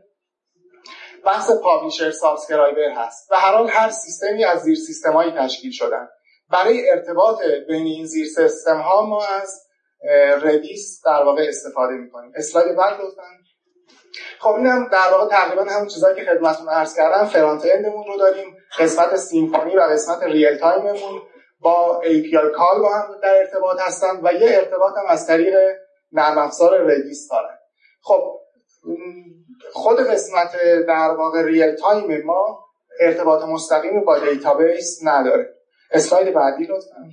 بحث 1.24 1.50
publisher 1.62 2.10
subscriber 2.10 2.90
هست 2.96 3.30
و 3.30 3.34
هر 3.34 3.52
حال 3.52 3.68
هر 3.68 3.90
سیستمی 3.90 4.44
از 4.44 4.62
زیر 4.62 4.74
سیستمایی 4.74 5.32
تشکیل 5.32 5.70
شدن. 5.72 6.08
برای 6.50 6.90
ارتباط 6.90 7.42
بین 7.68 7.86
این 7.86 8.06
زیر 8.06 8.26
سیستم 8.26 8.80
ها 8.80 9.06
ما 9.06 9.26
از 9.26 9.60
Redis 10.42 11.00
در 11.04 11.22
واقع 11.22 11.46
استفاده 11.48 11.94
می‌کنیم. 11.94 12.32
اسلاید 12.36 12.76
بعد 12.76 13.00
لطفا. 13.00 13.22
خب 14.40 14.50
اینم 14.50 14.88
در 14.92 15.10
واقع 15.10 15.30
تقریبا 15.30 15.64
همون 15.64 15.88
چیزایی 15.88 16.16
که 16.16 16.24
خدمتتون 16.24 16.68
عرض 16.68 16.96
کردم. 16.96 17.26
front-end 17.26 17.66
مون 17.74 18.06
رو 18.06 18.16
داریم 18.18 18.56
قسمت 18.78 19.16
Symfony 19.16 19.76
و 19.76 19.80
قسمت 19.80 20.22
real 20.22 20.58
time 20.58 20.95
مون 20.95 21.22
با 21.60 22.02
API 22.04 22.56
call 22.56 22.80
با 22.80 22.94
هم 22.94 23.20
در 23.22 23.34
ارتباط 23.38 23.80
هستن 23.80 24.20
و 24.22 24.32
یه 24.32 24.56
ارتباط 24.56 24.92
هم 24.96 25.06
از 25.08 25.26
طریق 25.26 25.54
نرم 26.14 26.38
افزار 26.38 26.92
Redis 26.92 27.28
دارن 27.30 27.58
خب 28.02 28.40
خود 29.72 30.00
قسمت 30.00 30.52
در 30.88 31.10
واقع 31.10 31.42
real 31.42 31.74
time 31.74 32.22
ما 32.24 32.64
ارتباط 33.00 33.42
مستقیمی 33.42 34.00
با 34.00 34.18
database 34.18 35.00
نداره. 35.02 35.54
اسلاید 35.90 36.34
بعدی 36.34 36.64
لطفا. 36.64 37.10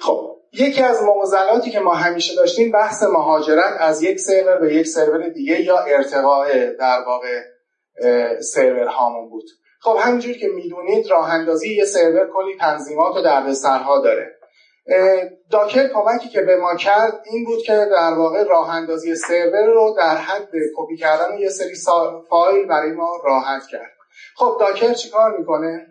خب 0.00 0.36
یکی 0.52 0.82
از 0.82 1.02
معضلاتی 1.02 1.70
که 1.70 1.80
ما 1.80 1.94
همیشه 1.94 2.36
داشتیم 2.36 2.70
بحث 2.70 3.02
مهاجرت 3.02 3.76
از 3.78 4.02
یک 4.02 4.20
سرور 4.20 4.56
به 4.56 4.74
یک 4.74 4.86
سرور 4.86 5.28
دیگه 5.28 5.60
یا 5.60 5.78
ارتقاء 5.78 6.46
در 6.78 7.00
واقع 7.06 7.40
سرور 8.40 8.86
هامون 8.86 9.30
بود. 9.30 9.44
خب 9.80 9.96
همینجور 10.00 10.32
که 10.32 10.48
می‌دونید 10.48 11.10
راه 11.10 11.30
اندازی 11.30 11.74
یه 11.74 11.84
سرور 11.84 12.30
کلی 12.32 12.56
تنظیمات 12.60 13.16
و 13.16 13.22
دردسرها 13.22 14.00
داره. 14.00 14.33
داکر 15.50 15.88
کمکی 15.88 16.28
که 16.28 16.42
به 16.42 16.56
ما 16.56 16.76
کرد 16.76 17.22
این 17.32 17.44
بود 17.44 17.62
که 17.62 17.72
در 17.72 18.14
واقع 18.14 18.42
راه 18.42 18.70
اندازی 18.70 19.16
سرور 19.16 19.66
رو 19.66 19.94
در 19.98 20.16
حد 20.16 20.50
کپی 20.76 20.96
کردن 20.96 21.38
یه 21.38 21.48
سری 21.48 21.74
فایل 22.28 22.66
برای 22.66 22.92
ما 22.92 23.10
راحت 23.24 23.66
کرد. 23.66 23.90
خب 24.36 24.56
داکر 24.60 24.92
چیکار 24.92 25.38
می‌کنه؟ 25.38 25.86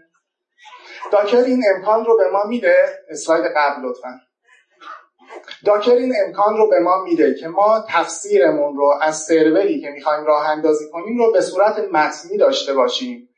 داکر 1.12 1.38
این 1.38 1.64
امکان 1.76 2.06
رو 2.06 2.18
به 2.18 2.32
ما 2.32 2.44
میده. 2.44 3.00
اسلاید 3.10 3.46
قبل 3.56 3.86
لطفا. 3.86 4.20
داکر 5.66 5.92
این 5.92 6.14
امکان 6.26 6.58
رو 6.58 6.70
به 6.70 6.80
ما 6.80 7.04
میده 7.04 7.36
که 7.36 7.48
ما 7.48 7.86
تفسیرمون 7.90 8.78
رو 8.78 8.94
از 9.02 9.18
سروری 9.18 9.82
که 9.82 9.90
می‌خوایم 9.90 10.26
راه 10.26 10.50
اندازی 10.50 10.86
کنیم 10.92 11.18
رو 11.18 11.32
به 11.32 11.42
صورت 11.42 11.80
متنی 11.92 12.38
داشته 12.38 12.74
باشیم. 12.74 13.30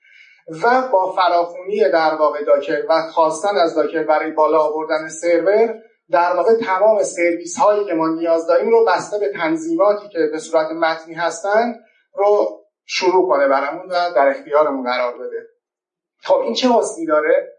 و 0.47 0.87
با 0.91 1.11
فراخونی 1.11 1.79
در 1.93 2.15
واقع 2.15 2.43
داکر 2.43 2.83
و 2.89 3.01
خواستن 3.11 3.57
از 3.57 3.75
داکر 3.75 4.03
برای 4.03 4.31
بالا 4.31 4.59
آوردن 4.59 5.07
سرور 5.07 5.75
در 6.11 6.35
واقع 6.35 6.53
تمام 6.55 7.03
سرویس 7.03 7.57
هایی 7.57 7.85
که 7.85 7.93
ما 7.93 8.07
نیاز 8.07 8.47
داریم 8.47 8.69
رو 8.69 8.85
بسته 8.85 9.19
به 9.19 9.31
تنظیماتی 9.31 10.09
که 10.09 10.19
به 10.31 10.39
صورت 10.39 10.71
متنی 10.71 11.13
هستن 11.13 11.75
رو 12.13 12.61
شروع 12.85 13.29
کنه 13.29 13.47
برامون 13.47 13.85
و 13.85 14.13
در 14.15 14.27
اختیارمون 14.27 14.83
قرار 14.83 15.17
بده. 15.17 15.47
خب 16.23 16.37
این 16.37 16.53
چه 16.53 16.69
حسنی 16.69 17.05
داره؟ 17.05 17.51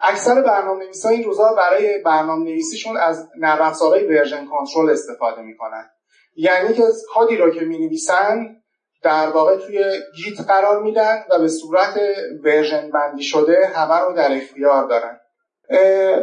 اکثر 0.00 0.42
برنامه 0.42 0.84
نویس 0.84 1.06
این 1.06 1.24
روزها 1.24 1.54
برای 1.54 2.02
برنامه 2.02 2.44
نویسیشون 2.44 2.96
از 2.96 3.28
نرم 3.38 3.62
افزارهای 3.62 4.06
ورژن 4.06 4.46
کنترل 4.46 4.90
استفاده 4.90 5.42
می‌کنن. 5.42 5.90
یعنی 6.36 6.74
که 6.74 6.82
کدی 7.14 7.36
رو 7.36 7.50
که 7.50 7.60
می 7.60 7.78
نویسن 7.78 8.56
در 9.02 9.30
واقع 9.30 9.56
توی 9.56 9.84
Git 10.16 10.40
قرار 10.40 10.82
میدن 10.82 11.24
و 11.30 11.38
به 11.38 11.48
صورت 11.48 12.00
ورژن 12.44 12.90
بندی 12.90 13.22
شده 13.22 13.66
همه 13.74 13.98
رو 13.98 14.12
در 14.12 14.32
اختیار 14.32 14.88
دارن. 14.88 15.20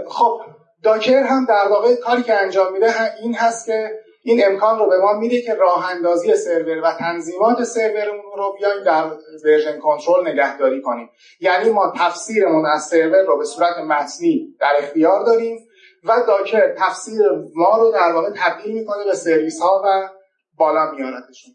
خب 0.08 0.42
Docker 0.84 1.24
هم 1.24 1.46
در 1.46 1.68
واقع 1.70 1.96
کاری 1.96 2.24
که 2.24 2.34
انجام 2.34 2.74
میده 2.74 2.92
این 3.22 3.36
هست 3.36 3.66
که 3.66 4.00
این 4.24 4.46
امکان 4.46 4.80
رو 4.80 4.90
به 4.90 4.98
ما 4.98 5.14
میده 5.14 5.42
که 5.42 5.54
راه 5.54 5.92
اندازی 5.92 6.36
سرور 6.36 6.82
و 6.84 6.92
تنظیمات 7.00 7.64
سرورمون 7.64 8.38
رو 8.38 8.56
بیایم 8.60 8.84
در 8.84 9.12
version 9.46 9.80
control 9.80 10.28
نگهداری 10.28 10.82
کنیم. 10.82 11.10
یعنی 11.40 11.70
ما 11.70 11.94
تفسیرمون 11.98 12.66
از 12.66 12.84
سرور 12.84 13.22
رو 13.22 13.38
به 13.38 13.46
صورت 13.46 13.78
متنی 13.78 14.56
در 14.60 14.76
اختیار 14.78 15.26
داریم 15.26 15.68
و 16.04 16.24
Docker 16.28 16.76
تفسیر 16.78 17.22
ما 17.56 17.78
رو 17.78 17.92
در 17.92 18.12
واقع 18.14 18.30
تبدیل 18.36 18.74
می‌کنه 18.74 19.04
به 19.06 19.14
سرویس 19.14 19.62
ها 19.62 19.82
و 19.86 20.10
بالا 20.58 20.92
میارتشون 20.92 21.54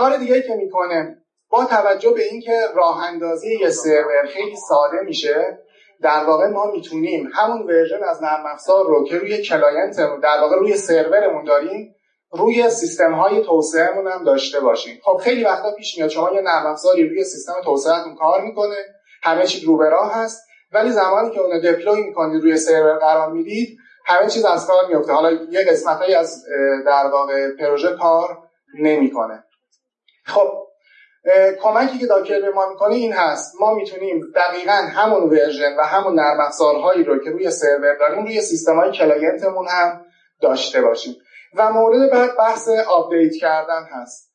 کار 0.00 0.16
دیگه 0.16 0.42
که 0.42 0.54
می‌کنه 0.54 1.16
با 1.50 1.64
توجه 1.64 2.10
به 2.10 2.22
اینکه 2.22 2.60
راه 2.74 3.04
اندازی 3.04 3.58
یه 3.60 3.70
سرور 3.70 4.26
خیلی 4.26 4.56
ساده 4.56 5.00
میشه 5.04 5.58
در 6.02 6.24
واقع 6.24 6.46
ما 6.46 6.70
می‌تونیم 6.70 7.30
همون 7.34 7.62
ورژن 7.62 8.04
از 8.04 8.22
نرم 8.22 8.46
افزار 8.46 8.86
رو 8.86 9.04
که 9.04 9.18
روی 9.18 9.42
کلاینتمون 9.42 10.20
در 10.20 10.40
واقع 10.40 10.56
روی 10.56 10.76
سرورمون 10.76 11.44
داریم 11.44 11.94
روی 12.32 12.70
سیستم 12.70 13.12
های 13.12 13.44
توسعهمون 13.44 14.06
هم 14.06 14.24
داشته 14.24 14.60
باشیم. 14.60 14.98
خب 15.02 15.16
خیلی 15.16 15.44
وقتا 15.44 15.74
پیش 15.74 15.98
میاد 15.98 16.10
شما 16.10 16.30
یه 16.32 16.40
نرم 16.40 16.66
افزاری 16.66 17.08
روی 17.08 17.24
سیستم 17.24 17.54
توسعهتون 17.64 18.14
کار 18.14 18.40
می‌کنه 18.40 18.76
همه 19.22 19.46
چی 19.46 19.66
رو 19.66 19.76
به 19.76 19.88
راه 19.88 20.14
هست 20.14 20.42
ولی 20.72 20.90
زمانی 20.90 21.30
که 21.30 21.40
اون 21.40 21.60
deploy 21.60 22.02
می‌کنید 22.02 22.42
روی 22.42 22.56
سرور 22.56 22.98
قرار 22.98 23.32
می‌دید 23.32 23.78
همه 24.06 24.28
چیز 24.28 24.44
از 24.44 24.66
کار 24.66 24.86
میفته 24.88 25.12
حالا 25.12 25.30
یه 25.30 25.64
قسمتایی 25.70 26.14
از 26.14 26.44
در 26.86 27.06
واقع 27.06 27.56
پروژه 27.56 27.96
کار 27.96 28.38
نمی‌کنه. 28.80 29.44
خب 30.30 30.66
کمکی 31.62 31.98
که 31.98 32.06
Docker 32.06 32.40
به 32.40 32.50
ما 32.50 32.68
می‌کنه 32.68 32.94
این 32.94 33.12
هست. 33.12 33.54
ما 33.60 33.74
می‌تونیم 33.74 34.32
دقیقا 34.34 34.72
همون 34.72 35.22
ورژن 35.22 35.76
و 35.78 35.82
همون 35.82 36.14
نرم 36.14 36.40
افزارهایی 36.40 37.04
رو 37.04 37.24
که 37.24 37.30
روی 37.30 37.50
سرور 37.50 37.94
داریم 37.94 38.24
روی 38.24 38.40
سیستم 38.40 38.76
های 38.76 38.92
کلاینتمون 38.92 39.66
هم 39.68 40.06
داشته 40.42 40.80
باشیم. 40.80 41.16
و 41.56 41.72
مورد 41.72 42.10
بعد 42.10 42.36
بحث 42.36 42.68
آپدیت 42.68 43.32
کردن 43.40 43.82
هست. 43.90 44.30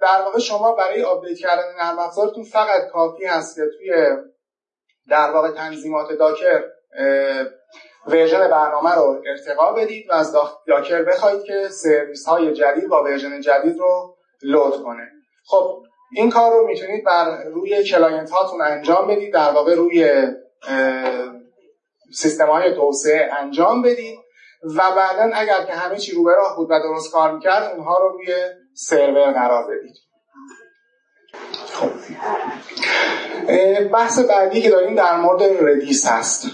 در 0.00 0.22
واقع 0.24 0.38
شما 0.38 0.72
برای 0.72 1.02
آپدیت 1.02 1.38
کردن 1.38 1.62
نرم 1.82 1.98
افزارتون 1.98 2.44
فقط 2.44 2.88
کافی 2.92 3.24
هست 3.24 3.56
که 3.56 3.62
توی 3.78 3.92
در 5.08 5.30
واقع 5.30 5.50
تنظیمات 5.50 6.12
Docker 6.12 6.64
ورژن 8.06 8.48
برنامه 8.48 8.94
رو 8.94 9.22
ارتقا 9.26 9.72
بدید 9.72 10.10
و 10.10 10.12
از 10.12 10.34
Docker 10.66 11.02
بخواید 11.02 11.42
که 11.42 11.68
سرویس 11.68 12.26
های 12.26 12.52
جدید 12.52 12.88
با 12.88 13.02
ورژن 13.02 13.40
جدید 13.40 13.78
رو 13.78 14.15
لود 14.42 14.82
کنه. 14.82 15.08
خب 15.46 15.82
این 16.12 16.30
کار 16.30 16.52
رو 16.52 16.66
می‌تونید 16.66 17.04
بر 17.04 17.42
روی 17.44 17.84
کلاینت 17.84 18.30
هاتون 18.30 18.62
انجام 18.62 19.06
بدید 19.06 19.32
در 19.32 19.50
واقع 19.50 19.74
روی 19.74 20.22
سیستم 22.14 22.46
های 22.46 22.74
توسعه 22.74 23.30
انجام 23.38 23.82
بدید 23.82 24.18
و 24.64 24.82
بعدا 24.96 25.30
اگر 25.34 25.64
که 25.64 25.72
همه 25.72 25.96
چی 25.98 26.14
رو 26.14 26.24
به 26.24 26.32
راه 26.34 26.56
بود 26.56 26.70
و 26.70 26.80
درست 26.80 27.12
کار 27.12 27.32
می‌کرد 27.32 27.72
اونها 27.76 27.98
رو 27.98 28.08
روی 28.08 28.34
سرور 28.74 29.32
قرار 29.32 29.64
بدید. 29.64 29.96
خب. 31.72 31.90
بحث 33.92 34.18
بعدی 34.18 34.62
که 34.62 34.70
داریم 34.70 34.94
در 34.94 35.16
مورد 35.16 35.42
ردیس 35.42 36.06
هست. 36.06 36.46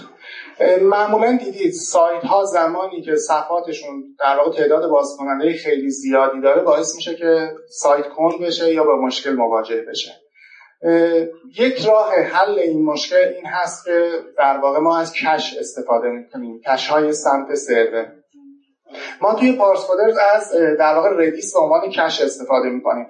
معمولا 0.81 1.37
دیدید 1.37 1.73
سایت 1.73 2.23
ها 2.23 2.45
زمانی 2.45 3.01
که 3.01 3.15
صفحاتشون 3.15 4.03
در 4.19 4.37
واقع 4.37 4.57
تعداد 4.57 4.89
بازکننده 4.89 5.53
خیلی 5.53 5.89
زیادی 5.89 6.41
داره 6.41 6.61
باعث 6.61 6.95
میشه 6.95 7.15
که 7.15 7.49
سایت 7.69 8.07
کند 8.07 8.39
بشه 8.41 8.73
یا 8.73 8.83
با 8.83 8.95
مشکل 8.95 9.33
مواجه 9.33 9.85
بشه. 9.89 10.11
یک 11.59 11.85
راه 11.85 12.13
حل 12.13 12.59
این 12.59 12.85
مشکل 12.85 13.15
این 13.15 13.45
هست 13.45 13.85
که 13.85 14.09
در 14.37 14.57
واقع 14.57 14.79
ما 14.79 14.97
از 14.97 15.13
کش 15.13 15.57
استفاده 15.59 16.09
می‌کنیم 16.09 16.61
کش 16.67 16.87
های 16.87 17.13
سمت 17.13 17.55
سرور. 17.55 18.11
ما 19.21 19.33
توی 19.33 19.51
پارس 19.51 19.87
از 20.33 20.51
در 20.79 20.95
واقع 20.95 21.09
ردیس 21.09 21.53
به 21.53 21.59
عنوان 21.59 21.89
کش 21.89 22.21
استفاده 22.21 22.69
می‌کنیم 22.69 23.07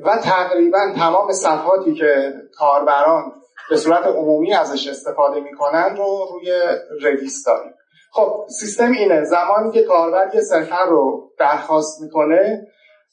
و 0.00 0.16
تقریبا 0.16 0.78
تمام 0.96 1.32
صفحاتی 1.32 1.94
که 1.94 2.32
کاربران 2.58 3.32
به 3.70 3.76
صورت 3.76 4.06
عمومی 4.06 4.54
ازش 4.54 4.88
استفاده 4.88 5.40
می‌کنن 5.40 5.96
رو 5.96 6.28
روی 6.32 6.52
ردیس 7.02 7.44
داریم. 7.46 7.72
خب 8.12 8.44
سیستم 8.60 8.92
اینه. 8.92 9.24
زمانی 9.24 9.72
که 9.72 9.82
کاربر 9.82 10.30
یه 10.34 10.40
سفر 10.40 10.86
رو 10.86 11.30
درخواست 11.38 12.02
می‌کنه 12.02 12.66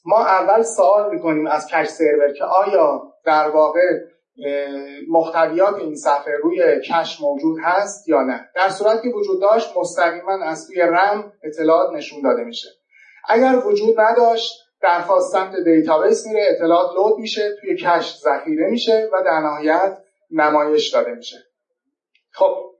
ما 0.04 0.24
اول 0.24 0.62
سوال 0.62 1.14
می‌کنیم 1.14 1.46
از 1.46 1.66
کش 1.66 1.86
سرور 1.86 2.32
که 2.32 2.44
آیا 2.44 3.02
در 3.24 3.48
واقع 3.48 3.80
محتویات 5.08 5.74
این 5.74 5.96
صفحه 5.96 6.32
روی 6.42 6.80
کش 6.80 7.20
موجود 7.20 7.56
هست 7.62 8.08
یا 8.08 8.22
نه. 8.22 8.48
در 8.54 8.68
صورت 8.68 9.02
که 9.02 9.08
وجود 9.08 9.40
داشت 9.40 9.76
مستقیما 9.76 10.44
از 10.44 10.66
توی 10.66 10.80
رم 10.80 11.32
اطلاعات 11.42 11.92
نشون 11.94 12.22
داده 12.22 12.44
میشه. 12.44 12.68
اگر 13.28 13.62
وجود 13.66 14.00
نداشت 14.00 14.52
درخواست 14.82 15.32
سمت 15.32 15.56
دیتابیس 15.64 16.26
میره 16.26 16.48
اطلاعات 16.50 16.96
لود 16.96 17.18
میشه 17.18 17.56
توی 17.60 17.76
cache 17.76 18.18
ذخیره 18.18 18.70
میشه 18.70 19.08
و 19.12 19.22
در 19.24 19.40
نهایت 19.40 19.98
نمایش 20.30 20.94
داده 20.94 21.14
میشه. 21.14 21.36
خب 22.32 22.70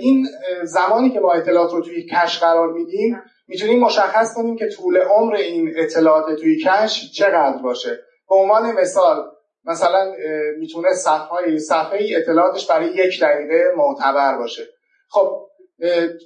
این 0.00 0.26
زمانی 0.62 1.10
که 1.10 1.20
ما 1.20 1.32
اطلاعات 1.32 1.72
رو 1.72 1.82
توی 1.82 2.06
cache 2.06 2.38
قرار 2.38 2.72
میدیم 2.72 3.22
می‌تونیم 3.48 3.80
مشخص 3.80 4.34
کنیم 4.34 4.56
که 4.56 4.68
طول 4.68 4.96
عمر 4.96 5.34
این 5.34 5.72
اطلاعات 5.76 6.40
توی 6.40 6.64
cache 6.64 7.12
چقدر 7.12 7.62
باشه. 7.62 7.98
به 8.28 8.34
عنوان 8.34 8.72
مثال 8.72 9.30
مثلا 9.64 10.12
می‌تونه 10.58 10.92
صفحه 10.92 11.58
صفحه 11.58 11.98
اطلاعاتش 12.16 12.70
برای 12.70 12.86
یک 12.86 13.20
دقیقه 13.22 13.64
معتبر 13.76 14.38
باشه. 14.38 14.62
خب 15.08 15.46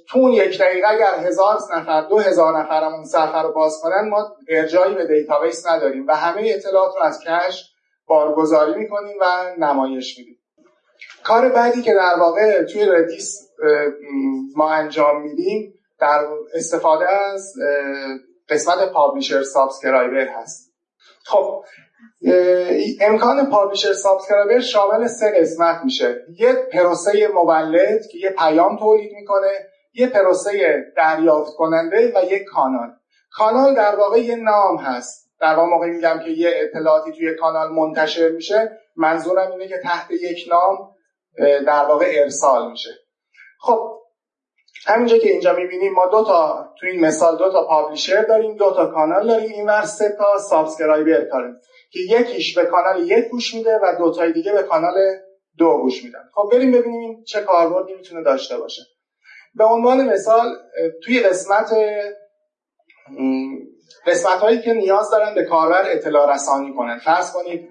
تو 0.09 0.31
یک 0.33 0.59
دقیقه 0.59 0.87
اگر 0.87 1.15
هزار 1.15 1.57
نفر 1.75 2.01
دو 2.01 2.19
هزار 2.19 2.59
نفر 2.59 2.83
اون 2.83 3.05
صفحه 3.05 3.41
رو 3.41 3.53
باز 3.53 3.79
کنن 3.81 4.09
ما 4.09 4.35
ارجاعی 4.49 4.95
به 4.95 5.07
دیتابیس 5.07 5.67
نداریم 5.67 6.07
و 6.07 6.15
همه 6.15 6.51
اطلاعات 6.55 6.95
رو 6.95 7.03
از 7.03 7.19
cache 7.27 7.70
بارگذاری 8.11 8.79
می‌کنیم 8.79 9.15
و 9.21 9.25
نمایش 9.57 10.17
میدیم. 10.17 10.37
کار 11.23 11.49
بعدی 11.49 11.81
که 11.81 11.93
در 11.93 12.19
واقع 12.19 12.63
توی 12.63 12.85
Redis 12.85 13.49
ما 14.55 14.71
انجام 14.71 15.21
میدیم 15.21 15.73
در 15.99 16.27
استفاده 16.53 17.09
از 17.09 17.53
قسمت 18.49 18.91
publisher 18.93 19.43
subscriber 19.43 20.27
هست. 20.27 20.73
خب 21.25 21.63
امکان 23.01 23.49
publisher 23.49 23.93
subscriber 23.93 24.59
شامل 24.59 25.07
سه 25.07 25.33
قسمت 25.39 25.81
میشه. 25.83 26.25
یه 26.39 26.53
پروسه 26.53 27.27
مولد 27.33 28.01
که 28.11 28.17
یه 28.17 28.29
پیام 28.29 28.77
تولید 28.77 29.11
می‌کنه 29.13 29.51
یه 29.93 30.07
پروسه 30.07 30.83
دریافت 30.97 31.53
کننده 31.55 32.13
و 32.15 32.23
یک 32.23 32.43
کانال. 32.43 32.89
کانال 33.31 33.75
در 33.75 33.95
واقع 33.95 34.19
یه 34.19 34.35
نام 34.35 34.77
هست. 34.77 35.30
در 35.41 35.55
واقع 35.55 35.69
موقعی 35.69 35.91
میگم 35.91 36.19
که 36.25 36.29
یه 36.29 36.51
اطلاعاتی 36.55 37.11
توی 37.11 37.35
کانال 37.35 37.71
منتشر 37.71 38.29
میشه 38.29 38.79
منظورم 38.95 39.51
اینه 39.51 39.67
که 39.67 39.77
تحت 39.83 40.11
یک 40.11 40.47
نام 40.49 40.95
در 41.65 41.85
واقع 41.85 42.05
ارسال 42.17 42.71
میشه. 42.71 42.89
خب 43.59 44.01
همینجا 44.87 45.17
که 45.17 45.29
اینجا 45.29 45.53
می‌بینیم 45.53 45.93
ما 45.93 46.05
دو 46.05 46.23
تا 46.23 46.69
تو 46.79 46.87
این 46.87 47.05
مثال 47.05 47.37
دو 47.37 47.51
تا 47.51 47.67
publisher 47.67 48.21
داریم 48.21 48.55
دو 48.55 48.71
تا 48.71 48.85
کانال 48.85 49.27
داریم 49.27 49.51
اینور 49.51 49.85
سه 49.85 50.15
تا 50.17 50.37
subscriber 50.37 51.21
داریم 51.21 51.55
که 51.91 51.99
یکیش 51.99 52.57
به 52.57 52.65
کانال 52.65 53.11
یک 53.11 53.27
گوش 53.31 53.53
میده 53.53 53.79
و 53.83 53.95
دو 53.97 54.13
تای 54.13 54.31
دیگه 54.31 54.53
به 54.53 54.63
کانال 54.63 54.93
دو 55.57 55.77
گوش 55.77 56.03
میدن. 56.03 56.23
خب 56.33 56.49
بریم 56.51 56.71
ببینیم 56.71 57.23
چه 57.23 57.41
کاربردی 57.41 57.93
می‌تونه 57.93 58.23
داشته 58.23 58.57
باشه. 58.57 58.81
به 59.55 59.63
عنوان 59.63 60.09
مثال 60.09 60.55
توی 61.03 61.19
قسمت 61.19 61.71
قسمت 64.05 64.39
هایی 64.39 64.61
که 64.61 64.73
نیاز 64.73 65.11
دارن 65.11 65.35
به 65.35 65.45
کاربر 65.45 65.83
اطلاع 65.85 66.33
رسانی 66.33 66.73
کنن. 66.73 66.99
فرض 66.99 67.33
کنید 67.33 67.69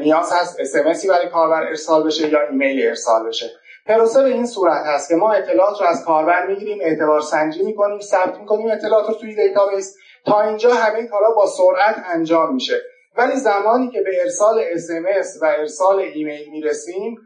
نیاز 0.00 0.32
هست 0.32 0.60
SMS 0.60 0.96
ی 0.96 1.08
برای 1.08 1.28
کاربر 1.28 1.62
ارسال 1.62 2.06
بشه 2.06 2.28
یا 2.28 2.48
ایمیل 2.48 2.86
ارسال 2.86 3.26
بشه. 3.26 3.50
پروسه 3.86 4.22
به 4.22 4.28
این 4.28 4.46
صورت 4.46 4.86
هست 4.86 5.08
که 5.08 5.14
ما 5.14 5.32
اطلاعات 5.32 5.80
رو 5.80 5.86
از 5.86 6.04
کاربر 6.04 6.46
می‌گیریم 6.46 6.78
اعتبار 6.80 7.20
سنجی 7.20 7.62
می‌کنیم 7.62 8.00
ثبت 8.00 8.38
می‌کنیم 8.38 8.70
اطلاعات 8.70 9.08
رو 9.08 9.14
توی 9.14 9.34
دیتابیس 9.34 9.96
تا 10.26 10.40
اینجا 10.40 10.74
همه 10.74 11.06
کارا 11.06 11.30
با 11.30 11.46
سرعت 11.46 12.04
انجام 12.06 12.54
میشه. 12.54 12.80
ولی 13.16 13.36
زمانی 13.36 13.90
که 13.90 14.00
به 14.00 14.10
ارسال 14.22 14.64
اسمس 14.72 15.38
و 15.42 15.44
ارسال 15.44 16.00
ایمیل 16.00 16.50
می‌رسیم 16.50 17.16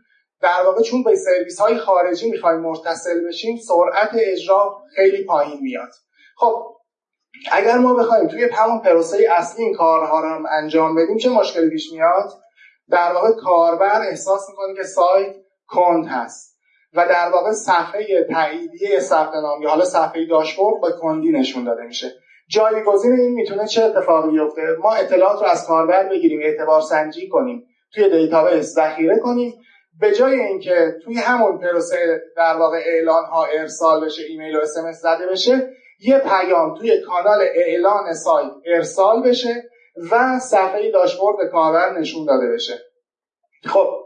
در 0.43 0.63
واقع 0.65 0.83
چون 0.83 1.03
به 1.03 1.17
سرویس 1.17 1.61
های 1.61 1.79
خارجی 1.79 2.31
می‌خوایم 2.31 2.61
متصل 2.61 3.27
بشیم 3.29 3.57
سرعت 3.57 4.11
اجرا 4.15 4.83
خیلی 4.97 5.25
پایین 5.25 5.59
میاد. 5.63 5.91
خب 6.37 6.75
اگر 7.53 7.79
ما 7.79 7.95
بخوایم 7.95 8.29
توی 8.29 8.49
همون 8.53 8.79
پروسه 8.79 9.27
اصلی 9.31 9.65
این 9.65 9.75
کارها 9.75 10.21
رو 10.21 10.47
انجام 10.51 10.95
بدیم 10.95 11.17
چه 11.17 11.31
مشکلی 11.31 11.71
پیش 11.71 11.93
میاد؟ 11.93 12.33
در 12.91 13.13
واقع 13.13 13.33
کاربر 13.33 14.03
احساس 14.09 14.49
می‌کنه 14.51 14.75
که 14.75 14.83
سایت 14.83 15.35
کند 15.69 16.07
هست 16.07 16.59
و 16.95 17.07
در 17.09 17.31
واقع 17.33 17.53
صفحه 17.53 18.27
تاییدیه 18.33 19.01
ثبت 19.01 19.35
نام 19.35 19.63
یا 19.63 19.71
حالا 19.71 19.85
صفحه 19.85 20.27
داشبورد 20.27 20.81
با 20.81 20.91
کندی 20.91 21.31
نشون 21.31 21.65
داده 21.65 21.83
میشه. 21.83 22.13
جایگزین 22.49 23.13
این 23.13 23.35
می‌تونه 23.35 23.67
چه 23.67 23.83
اتفاقی 23.83 24.31
بیفته؟ 24.31 24.63
ما 24.81 24.95
اطلاعات 24.95 25.41
رو 25.41 25.47
از 25.47 25.67
کاربر 25.67 26.09
بگیریم 26.09 26.41
اعتبار 26.43 26.81
سنجی 26.81 27.29
کنیم 27.29 27.67
توی 27.95 28.11
دیتابیس 28.11 28.75
ذخیره 28.75 29.19
کنیم. 29.19 29.55
به 30.01 30.15
جای 30.15 30.41
اینکه 30.41 30.97
توی 31.05 31.19
همون 31.19 31.59
پروسه 31.59 32.23
در 32.37 32.57
واقع 32.57 32.81
اعلان 32.87 33.25
ها 33.25 33.45
ارسال 33.45 34.05
بشه 34.05 34.23
ایمیل 34.29 34.57
و 34.57 34.61
SMS 34.61 35.01
زده 35.01 35.27
بشه 35.27 35.71
یه 36.05 36.19
پیام 36.19 36.79
توی 36.79 37.01
کانال 37.01 37.41
اعلان 37.55 38.15
سایت 38.15 38.53
ارسال 38.67 39.23
بشه 39.23 39.71
و 40.11 40.39
صفحه 40.39 40.91
داشبورد 40.91 41.51
کاربر 41.53 41.99
نشون 41.99 42.27
داده 42.27 42.53
بشه. 42.55 42.79
خب 43.65 44.03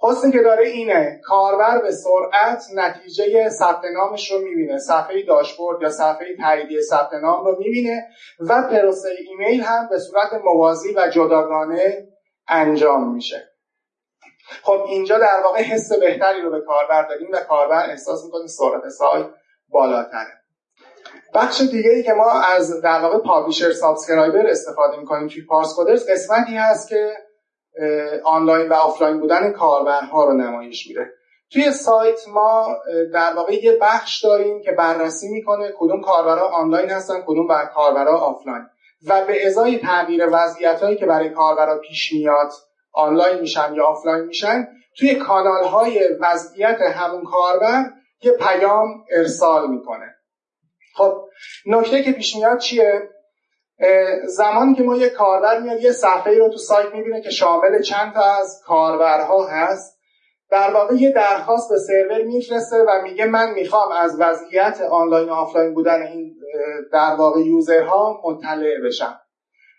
حسنی 0.00 0.32
که 0.32 0.42
داره 0.42 0.68
اینه 0.68 1.20
کاربر 1.24 1.82
به 1.82 1.90
سرعت 1.92 2.64
نتیجه 2.74 3.48
ثبت 3.48 3.84
نامش 3.94 4.32
رو 4.32 4.38
می‌بینه. 4.38 4.78
صفحه 4.78 5.22
داشبورد 5.22 5.82
یا 5.82 5.90
صفحه 5.90 6.36
تاییدیه 6.40 6.80
ثبت 6.80 7.14
نام 7.22 7.44
رو 7.44 7.56
می‌بینه 7.58 8.08
و 8.40 8.62
پروسه 8.62 9.08
ایمیل 9.28 9.60
هم 9.60 9.88
به 9.88 9.98
صورت 9.98 10.32
موازی 10.44 10.94
و 10.96 11.08
جداگانه 11.08 12.08
انجام 12.48 13.14
میشه. 13.14 13.50
خب 14.62 14.84
اینجا 14.88 15.18
در 15.18 15.40
واقع 15.44 15.62
حس 15.62 15.92
بهتری 15.92 16.40
رو 16.40 16.50
به 16.50 16.60
کاربر 16.60 17.08
دادیم 17.08 17.28
و 17.32 17.40
کاربر 17.40 17.90
احساس 17.90 18.24
می‌کنه 18.24 18.46
سرعت 18.46 18.88
سایت 18.88 19.26
بالاتره. 19.68 20.37
بخش 21.34 21.60
دیگه 21.60 21.90
ای 21.90 22.02
که 22.02 22.12
ما 22.12 22.30
از 22.30 22.80
در 22.82 23.00
واقع 23.00 23.18
publisher 23.18 23.72
subscriber 23.72 24.46
استفاده 24.46 24.96
می‌کنیم 24.96 25.28
توی 25.28 25.42
پارس 25.48 25.74
کدرز 25.76 26.10
قسمتی 26.10 26.56
هست 26.56 26.88
که 26.88 27.12
آنلاین 28.24 28.68
و 28.68 28.74
آفلاین 28.74 29.20
بودن 29.20 29.52
کاربرها 29.52 30.24
رو 30.24 30.32
نمایش 30.32 30.86
میده. 30.88 31.10
توی 31.52 31.72
سایت 31.72 32.28
ما 32.28 32.76
در 33.12 33.32
واقع 33.36 33.64
یه 33.64 33.78
بخش 33.80 34.24
داریم 34.24 34.62
که 34.62 34.72
بررسی 34.72 35.28
می‌کنه 35.28 35.72
کدوم 35.78 36.00
کاربرها 36.00 36.46
آنلاین 36.46 36.90
هستن 36.90 37.20
کدوم 37.26 37.46
بر 37.46 37.66
کاربرها 37.66 38.18
آفلاین. 38.18 38.66
و 39.06 39.24
به 39.24 39.46
ازای 39.46 39.78
تغییر 39.78 40.26
وضعیت 40.32 40.82
هایی 40.82 40.96
که 40.96 41.06
برای 41.06 41.30
کاربرها 41.30 41.78
پیش 41.78 42.12
میاد 42.12 42.50
آنلاین 42.92 43.40
میشن 43.40 43.74
یا 43.74 43.84
آفلاین 43.84 44.24
میشن 44.24 44.68
توی 44.98 45.14
کانال 45.14 45.64
های 45.64 46.00
وضعیت 46.20 46.80
همون 46.80 47.24
کاربر 47.24 47.84
یه 48.22 48.32
پیام 48.32 49.04
ارسال 49.16 49.70
می‌کنه. 49.70 50.14
خب 50.98 51.28
نکته 51.66 52.02
که 52.02 52.12
پیش 52.12 52.36
میاد 52.36 52.58
چیه؟ 52.58 53.02
زمانی 54.26 54.74
که 54.74 54.82
ما 54.82 54.96
یه 54.96 55.10
کاربر 55.10 55.60
میاد 55.60 55.80
یه 55.80 55.92
صفحه 55.92 56.38
رو 56.38 56.48
تو 56.48 56.58
سایت 56.58 56.94
می‌بینه 56.94 57.20
که 57.20 57.30
شامل 57.30 57.82
چند 57.82 58.14
تا 58.14 58.20
از 58.20 58.62
کاربرها 58.66 59.46
هست. 59.46 59.98
در 60.50 60.74
واقع 60.74 60.94
یه 60.94 61.12
درخواست 61.12 61.70
به 61.70 61.78
سرور 61.78 62.22
میفرسته 62.22 62.76
و 62.76 63.02
میگه 63.02 63.26
من 63.26 63.50
می‌خوام 63.50 63.92
از 63.92 64.16
وضعیت 64.20 64.80
آنلاین 64.90 65.28
و 65.28 65.32
آفلاین 65.32 65.74
بودن 65.74 66.02
این 66.02 66.34
در 66.92 67.14
واقع 67.18 67.40
user 67.40 68.04
ها 68.04 68.20
مطلع 68.24 68.80
بشم. 68.86 69.20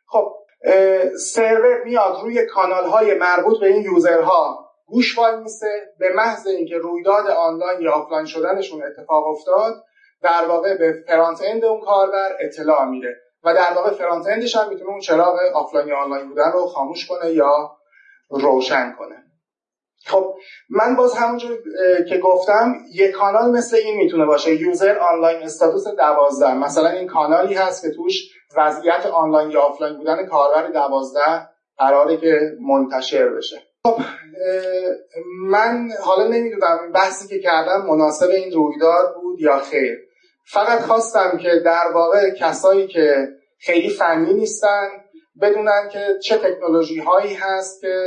خب 0.07 0.35
سرور 1.33 1.83
میاد 1.83 2.21
روی 2.23 2.45
کانال 2.45 2.85
های 2.85 3.13
مربوط 3.13 3.59
به 3.59 3.67
این 3.67 3.83
user 3.83 4.41
ها. 4.41 4.69
گوش 4.85 5.17
وایمیسه 5.17 5.93
به 5.99 6.09
محض 6.15 6.47
اینکه 6.47 6.77
رویداد 6.77 7.27
آنلاین 7.27 7.81
یا 7.81 7.91
آفلاین 7.91 8.25
شدنشون 8.25 8.83
اتفاق 8.83 9.27
افتاد 9.27 9.83
در 10.21 10.45
واقع 10.47 10.77
به 10.77 11.03
front-end 11.07 11.65
اون 11.65 11.81
کاربر 11.81 12.29
اطلاع 12.39 12.85
میده 12.85 13.15
و 13.43 13.53
در 13.53 13.73
واقع 13.75 13.91
front-end 13.91 14.27
ش 14.27 14.55
هم 14.55 14.69
می‌تونه 14.69 14.89
اون 14.89 14.99
چراغ 14.99 15.35
آفلاین 15.53 15.87
یا 15.87 15.97
آنلاین 15.97 16.29
بودن 16.29 16.51
رو 16.51 16.65
خاموش 16.65 17.07
کنه 17.07 17.31
یا 17.31 17.71
روشن 18.29 18.95
کنه. 18.99 19.15
خب 20.05 20.35
من 20.69 20.95
باز 20.95 21.13
همونجور 21.13 21.57
که 22.09 22.17
گفتم 22.17 22.75
یک 22.93 23.11
کانال 23.11 23.51
مثل 23.51 23.77
این 23.77 23.97
می‌تونه 23.97 24.25
باشه 24.25 24.55
user 24.55 24.97
online 24.97 25.43
status 25.43 25.87
دوازده. 25.87 26.53
مثلا 26.53 26.89
این 26.89 27.07
کانالی 27.07 27.53
هست 27.53 27.81
که 27.81 27.89
توش 27.95 28.13
وضعیت 28.57 29.05
آنلاین 29.05 29.51
یا 29.51 29.61
آفلاین 29.61 29.97
بودن 29.97 30.25
کاربر 30.25 30.67
دوازده 30.67 31.49
قراره 31.77 32.17
که 32.17 32.39
منتشر 32.61 33.29
بشه. 33.29 33.61
خب 33.85 33.97
من 35.41 35.89
حالا 36.03 36.27
نمی‌دونم 36.27 36.91
بحثی 36.93 37.27
که 37.27 37.39
کردم 37.39 37.85
مناسب 37.85 38.29
این 38.29 38.53
رویدار 38.53 39.13
بود 39.13 39.39
یا 39.39 39.59
خیر. 39.59 40.08
فقط 40.51 40.81
خواستم 40.81 41.37
که 41.37 41.49
در 41.65 41.91
واقع 41.93 42.29
کسایی 42.29 42.87
که 42.87 43.27
خیلی 43.59 43.89
فنی 43.89 44.33
نیستن 44.33 44.87
بدونن 45.41 45.89
که 45.91 46.07
چه 46.23 46.37
تکنولوژی 46.37 46.99
هایی 46.99 47.33
هست 47.33 47.81
که 47.81 48.05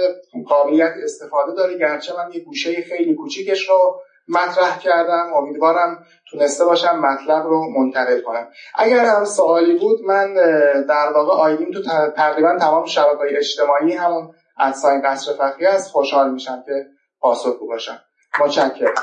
قابلیت 0.48 0.92
استفاده 1.02 1.54
داره. 1.54 1.78
گرچه 1.78 2.16
من 2.16 2.32
یه 2.32 2.40
گوشه 2.40 2.82
خیلی 2.82 3.14
کوچیکش 3.14 3.68
رو 3.68 4.00
مطرح 4.28 4.78
کردم. 4.78 5.32
امیدوارم 5.34 6.04
تونسته 6.30 6.64
باشم 6.64 6.98
مطلب 6.98 7.46
رو 7.46 7.70
منتقل 7.78 8.20
کنم. 8.20 8.48
اگر 8.74 9.04
هم 9.04 9.24
سوالی 9.24 9.78
بود 9.78 10.00
من 10.06 10.34
در 10.88 11.12
واقع 11.14 11.32
آیدیم 11.32 11.70
تو 11.70 11.82
تقریبا 12.16 12.58
تمام 12.58 12.86
شبکه 12.86 13.38
اجتماعی 13.38 13.92
همون 13.92 14.34
ادساین 14.58 15.02
قصر 15.04 15.32
فقیه 15.32 15.68
است 15.68 15.90
خوشحال 15.90 16.30
میشم 16.30 16.62
که 16.66 16.86
پاسخگو 17.20 17.66
باشم. 17.66 18.00
متشکرم. 18.40 18.94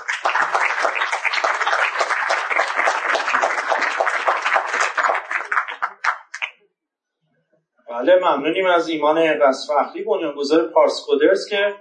بله 8.00 8.16
ممنونیم 8.16 8.66
از 8.66 8.90
ایمان 8.90 9.40
قصفخری 9.40 10.04
بنیانگذار 10.04 10.68
پارس 10.68 11.04
کودرز 11.08 11.50
که 11.50 11.76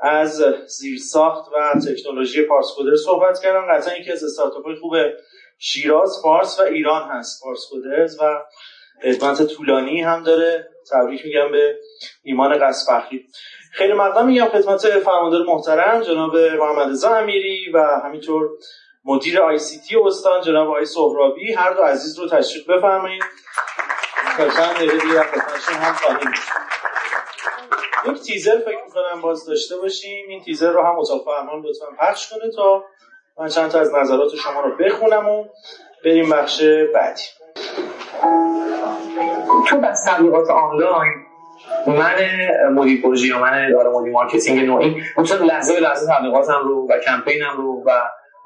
از 0.00 0.42
زیرساخت 0.66 1.52
و 1.52 1.80
تکنولوژی 1.80 2.42
پارس 2.42 2.66
کودرز 2.76 3.04
صحبت 3.04 3.40
کردم 3.42 3.66
قطعا 3.72 3.96
یکی 3.96 4.12
از 4.12 4.24
استارتاپ 4.24 4.66
های 4.66 4.74
خوب 4.74 4.92
شیراز 5.58 6.20
فارس 6.22 6.60
و 6.60 6.62
ایران 6.62 7.10
هست. 7.10 7.42
پارس 7.42 7.60
کودرز 7.70 8.20
و 8.20 8.42
خدمت 9.02 9.46
طولانی 9.46 10.02
هم 10.02 10.22
داره. 10.22 10.68
تبریک 10.92 11.24
میگم 11.24 11.52
به 11.52 11.76
ایمان 12.22 12.58
قصفخری 12.58 13.26
خیلی 13.72 13.92
مقدم 13.92 14.26
میگم 14.26 14.46
خدمت 14.46 14.80
فرماندار 14.80 15.42
محترم 15.46 16.02
جناب 16.02 16.36
محمد 16.36 16.90
رضا 16.90 17.14
امیری 17.14 17.72
و 17.74 18.00
همینطور 18.04 18.48
مدیر 19.04 19.40
آی 19.40 19.58
سی 19.58 19.80
تی 19.80 19.96
استان 19.96 20.42
جناب 20.42 20.68
آقای 20.68 20.84
سهرابی. 20.84 21.52
هر 21.52 21.72
دو 21.72 21.82
عزیز 21.82 22.18
رو 22.18 22.28
تشریف 22.28 22.70
بفرمایید. 22.70 23.22
تا 24.40 24.48
چند 24.48 24.74
دقیقه 24.74 25.20
هم 25.70 25.94
خواهیم 25.94 26.30
یک 28.06 28.22
تیزر 28.22 28.58
فکر 28.58 28.84
می‌کنم 28.86 29.20
باز 29.22 29.46
داشته 29.46 29.76
باشیم. 29.76 30.28
این 30.28 30.42
تیزر 30.42 30.70
رو 30.70 30.82
هم 30.82 30.98
اتاق 30.98 31.24
فرمان 31.24 31.62
لطفا 31.62 31.86
پخش 31.98 32.32
کنه 32.32 32.50
تا 32.56 32.84
من 33.38 33.48
چند 33.48 33.70
تا 33.70 33.80
از 33.80 33.94
نظرات 33.94 34.34
شما 34.34 34.60
رو 34.60 34.76
بخونم 34.76 35.28
و 35.28 35.44
بریم 36.04 36.30
بخش 36.30 36.62
بعدی. 36.94 37.22
تو 39.68 39.76
بحث 39.76 40.04
تبلیغات 40.04 40.50
آنلاین 40.50 41.12
من 41.86 42.16
مدیر 42.74 43.02
پروژه 43.02 43.26
یا 43.26 43.38
من 43.38 43.66
اداره 43.68 43.90
مدیر 43.90 44.12
marketing 44.12 44.66
نوعی 44.66 45.02
می‌تونم 45.16 45.44
لحظه 45.44 45.74
به 45.74 45.80
لحظه 45.80 46.14
تبلیغاتم 46.14 46.60
رو 46.64 46.88
و 46.90 46.98
کمپینم 46.98 47.56
رو 47.56 47.82
و 47.86 47.90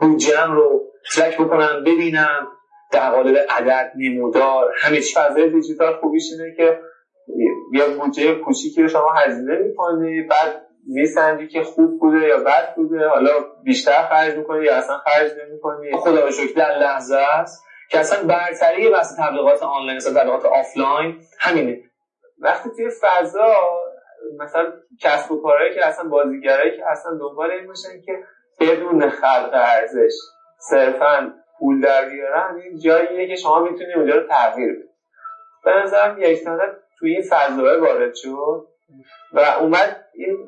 بودجه‌ام 0.00 0.52
رو 0.52 0.82
track 1.14 1.40
بکنم 1.40 1.84
ببینم 1.86 2.48
در 2.94 3.10
قالب 3.10 3.36
عدد 3.48 3.92
نمودار 3.96 4.72
چی 4.82 5.14
فضای 5.14 5.50
دیجیتال 5.50 5.96
خوبیش 5.96 6.22
اینه 6.32 6.54
که 6.56 6.78
با 7.72 7.84
بودجه 7.98 8.34
کوچیکی 8.34 8.82
رو 8.82 8.88
شما 8.88 9.12
هزینه 9.12 9.58
می‌کنی 9.58 10.22
بعد 10.22 10.66
میسنجی 10.86 11.48
که 11.48 11.62
خوب 11.62 12.00
بوده 12.00 12.26
یا 12.26 12.38
بد 12.38 12.74
بوده. 12.76 13.08
حالا 13.08 13.30
بیشتر 13.64 14.02
خرج 14.02 14.34
می‌کنی 14.34 14.64
یا 14.64 14.76
اصلا 14.76 14.98
خرج 14.98 15.32
نمی‌کنی. 15.42 15.96
خدا 15.96 16.24
رو 16.24 16.30
شکر 16.30 16.54
در 16.56 16.78
لحظه 16.78 17.16
است 17.16 17.64
که 17.90 17.98
اصلا 18.00 18.28
برتری 18.28 18.90
بحث 18.90 19.18
تبلیغات 19.18 19.62
آنلاین 19.62 19.96
اصلا 19.96 20.20
تبلیغات 20.20 20.44
آفلاین 20.44 21.20
همینه. 21.40 21.80
وقتی 22.38 22.70
توی 22.76 22.90
فضا 23.02 23.54
مثلا 24.40 24.72
کسب 25.00 25.32
و 25.32 25.42
کارهایی 25.42 25.74
که 25.74 25.86
اصلا 25.86 26.08
بازیگرایی 26.08 26.76
که 26.76 26.82
اصلا 26.90 27.12
دنبال 27.20 27.50
این 27.50 27.66
باشن 27.66 28.00
که 28.06 28.12
بدون 28.60 29.08
خلق 29.10 29.50
ارزش 29.52 30.12
صرفا 30.70 31.34
پول 31.58 31.80
در 31.80 32.08
بیارن 32.08 32.60
این 32.64 32.78
جاییه 32.78 33.28
که 33.28 33.36
شما 33.36 33.60
می‌تونید 33.60 33.96
اونجا 33.96 34.14
رو 34.14 34.28
تغییر 34.28 34.72
بدید 34.72 34.90
به 35.64 35.70
نظرم 35.70 36.16
یک 36.18 36.38
توی 36.98 37.12
این 37.12 37.22
فضای 37.30 37.80
وارد 37.80 38.14
شد 38.14 38.66
و 39.32 39.40
اومد 39.60 40.06
این 40.14 40.38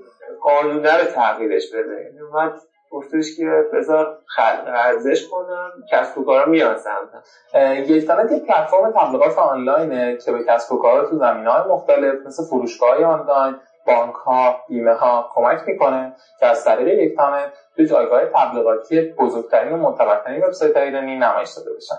قانونه 0.40 0.98
رو 0.98 1.04
تغییرش 1.04 1.72
بده. 1.72 2.02
یعنی 2.02 2.20
اومد 2.20 2.52
گفتش 2.90 3.36
که 3.36 3.64
بذار 3.72 4.18
ارزش 4.66 5.28
کنم 5.28 5.72
کسب 5.90 6.18
و 6.18 6.24
کارا 6.24 6.46
میان 6.46 6.76
سمتم 6.76 7.22
یک 7.54 7.90
یه 7.90 8.06
پلتفرم 8.06 8.92
تبلیغات 8.92 9.38
آنلاینه 9.38 10.16
که 10.16 10.32
به 10.32 10.44
کسب 10.44 10.72
و 10.72 10.78
کارا 10.78 11.10
تو 11.10 11.18
زمین 11.18 11.46
های 11.46 11.70
مختلف 11.70 12.26
مثل 12.26 12.44
فروشگاه 12.44 13.04
آنلاین 13.04 13.56
بانک 13.86 14.14
ها 14.14 14.56
بیمه 14.68 14.92
ها 14.92 15.30
کمک 15.34 15.60
می‌کنه 15.66 16.16
که 16.40 16.46
از 16.46 16.64
طریق 16.64 16.88
یک 16.88 17.16
تامه 17.16 17.52
تو 17.76 17.84
جایگاه 17.84 18.20
تبلیغاتی 18.26 19.00
بزرگترین 19.18 19.72
و 19.72 19.76
معتبرترین 19.76 20.44
وبسایت 20.44 20.76
ایرانی 20.76 21.18
نمایش 21.18 21.48
داده 21.56 21.70
بشن. 21.76 21.96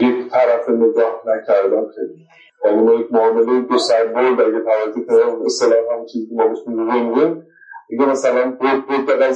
یک 0.00 0.30
طرف 0.30 0.68
نگاه 0.68 1.22
نکردم 1.26 1.86
خیلی. 1.94 2.26
یعنی 2.64 2.82
ما 2.82 2.92
یک 2.92 3.06
معامله 3.12 3.60
دو 3.60 3.78
سربرد 3.78 4.40
اگه 4.40 4.60
توجه 4.60 5.44
اصطلاح 5.44 5.78
هم 5.92 6.06
چیزی 6.12 6.28
که 6.28 6.34
ما 6.34 6.46
بهش 6.46 6.58
میگیم 6.66 7.46
دیگه 7.88 8.06
مثلا 8.06 8.50
بود 8.50 8.86
بود 8.86 9.06
به 9.06 9.34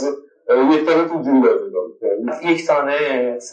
یک 0.75 0.87
تانه 0.87 1.09
تو 1.09 1.23
جوری 1.23 2.53
یک 2.53 2.67
تانه 2.67 2.99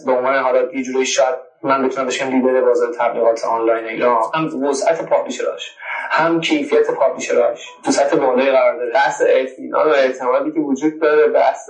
به 0.06 0.12
عنوان 0.12 0.36
حالا 0.36 0.72
یه 0.72 0.84
جوری 0.84 1.06
شاید 1.06 1.36
من 1.68 1.88
بتونم 1.88 2.08
بشم 2.08 2.30
لیدر 2.30 2.62
بازار 2.62 2.94
تبلیغات 3.00 3.46
آنلاین 3.46 3.86
ایران 3.86 4.22
هم 4.34 4.64
وسعت 4.64 5.10
پابلیشراش. 5.10 5.76
هم 6.10 6.42
کیفیت 6.42 6.92
publisher 6.92 7.49
اش. 7.49 7.68
تو 7.86 7.92
سطح 7.92 8.18
بالای 8.18 8.52
قرار 8.52 8.78
داره. 8.78 8.92
بحث 8.94 9.22
اطمینان 9.26 9.88
و 9.88 9.94
اعتمادی 9.94 10.52
که 10.52 10.60
وجود 10.60 11.02
داره 11.02 11.28
بحث 11.28 11.70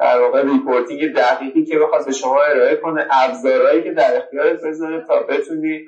در 0.00 0.20
واقع 0.20 0.42
reporting 0.42 1.14
دقیقی 1.16 1.64
که 1.64 1.78
بخواد 1.78 2.06
به 2.06 2.12
شما 2.12 2.42
ارائه 2.42 2.76
کنه 2.76 3.06
ابزارهایی 3.10 3.82
که 3.82 3.92
در 3.92 4.16
اختیارت 4.16 4.60
بذاره 4.64 5.04
تا 5.08 5.22
بتونی 5.22 5.80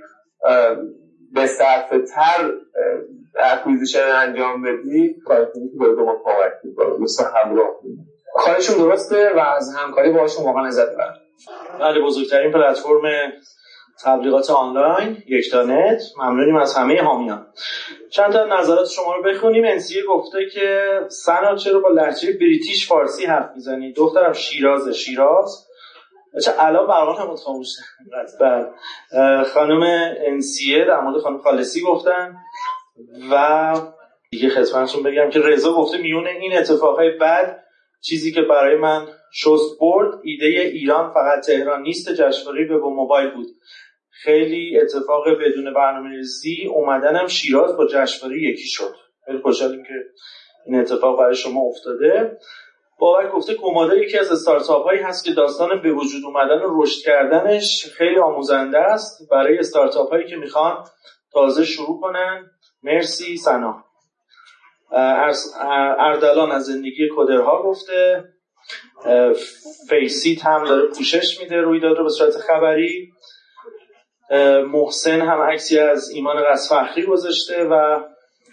بهتر 1.34 2.53
acquisition 3.39 4.09
انجام 4.14 4.62
بدی. 4.62 5.14
کاری 5.26 5.44
که 5.44 5.78
به 5.78 6.02
ما 6.02 6.22
کمک 6.24 6.52
مثل 7.00 7.24
همراه 7.34 7.80
کارشون 8.34 8.76
درسته 8.76 9.32
و 9.36 9.38
از 9.38 9.76
همکاری 9.76 10.12
باشون 10.12 10.44
واقعا 10.44 10.66
لذت 10.66 10.88
می‌برم 10.88 11.14
بله 11.80 12.01
بزرگترین 12.01 12.53
پلتفرم 12.53 13.32
تبلیغات 14.05 14.51
آنلاین 14.51 15.22
یکتانت 15.28 16.03
ممنونیم 16.18 16.57
از 16.57 16.76
همه 16.76 17.03
حامیان. 17.03 17.47
چند 18.11 18.32
تا 18.32 18.45
نظرات 18.45 18.89
شما 18.89 19.14
رو 19.14 19.22
بخونیم. 19.22 19.64
انسیه 19.64 20.03
گفته 20.09 20.39
که 20.55 21.01
سنا 21.09 21.57
چرا 21.57 21.80
با 21.80 21.89
لحجه 21.89 22.32
بریتیش 22.32 22.89
فارسی 22.89 23.26
حرف 23.26 23.51
می‌زنی؟ 23.55 23.93
دخترم 23.93 24.32
شیراز 24.32 24.89
شیراز. 24.89 25.66
چه 26.45 26.53
الان 26.59 26.87
برمان 26.87 27.16
هم 27.16 27.37
خاموش. 27.37 27.68
بله. 28.41 29.45
خانم 29.45 29.82
انسیه 30.26 30.84
در 30.84 31.01
مورد 31.01 31.22
خانم 31.22 31.39
خالصی 31.39 31.82
گفتن 31.82 32.37
و 33.32 33.74
دیگه 34.30 34.49
خدمتشون 34.49 35.03
بگم 35.03 35.30
که 35.30 35.39
رضا 35.41 35.72
گفته 35.72 35.99
میونه 35.99 36.30
این 36.30 36.59
اتفاقای 36.59 37.11
بد 37.11 37.62
چیزی 38.01 38.32
که 38.32 38.43
برای 38.43 38.76
من 38.76 39.07
شست 39.43 39.78
برد 39.80 40.20
ایده 40.22 40.47
ایران 40.47 41.12
فقط 41.14 41.47
تهران 41.47 41.82
نیست 41.82 42.12
جشنواره 42.12 42.64
به 42.64 42.78
موبایل 42.78 43.30
بود. 43.30 43.47
خیلی 44.11 44.80
اتفاق 44.80 45.28
بدون 45.28 45.74
برنامه 45.74 46.11
ریزی 46.11 46.66
اومدنم 46.70 47.26
شیراز 47.26 47.76
با 47.76 47.87
جشنواره 47.87 48.43
یکی 48.43 48.68
شد. 48.68 48.95
خیلی 49.26 49.39
خوشحالیم 49.39 49.82
که 49.82 49.95
این 50.66 50.80
اتفاق 50.80 51.18
برای 51.18 51.34
شما 51.34 51.61
افتاده. 51.61 52.39
بابک 52.99 53.32
گفته 53.32 53.55
کومادا 53.55 53.97
یکی 53.97 54.18
از 54.18 54.32
استارتاپ 54.32 54.82
هایی 54.84 55.01
هست 55.01 55.24
که 55.24 55.32
داستان 55.32 55.82
به 55.82 55.93
وجود 55.93 56.24
اومدن 56.24 56.62
و 56.62 56.82
رشد 56.82 57.05
کردنش 57.05 57.87
خیلی 57.87 58.18
آموزنده 58.18 58.78
است. 58.78 59.28
برای 59.30 59.59
استارتاپ 59.59 60.11
هایی 60.11 60.26
که 60.26 60.37
می‌خوان 60.37 60.84
تازه 61.32 61.64
شروع 61.64 62.01
کنن. 62.01 62.51
مرسی 62.82 63.37
سنا. 63.37 63.84
اردلان 65.99 66.53
از 66.53 66.64
زندگی 66.64 67.09
کدرها 67.16 67.62
گفته. 67.62 68.24
فیسیت 69.91 70.45
هم 70.45 70.64
داره 70.64 70.89
پوشش 70.89 71.41
میده 71.41 71.57
رویداد 71.57 71.97
رو 71.97 72.05
به 72.05 72.11
صورت 72.11 72.37
خبری. 72.37 73.12
محسن 74.73 75.21
هم 75.21 75.41
عکسی 75.41 75.79
از 75.79 76.11
ایمان 76.11 76.55
فخری 76.69 77.07
گذاشته 77.07 77.64
و 77.64 78.03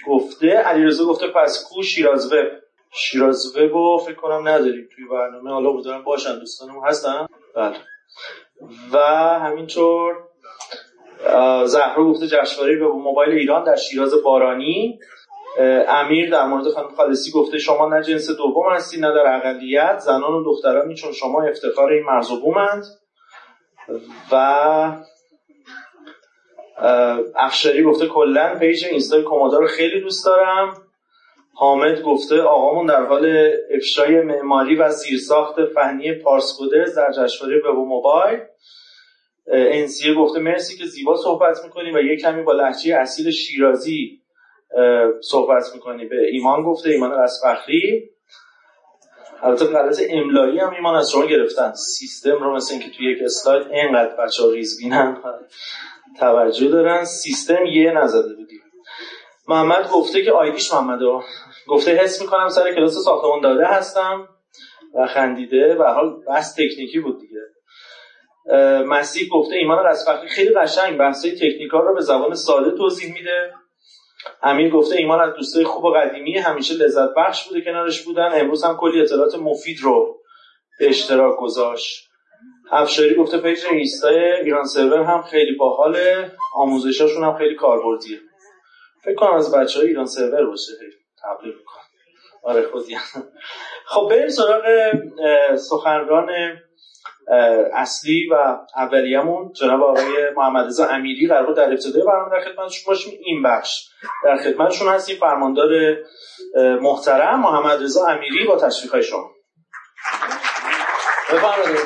گفته 0.07 0.49
علیرضا 0.49 1.05
گفته 1.05 1.28
پس 1.28 1.70
کو 1.70 1.84
شیراز 1.84 2.34
وب 2.34 2.47
شیراز 2.91 3.57
وب 3.57 4.01
فکر 4.05 4.16
کنم 4.16 4.47
نداریم 4.47 4.89
توی 4.95 5.05
برنامه. 5.11 5.51
حالا 5.51 5.72
بودن 5.72 6.03
باشن 6.03 6.39
دوستانم 6.39 6.86
هستن. 6.86 7.28
بله. 7.55 7.78
و 8.93 8.97
همینطور 9.39 10.16
زهرا 11.66 12.03
گفته 12.05 12.28
جشنواره 12.28 12.76
به 12.76 12.88
موبایل 12.88 13.30
ایران 13.30 13.64
در 13.64 13.76
شیراز 13.76 14.14
بارانی. 14.24 14.99
امیر 15.87 16.31
در 16.31 16.45
مورد 16.45 16.67
خانم 16.67 16.95
خالصی 16.95 17.31
گفته 17.31 17.57
شما 17.57 17.89
نه 17.89 18.03
جنس 18.03 18.29
دوم 18.37 18.73
هستی 18.73 18.99
نه 18.99 19.13
در 19.13 19.35
اقلیت. 19.35 19.99
زنان 19.99 20.33
و 20.33 20.43
دخترانی 20.43 20.95
چون 20.95 21.11
شما 21.11 21.43
افتخار 21.43 21.91
این 21.91 22.03
مرز 22.03 22.31
و 22.31 22.41
بومند 22.41 22.83
و 24.31 24.35
افشاری 27.35 27.83
گفته 27.83 28.07
کلا 28.07 28.55
پیج 28.59 28.85
اینستای 28.85 29.23
کومودا 29.23 29.57
رو 29.57 29.67
خیلی 29.67 30.01
دوست 30.01 30.25
دارم. 30.25 30.77
حامد 31.55 32.01
گفته 32.01 32.41
آقامون 32.41 32.85
در 32.85 33.05
حال 33.05 33.51
افشای 33.75 34.21
معماری 34.21 34.75
و 34.75 34.89
زیرساخت 34.89 35.65
فنی 35.65 36.13
پارسکودرز 36.13 36.97
در 36.97 37.11
جشنواره 37.11 37.59
وب 37.59 37.75
موبایل. 37.75 38.39
انسیه 39.47 40.13
گفته 40.13 40.39
مرسی 40.39 40.77
که 40.77 40.85
زیبا 40.85 41.17
صحبت 41.17 41.57
می‌کنی 41.63 41.91
و 41.91 42.01
یه 42.01 42.17
کمی 42.17 42.43
با 42.43 42.53
لحجه 42.53 42.95
اصیل 42.95 43.31
شیرازی 43.31 44.22
صحبت 45.21 45.63
می‌کنی. 45.74 46.05
به 46.05 46.15
ایمان 46.32 46.63
گفته 46.63 46.89
ایمان 46.89 47.11
از 47.11 47.39
فخری 47.43 48.09
البته 49.43 49.65
غلط 49.65 50.01
املایی 50.09 50.59
هم 50.59 50.74
ایمان 50.74 50.95
از 50.95 51.11
شما 51.11 51.26
گرفتن. 51.26 51.74
سیستم 51.74 52.43
رو 52.43 52.55
مثل 52.55 52.74
اینکه 52.74 52.89
توی 52.97 53.11
یک 53.11 53.17
اسلاید 53.24 53.67
اینقدر 53.67 54.15
بچه 54.15 54.43
ها 54.43 54.49
ریز 54.49 54.78
بینن 54.84 55.17
توجه 56.19 56.67
دارن. 56.67 57.05
سیستم 57.05 57.65
یه 57.65 57.91
نزده 57.91 58.36
بودی 58.36 58.59
محمد 59.47 59.89
گفته 59.89 60.24
که 60.24 60.32
آیدیش 60.32 60.74
محمد 60.74 60.99
گفته 61.67 61.91
حس 61.91 62.21
می‌کنم 62.21 62.49
سر 62.49 62.76
کلاس 62.76 62.93
ساختمان 62.93 63.41
داده 63.41 63.65
هستم 63.65 64.28
و 64.95 65.07
خندیده 65.07 65.76
و 65.76 65.84
حال 65.84 66.21
بس 66.30 66.53
تکنیکی 66.53 66.99
بود 66.99 67.19
دیگه. 67.19 67.39
مسیح 68.86 69.30
گفته 69.32 69.55
ایمان 69.55 69.93
فخری 69.93 70.28
خیلی 70.28 70.53
قشنگ. 70.53 70.97
بحثای 70.97 71.32
تکنیکال 71.32 71.82
رو 71.82 71.95
به 71.95 72.01
زبان 72.01 72.34
ساده 72.34 72.78
توضیح 72.78 73.13
میده. 73.13 73.53
امیر 74.43 74.69
گفته 74.69 74.95
ایمان 74.95 75.19
از 75.19 75.34
دوستای 75.34 75.63
خوب 75.63 75.84
و 75.84 75.91
قدیمی 75.91 76.38
همیشه 76.38 76.74
لذت 76.74 77.09
بخش 77.17 77.47
بوده 77.47 77.61
کنارش 77.61 78.01
بودن. 78.01 78.30
امروز 78.34 78.63
هم 78.63 78.78
کلی 78.78 79.01
اطلاعات 79.01 79.36
مفید 79.36 79.78
رو 79.82 80.17
به 80.80 80.89
اشتراک 80.89 81.39
گذاشت. 81.39 82.09
افشاری 82.71 83.15
گفته 83.15 83.38
پیج 83.38 83.59
اینستای 83.71 84.32
ایران 84.41 84.65
سرور 84.65 85.03
هم 85.03 85.21
خیلی 85.21 85.55
باحال 85.55 85.97
آموزشاشون 86.55 87.24
هم 87.24 87.38
خیلی 87.38 87.55
کاربردیه. 87.55 88.19
فکر 89.03 89.15
کنم 89.15 89.34
از 89.34 89.55
بچه 89.55 89.80
های 89.80 89.88
ایران 89.88 90.05
سرور 90.05 90.45
باشه. 90.45 90.71
تبلیغ 91.24 91.55
کن 91.55 91.84
آره 92.43 92.61
خودی 92.61 92.95
خب 93.86 94.07
بریم 94.09 94.28
سراغ 94.28 94.63
سخنران 95.55 96.30
اصلی 97.73 98.27
و 98.31 98.57
اولیه‌مون 98.75 99.51
جناب 99.53 99.83
آقای 99.83 100.29
محمد 100.35 100.65
رضا 100.65 100.85
امیری 100.85 101.27
قرار 101.27 101.53
در 101.53 101.69
ابتدای 101.69 102.03
برنامه 102.03 102.29
در 102.31 102.51
خدمتشون 102.51 102.93
باشیم. 102.93 103.19
این 103.25 103.43
بخش 103.43 103.89
در 104.23 104.37
خدمتشون 104.37 104.87
هستیم. 104.87 105.17
فرماندار 105.19 105.69
محترم 106.81 107.39
محمد 107.39 107.83
رضا 107.83 108.05
امیری 108.07 108.45
با 108.47 108.57
تشریف 108.57 108.91
های 108.91 109.03
شما. 109.03 109.31
بفرمایید. 111.33 111.79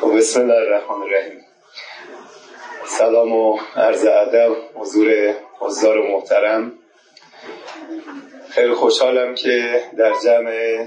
خب، 0.00 0.16
بسم 0.16 0.40
الله 0.40 0.54
الرحمن 0.54 1.02
الرحیم. 1.02 1.40
سلام 2.86 3.32
و 3.32 3.58
عرض 3.76 4.06
ادب 4.06 4.56
حضور 4.74 5.34
حضار 5.58 5.98
محترم. 6.12 6.72
خیلی 8.56 8.74
خوشحالم 8.74 9.34
که 9.34 9.80
در 9.98 10.12
جمع 10.24 10.86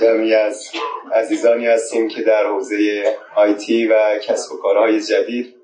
جمعی 0.00 0.34
از 0.34 0.68
عزیزانی 1.12 1.66
هستیم 1.66 2.08
که 2.08 2.22
در 2.22 2.46
حوزه 2.46 3.04
آیتی 3.36 3.86
و 3.86 4.18
کسب 4.18 4.52
و 4.52 4.56
کارهای 4.56 5.00
جدید 5.00 5.54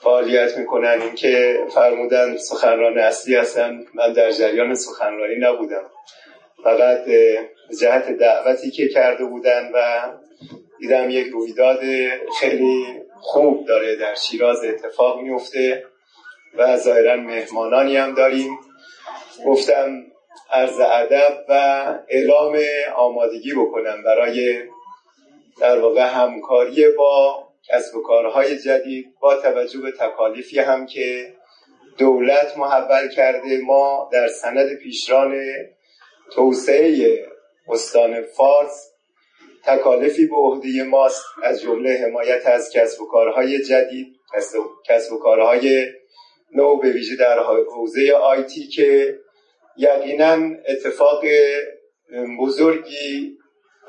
فعالیت 0.00 0.58
می‌کنن. 0.58 1.00
این 1.02 1.14
که 1.14 1.58
فرمودن 1.74 2.36
سخنران 2.36 2.98
اصلی 2.98 3.34
هستن. 3.34 3.84
من 3.94 4.12
در 4.12 4.30
جریان 4.30 4.74
سخنرانی 4.74 5.36
نبودم. 5.38 5.90
فقط 6.64 7.04
جهت 7.80 8.08
دعوتی 8.08 8.70
که 8.70 8.88
کرده 8.88 9.24
بودن 9.24 9.70
و 9.74 10.02
دیدم 10.78 11.10
یک 11.10 11.26
رویداد 11.26 11.80
خیلی 12.40 12.84
خوب 13.20 13.66
داره 13.66 13.96
در 13.96 14.14
شیراز 14.14 14.64
اتفاق 14.64 15.20
میفته 15.20 15.84
و 16.58 16.76
ظاهرا 16.76 17.16
مهمانانی 17.16 17.96
هم 17.96 18.14
داریم. 18.14 18.58
گفتم 19.44 20.06
عرض 20.50 20.80
ادب 20.80 21.44
و 21.48 21.52
اعلام 22.08 22.58
آمادگی 22.96 23.54
بکنم 23.54 24.02
برای 24.02 24.62
در 25.60 25.78
واقع 25.78 26.00
همکاری 26.00 26.88
با 26.88 27.46
کسب 27.68 27.96
و 27.96 28.02
کارهای 28.02 28.58
جدید 28.58 29.14
با 29.20 29.36
توجه 29.36 29.80
به 29.80 29.92
تکالیفی 29.92 30.58
هم 30.58 30.86
که 30.86 31.34
دولت 31.98 32.58
محول 32.58 33.08
کرده. 33.08 33.58
ما 33.58 34.10
در 34.12 34.28
سند 34.28 34.74
پیشران 34.74 35.34
توسعه 36.34 37.18
استان 37.68 38.22
فارس 38.22 38.90
تکالیفی 39.64 40.26
به 40.26 40.36
عهده 40.36 40.82
ماست. 40.82 41.24
از 41.42 41.60
جمله 41.60 41.98
حمایت 42.06 42.46
از 42.46 42.70
کسب 42.70 43.02
و 43.02 43.06
کارهای 43.06 43.62
جدید 43.64 44.06
کسب 44.88 45.12
و 45.12 45.18
کارهای 45.18 45.86
نو 46.54 46.76
به 46.76 46.90
ویژه 46.90 47.16
در 47.16 47.38
حوزه 47.76 48.12
آیتی 48.12 48.68
که 48.68 49.18
یقینا 49.78 50.56
اتفاق 50.68 51.24
بزرگی 52.38 53.38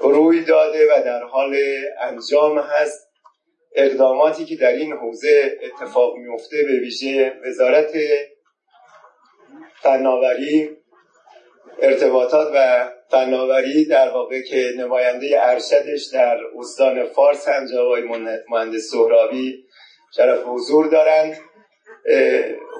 روی 0.01 0.43
داده 0.43 0.85
و 0.85 1.03
در 1.03 1.23
حال 1.23 1.55
انجام 2.01 2.59
هست. 2.59 3.07
اقداماتی 3.75 4.45
که 4.45 4.55
در 4.55 4.71
این 4.71 4.93
حوزه 4.93 5.59
اتفاق 5.63 6.15
میفته 6.15 6.57
به 6.63 6.79
ویژه 6.79 7.33
وزارت 7.45 7.91
فناوری 9.81 10.77
ارتباطات 11.81 12.51
و 12.55 12.89
فناوری 13.11 13.85
در 13.85 14.09
واقع 14.09 14.41
که 14.41 14.73
نماینده 14.77 15.29
ارشدش 15.41 16.05
در 16.13 16.37
استان 16.57 17.05
فارس 17.05 17.47
هم 17.47 17.65
جوای 17.65 18.03
مهندس 18.49 18.89
سهرابی 18.91 19.65
شرف 20.15 20.39
حضور 20.45 20.87
دارند. 20.87 21.37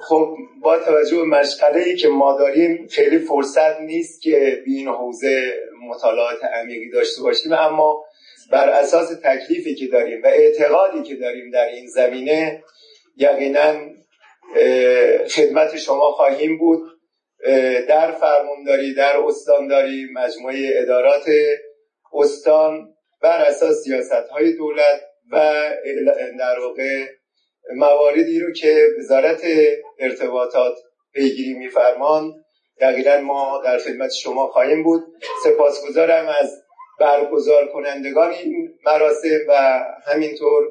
خب 0.02 0.36
با 0.62 0.78
توجه 0.78 1.16
به 1.16 1.24
مشغله 1.24 1.82
ای 1.82 1.96
که 1.96 2.08
ما 2.08 2.38
داریم 2.38 2.86
خیلی 2.90 3.18
فرصت 3.18 3.80
نیست 3.80 4.22
که 4.22 4.62
به 4.66 4.70
این 4.70 4.88
حوزه 4.88 5.52
مطالعات 5.88 6.44
عمیقی 6.44 6.90
داشته 6.90 7.22
باشیم. 7.22 7.52
اما 7.52 8.04
بر 8.52 8.68
اساس 8.68 9.08
تکلیفی 9.24 9.74
که 9.74 9.86
داریم 9.86 10.22
و 10.22 10.26
اعتقادی 10.26 11.02
که 11.02 11.16
داریم 11.16 11.50
در 11.50 11.66
این 11.66 11.86
زمینه 11.86 12.64
یقینا 13.16 13.74
خدمت 15.30 15.76
شما 15.76 16.10
خواهیم 16.10 16.58
بود. 16.58 16.82
در 17.88 18.12
فرمانداری 18.12 18.94
در 18.94 19.16
استانداری 19.16 20.08
مجموعه 20.14 20.70
ادارات 20.82 21.24
استان 22.12 22.94
بر 23.22 23.44
اساس 23.44 23.76
سیاست 23.84 24.28
های 24.30 24.52
دولت 24.52 25.00
و 25.32 25.38
در 26.38 26.58
واقع 26.60 27.06
مواردی 27.76 28.40
رو 28.40 28.52
که 28.52 28.86
وزارت 28.98 29.42
ارتباطات 29.98 30.74
پیگیری 31.12 31.54
میفرمان 31.54 32.34
دقیقا 32.80 33.20
ما 33.20 33.62
در 33.64 33.78
خدمت 33.78 34.10
شما 34.10 34.46
خواهیم 34.46 34.82
بود. 34.82 35.04
سپاسگزارم 35.44 36.26
از 36.40 36.62
برگزار 37.00 37.68
کنندگان 37.68 38.30
این 38.30 38.74
مراسم 38.86 39.38
و 39.48 39.80
همینطور 40.06 40.64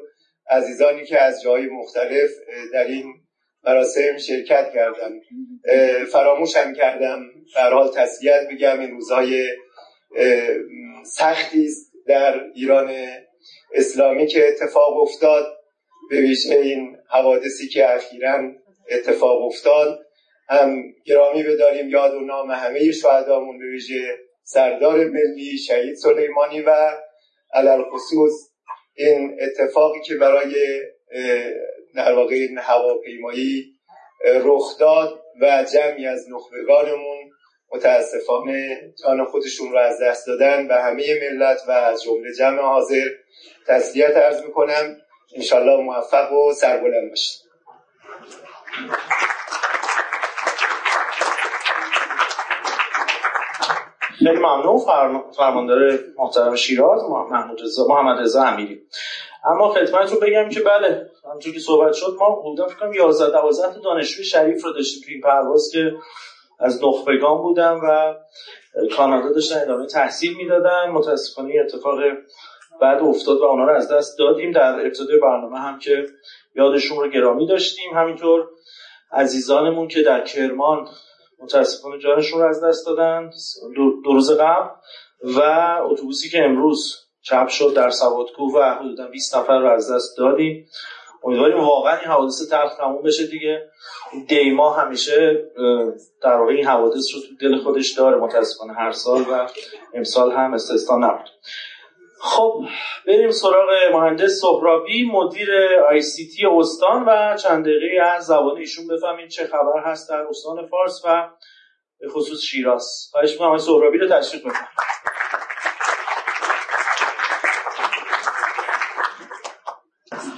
عزیزانی 0.50 1.04
که 1.04 1.22
از 1.22 1.42
جای 1.42 1.66
مختلف 1.66 2.30
در 2.72 2.84
این 2.84 3.14
مراسم 3.64 4.18
شرکت 4.18 4.72
کردم 4.74 5.12
فراموشم 6.12 6.72
کردم. 6.72 7.20
در 7.56 7.72
حال 7.72 7.88
تسلیت 7.88 8.48
بگم 8.50 8.80
این 8.80 8.90
روزهای 8.90 9.44
سختی 11.04 11.64
است 11.64 11.92
در 12.06 12.40
ایران 12.54 12.94
اسلامی 13.74 14.26
که 14.26 14.48
اتفاق 14.48 14.96
افتاد. 14.96 15.57
به 16.10 16.20
ویژه 16.20 16.54
این 16.54 16.96
حوادثی 17.10 17.68
که 17.68 17.94
اخیرا 17.94 18.52
اتفاق 18.90 19.42
افتاد 19.42 19.98
هم 20.48 20.82
گرامی 21.04 21.42
بداریم 21.42 21.88
یاد 21.88 22.14
و 22.14 22.20
نام 22.20 22.50
همه 22.50 22.92
شهدامون 22.92 23.58
به 23.58 23.64
ویژه 23.64 24.18
سردار 24.42 25.04
ملی 25.04 25.58
شهید 25.58 25.94
سلیمانی 25.94 26.60
و 26.60 26.92
علل 27.52 27.82
خصوص 27.82 28.32
این 28.94 29.38
اتفاقی 29.40 30.00
که 30.00 30.14
برای 30.14 30.54
در 31.94 32.12
واقع 32.12 32.34
این 32.34 32.58
هواپیمایی 32.58 33.64
رخ 34.24 34.78
داد 34.80 35.20
و 35.40 35.64
جمعی 35.72 36.06
از 36.06 36.26
نخبگانمون 36.30 37.30
متاسفانه 37.72 38.80
جان 39.02 39.24
خودشون 39.24 39.72
رو 39.72 39.78
از 39.78 39.98
دست 40.02 40.26
دادن 40.26 40.66
و 40.66 40.72
همه 40.72 41.20
ملت 41.22 41.58
و 41.68 41.70
از 41.70 42.02
جمله 42.02 42.34
جمع 42.38 42.60
حاضر 42.62 43.04
تسلیت 43.66 44.16
ارز 44.16 44.42
می‌کنم. 44.42 44.96
انشالله 45.34 45.76
موفق 45.76 46.32
و 46.32 46.52
سربلند 46.52 47.10
باشید. 47.10 47.48
خیلی 54.18 54.36
ممنون. 54.36 54.78
فرماندار 55.36 55.98
محترم 56.18 56.54
شیراز 56.54 57.02
محمود 57.30 57.62
رضا 57.62 57.86
محمد 57.88 58.20
رضا 58.20 58.42
امیری. 58.42 58.82
اما 59.44 59.68
خدمت 59.68 60.12
بگم 60.12 60.48
که 60.48 60.60
بله 60.60 61.10
همونجور 61.24 61.54
که 61.54 61.60
صحبت 61.60 61.92
شد 61.92 62.16
ما 62.20 62.40
حدودا 62.40 62.66
فکر 62.66 62.78
کنم 62.78 62.92
11 62.92 63.32
12 63.32 63.74
تا 63.74 63.80
دانشجوی 63.80 64.24
شریف 64.24 64.64
رو 64.64 64.72
داشتیم 64.72 65.02
تو 65.04 65.10
این 65.10 65.20
پرواز 65.20 65.70
که 65.72 65.92
از 66.60 66.84
نخبگان 66.84 67.38
بودن 67.38 67.72
و 67.72 68.14
کانادا 68.96 69.32
داشتن 69.32 69.60
ادامه 69.62 69.86
تحصیل 69.86 70.36
می‌دادن. 70.36 70.90
متاسفانه 70.90 71.54
اتفاق 71.64 71.98
بعد 72.80 73.02
افتاد 73.02 73.38
و 73.38 73.44
اونا 73.44 73.64
رو 73.64 73.76
از 73.76 73.92
دست 73.92 74.18
دادیم. 74.18 74.52
در 74.52 74.80
ابتدای 74.86 75.18
برنامه 75.22 75.58
هم 75.58 75.78
که 75.78 76.06
یادشون 76.54 76.98
رو 76.98 77.10
گرامی 77.10 77.46
داشتیم. 77.46 77.94
همینطور 77.94 78.48
عزیزانمون 79.12 79.88
که 79.88 80.02
در 80.02 80.24
کرمان 80.24 80.88
متاسفانه 81.38 81.98
جانشون 81.98 82.40
رو 82.40 82.48
از 82.48 82.64
دست 82.64 82.86
دادن 82.86 83.30
دو 83.76 84.12
روز 84.12 84.30
قبل 84.30 84.68
و 85.22 85.40
اتوبوسی 85.82 86.30
که 86.30 86.44
امروز 86.44 87.08
چپ 87.22 87.48
شد 87.48 87.72
در 87.76 87.90
سوادکوه 87.90 88.54
و 88.54 88.74
حدودا 88.74 89.06
20 89.06 89.36
نفر 89.36 89.58
رو 89.58 89.70
از 89.70 89.92
دست 89.92 90.18
دادیم. 90.18 90.68
امیدواریم 91.24 91.60
واقعا 91.60 91.96
این 91.96 92.08
حوادث 92.08 92.50
تلخ 92.50 92.76
تموم 92.76 93.02
بشه 93.02 93.26
دیگه. 93.26 93.68
دیما 94.28 94.72
همیشه 94.72 95.44
در 96.22 96.36
واقع 96.36 96.52
این 96.52 96.66
حوادث 96.66 97.14
رو 97.14 97.20
تو 97.20 97.48
دل 97.48 97.58
خودش 97.58 97.90
داره. 97.92 98.16
متاسفانه 98.16 98.72
هر 98.72 98.92
سال 98.92 99.20
و 99.20 99.46
امسال 99.94 100.32
هم 100.32 100.54
استثنا 100.54 100.96
نبود. 100.96 101.28
خب 102.20 102.64
بریم 103.06 103.30
سراغ 103.30 103.68
مهندس 103.92 104.40
سهرابی 104.40 105.10
مدیر 105.12 105.48
آی 105.90 106.00
سی 106.00 106.28
تی 106.28 106.46
استان 106.46 107.04
و 107.04 107.36
چند 107.36 107.64
دقیقه 107.64 108.06
از 108.06 108.26
زبان 108.26 108.56
ایشون 108.56 108.86
بفهمیم 108.86 109.28
چه 109.28 109.46
خبر 109.46 109.90
هست 109.90 110.10
در 110.10 110.26
استان 110.30 110.66
فارس 110.66 111.02
و 111.04 111.28
به 112.00 112.08
خصوص 112.08 112.40
شیراز. 112.40 113.08
خواهش 113.12 113.32
می‌کنم 113.32 113.46
آقای 113.46 113.58
سهرابی 113.58 113.98
رو 113.98 114.08
تشریف 114.08 114.42
بفرمایید 114.46 114.68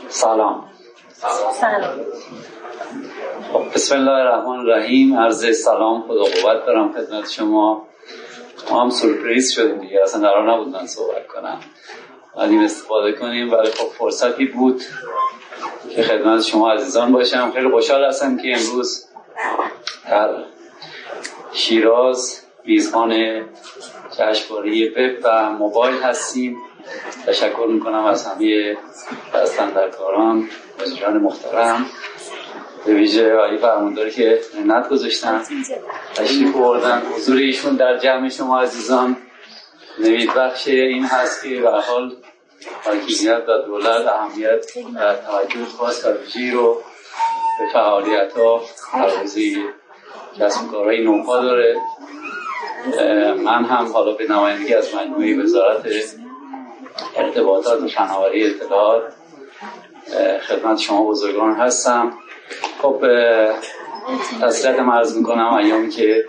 سلام. 0.09 0.70
سلام. 1.61 2.01
خب، 3.53 3.74
بسم 3.74 3.95
الله 3.95 4.11
الرحمن 4.11 4.59
الرحیم. 4.59 5.18
عرض 5.18 5.62
سلام 5.64 6.03
خدا 6.03 6.22
قوت 6.22 6.66
دارم 6.66 6.93
خدمت 6.93 7.31
شما. 7.31 7.89
ما 8.71 8.83
هم 8.83 8.91
سورپریز 8.91 9.53
شدیم 9.53 9.79
دیگه. 9.79 10.03
اصلا 10.03 10.21
قرار 10.21 10.53
نبود 10.53 10.68
من 10.68 10.87
صحبت 10.87 11.27
کنم. 11.27 11.61
بعدیم 12.37 12.61
استفاده 12.61 13.12
کنیم. 13.12 13.53
ولی 13.53 13.71
خب 13.71 13.89
فرصتی 13.89 14.45
بود 14.45 14.83
که 15.95 16.03
خدمت 16.03 16.43
شما 16.43 16.73
عزیزان 16.73 17.12
باشم. 17.12 17.53
خیلی 17.55 17.71
خوشحال 17.71 18.05
هستم 18.05 18.37
که 18.37 18.57
امروز 18.57 19.07
در 20.11 20.31
شیراز 21.53 22.41
میزبان 22.64 23.43
جشنواره 24.18 24.89
وب 24.89 25.21
و 25.25 25.51
موبایل 25.51 26.03
هستیم. 26.03 26.57
تشکر 27.27 27.66
می‌کنم 27.68 28.05
از 28.05 28.27
همه 28.27 28.77
دستندرکاران 29.35 30.49
مجران 30.81 31.16
محترم. 31.16 31.87
به 32.87 32.95
ویژه 32.95 33.35
آقای 33.35 33.59
فرمانداری 33.59 34.11
که 34.11 34.41
منت 34.66 34.89
گذاشتن 34.89 35.43
تشریف 36.14 36.55
بردن 36.55 37.03
حضور 37.16 37.37
ایشون 37.37 37.76
در 37.76 37.99
جمع 37.99 38.28
شما 38.28 38.61
عزیزان. 38.61 39.16
نوید 39.99 40.35
بخش 40.35 40.68
این 40.68 41.05
هست 41.05 41.45
که 41.45 41.61
به 41.61 41.70
حال 41.70 42.16
حاکمیت 42.85 43.43
و 43.49 43.66
دولت 43.66 44.07
اهمیت 44.07 44.66
و 44.76 45.14
توجه 45.14 45.64
خاص 45.78 46.05
و 46.05 46.09
رو 46.53 46.83
به 47.59 47.72
فعالیت 47.72 48.33
ها 48.33 48.62
حوزه 48.93 49.57
کسب 50.39 50.70
کارهای 50.70 51.05
نوپا 51.05 51.41
داره. 51.41 51.76
من 53.37 53.64
هم 53.64 53.93
حالا 53.93 54.12
به 54.12 54.26
نمایندگی 54.28 54.74
از 54.74 54.95
مجموعه 54.95 55.43
وزارت 55.43 55.87
ارتباطات 57.16 57.83
و 57.83 57.89
فناوری 57.89 58.47
اطلاعات 58.47 59.03
خدمت 60.49 60.78
شما 60.78 61.05
بزرگان 61.05 61.55
هستم. 61.55 62.12
خب 62.83 63.05
تسلیت 64.43 64.78
عرض 64.78 65.16
می‌کنم 65.16 65.55
ایامی 65.55 65.89
که 65.89 66.24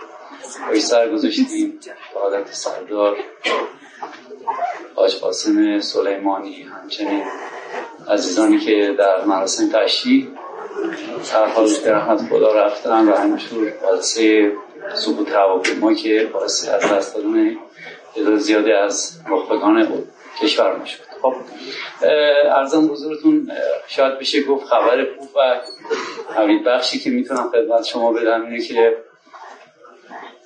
باش 0.68 0.80
سر 0.80 1.08
گذاشتیم 1.08 1.78
عادت 2.14 2.54
سردار 2.54 3.16
قاسم 4.94 5.80
سلیمانی 5.80 6.62
همچنین 6.62 7.22
عزیزانی 8.08 8.58
که 8.58 8.94
در 8.98 9.24
مراسم 9.24 9.68
تشریح 9.72 10.28
در 11.32 11.46
حال 11.46 11.68
رحمت 11.86 12.20
خدا 12.30 12.52
رفتن 12.52 13.08
و 13.08 13.16
همینطور 13.16 13.72
حادثه 13.82 14.52
سقوط 14.94 15.32
هواپیما 15.32 15.94
که 15.94 16.30
باعث 16.32 16.68
از 16.68 16.82
دست 16.92 17.16
دادن 17.16 17.56
زیادی 18.38 18.72
از 18.72 19.20
مخبگان 19.28 20.04
کشور 20.42 20.84
شد. 20.84 21.11
خب 21.22 21.34
ارزم 22.50 22.88
بزرگتون 22.88 23.50
شاید 23.88 24.18
بشه 24.18 24.42
گفت 24.42 24.66
خبر 24.66 25.06
خوب 25.18 25.28
و 25.36 25.60
حمید 26.34 26.64
بخشی 26.64 26.98
که 26.98 27.10
می‌تونم 27.10 27.50
خدمت 27.50 27.84
شما 27.84 28.12
بدم 28.12 28.44
اینه 28.44 28.62
که 28.62 28.96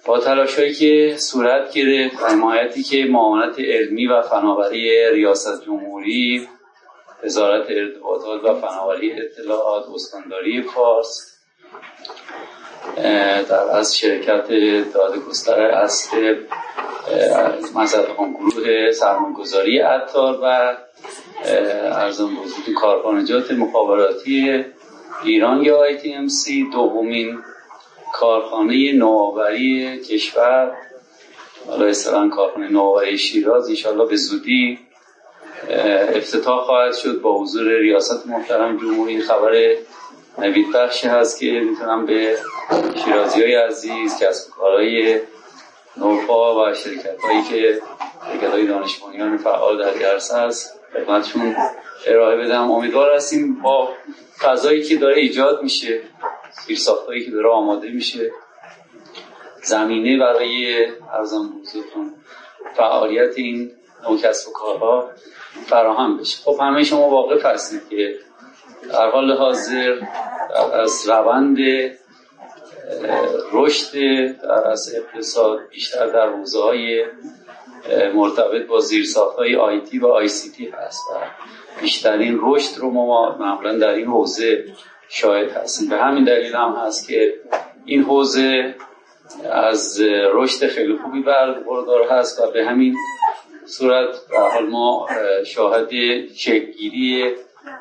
با 0.07 0.19
تلاشایی 0.19 0.75
که 0.75 1.17
صورت 1.19 1.73
گرفت 1.73 2.23
حمایتی 2.23 2.83
که 2.83 3.05
معاونت 3.05 3.61
علمی 3.61 4.07
و 4.07 4.23
فناوری 4.23 5.11
ریاست 5.11 5.65
جمهوری 5.65 6.49
وزارت 7.25 7.67
ارتباطات 7.71 8.45
و 8.45 8.55
فناوری 8.55 9.13
اطلاعات 9.13 9.85
استانداری 9.95 10.63
فارس 10.63 11.37
در 13.49 13.77
از 13.77 13.99
شرکت 13.99 14.49
دادگستر 14.95 15.61
اصل 15.61 16.35
مثلا 17.75 18.05
گروه 18.41 18.91
سرمایه‌گذاری 18.93 19.79
عطار 19.79 20.39
و 20.43 20.77
ارزم 21.93 22.37
بزرگ 22.37 22.75
کارخانجات 22.75 23.51
مخابراتی 23.51 24.65
ایران 25.25 25.63
یا 25.63 25.99
ITMC 25.99 26.73
دومین 26.73 27.39
کارخانه 28.13 28.93
نوآوری 28.93 29.99
کشور 29.99 30.73
حالا 31.67 31.87
اصطلاحا 31.87 32.29
کارخانه 32.29 32.69
نوآوری 32.69 33.19
شیراز. 33.19 33.69
انشاءالله 33.69 34.09
به 34.09 34.17
زودی 34.17 34.79
افتتاح 36.15 36.65
خواهد 36.65 36.95
شد 36.95 37.21
با 37.21 37.39
حضور 37.39 37.79
ریاست 37.79 38.27
محترم 38.27 38.77
جمهوری 38.77 39.21
خبر 39.21 39.77
نوید 40.39 40.73
بخشی 40.73 41.09
هست 41.09 41.41
که 41.41 41.47
می‌تونم 41.47 42.07
به 42.07 42.39
شیرازی 43.05 43.43
های 43.43 43.55
عزیز 43.55 44.19
کسب 44.23 44.51
کارهای 44.51 45.21
نوپا 45.97 46.71
و 46.71 46.75
شرکت 46.75 47.21
هایی 47.21 47.43
که 47.43 47.81
شرکت 48.33 48.51
های 48.51 48.67
دانشمندان 48.67 49.37
فعال 49.37 49.79
در 49.79 50.07
عرصه 50.07 50.37
هست 50.37 50.81
خدمتشون 50.93 51.57
ارائه 52.07 52.37
بدم. 52.37 52.71
امیدوار 52.71 53.15
هستیم 53.15 53.63
با 53.63 53.89
فضایی 54.39 54.83
که 54.83 54.97
داره 54.97 55.21
ایجاد 55.21 55.63
میشه 55.63 56.01
هایی 57.07 57.25
که 57.25 57.31
داره 57.31 57.49
آماده 57.49 57.91
میشه 57.91 58.31
زمینه 59.63 60.19
برای 60.19 60.87
ارزان 61.13 61.53
بزرگتون 61.61 62.15
فعالیت 62.77 63.33
این 63.37 63.73
نوع 64.03 64.31
و 64.31 64.51
کارها 64.55 65.11
فراهم 65.67 66.19
بشه. 66.19 66.43
خب 66.45 66.57
همه 66.61 66.85
شما 66.85 67.09
واقف 67.09 67.45
هستید 67.45 67.89
که 67.89 68.19
در 68.93 69.11
حال 69.11 69.33
حاضر 69.33 70.01
از 70.73 71.09
روند 71.09 71.59
رشد 73.53 73.93
در 74.43 74.69
از 74.69 74.95
اقتصاد 74.95 75.59
بیشتر 75.71 76.07
در 76.07 76.29
حوزه 76.29 76.59
های 76.59 77.05
مرتبط 78.15 78.67
با 78.67 78.81
زیرساخت 78.81 79.37
های 79.37 79.57
آیتی 79.57 79.99
و 79.99 80.07
آی 80.07 80.29
سی 80.29 80.51
تی 80.51 80.67
هست 80.67 81.03
و 81.11 81.15
بیشترین 81.81 82.39
رشد 82.43 82.79
رو 82.79 82.91
ما 82.91 83.37
معمولا 83.39 83.79
در 83.79 83.89
این 83.89 84.07
حوزه 84.07 84.65
شاهد 85.09 85.51
هستیم. 85.51 85.89
به 85.89 85.97
همین 85.97 86.25
دلیل 86.25 86.55
هم 86.55 86.73
هست 86.73 87.09
که 87.09 87.35
این 87.85 88.03
حوزه 88.03 88.75
از 89.53 90.01
رشد 90.33 90.67
خیلی 90.67 90.97
خوبی 90.97 91.23
برخوردار 91.23 92.09
هست 92.11 92.41
و 92.41 92.51
به 92.51 92.65
همین 92.65 92.97
صورت 93.67 94.09
به 94.31 94.39
حال 94.39 94.67
ما 94.67 95.09
شاهد 95.45 95.91
شکلگیری 96.37 97.35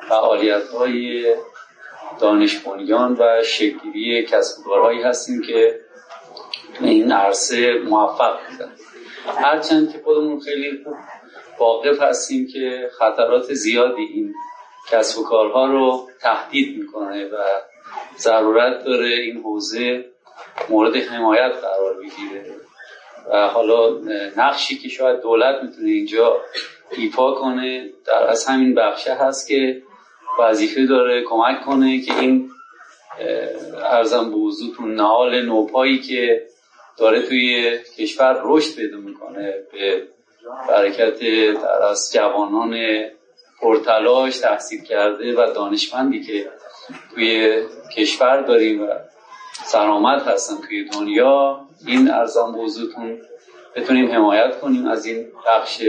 فعالیت 0.08 0.68
های 0.68 1.34
دانش 2.20 2.56
و 3.18 3.42
شکلگیری 3.42 4.26
کسب 4.26 4.64
کارهایی 4.64 5.02
هستیم 5.02 5.42
که 5.42 5.80
این 6.80 7.12
عرصه 7.12 7.78
موفق 7.78 8.38
بودن. 8.50 8.72
هرچند 9.26 9.92
که 9.92 10.00
خودمون 10.04 10.40
خیلی 10.40 10.84
خوب 10.84 10.94
واقف 11.58 12.02
هستیم 12.02 12.48
که 12.52 12.90
خطرات 12.98 13.52
زیادی 13.52 14.02
این 14.02 14.34
کسب 14.90 15.18
و 15.18 15.24
کارها 15.24 15.66
رو 15.66 16.08
تهدید 16.20 16.78
می‌کنه 16.78 17.26
و 17.26 17.36
ضرورت 18.18 18.84
داره 18.84 19.06
این 19.06 19.42
حوزه 19.42 20.04
مورد 20.68 20.96
حمایت 20.96 21.52
قرار 21.52 21.94
بگیره. 21.94 22.54
و 23.30 23.48
حالا 23.48 23.98
نقشی 24.36 24.78
که 24.78 24.88
شاید 24.88 25.20
دولت 25.20 25.62
می‌تونه 25.62 25.88
اینجا 25.88 26.40
ایفا 26.90 27.34
کنه. 27.34 27.90
در 28.06 28.24
از 28.30 28.46
همین 28.46 28.74
بخشه 28.74 29.14
هست 29.14 29.48
که 29.48 29.82
وظیفه 30.40 30.86
داره 30.86 31.24
کمک 31.24 31.64
کنه 31.64 32.00
که 32.00 32.18
این 32.18 32.50
ارزم 33.84 34.30
به 34.30 34.36
حضورتون 34.36 34.94
نهال 34.94 35.42
نوپایی 35.42 35.98
که 35.98 36.46
داره 36.98 37.22
توی 37.22 37.78
کشور 37.98 38.40
رشد 38.44 38.76
پیدا 38.76 38.96
می‌کنه 38.96 39.54
به 39.72 40.02
برکت 40.68 41.18
در 41.54 41.82
از 41.82 42.12
جوانان 42.14 42.76
پرتلاش 43.60 44.38
تحصیل 44.38 44.82
کرده 44.82 45.34
و 45.34 45.52
دانشمندی 45.52 46.22
که 46.22 46.50
توی 47.14 47.62
کشور 47.96 48.40
داریم 48.40 48.82
و 48.82 48.86
سرامت 49.64 50.22
هستن 50.22 50.54
توی 50.66 50.84
دنیا. 50.84 51.60
این 51.86 52.10
ارزان 52.10 52.52
بوضوعتون 52.52 53.18
بتونیم 53.76 54.12
حمایت 54.12 54.60
کنیم 54.60 54.86
از 54.86 55.06
این 55.06 55.26
بخش 55.46 55.82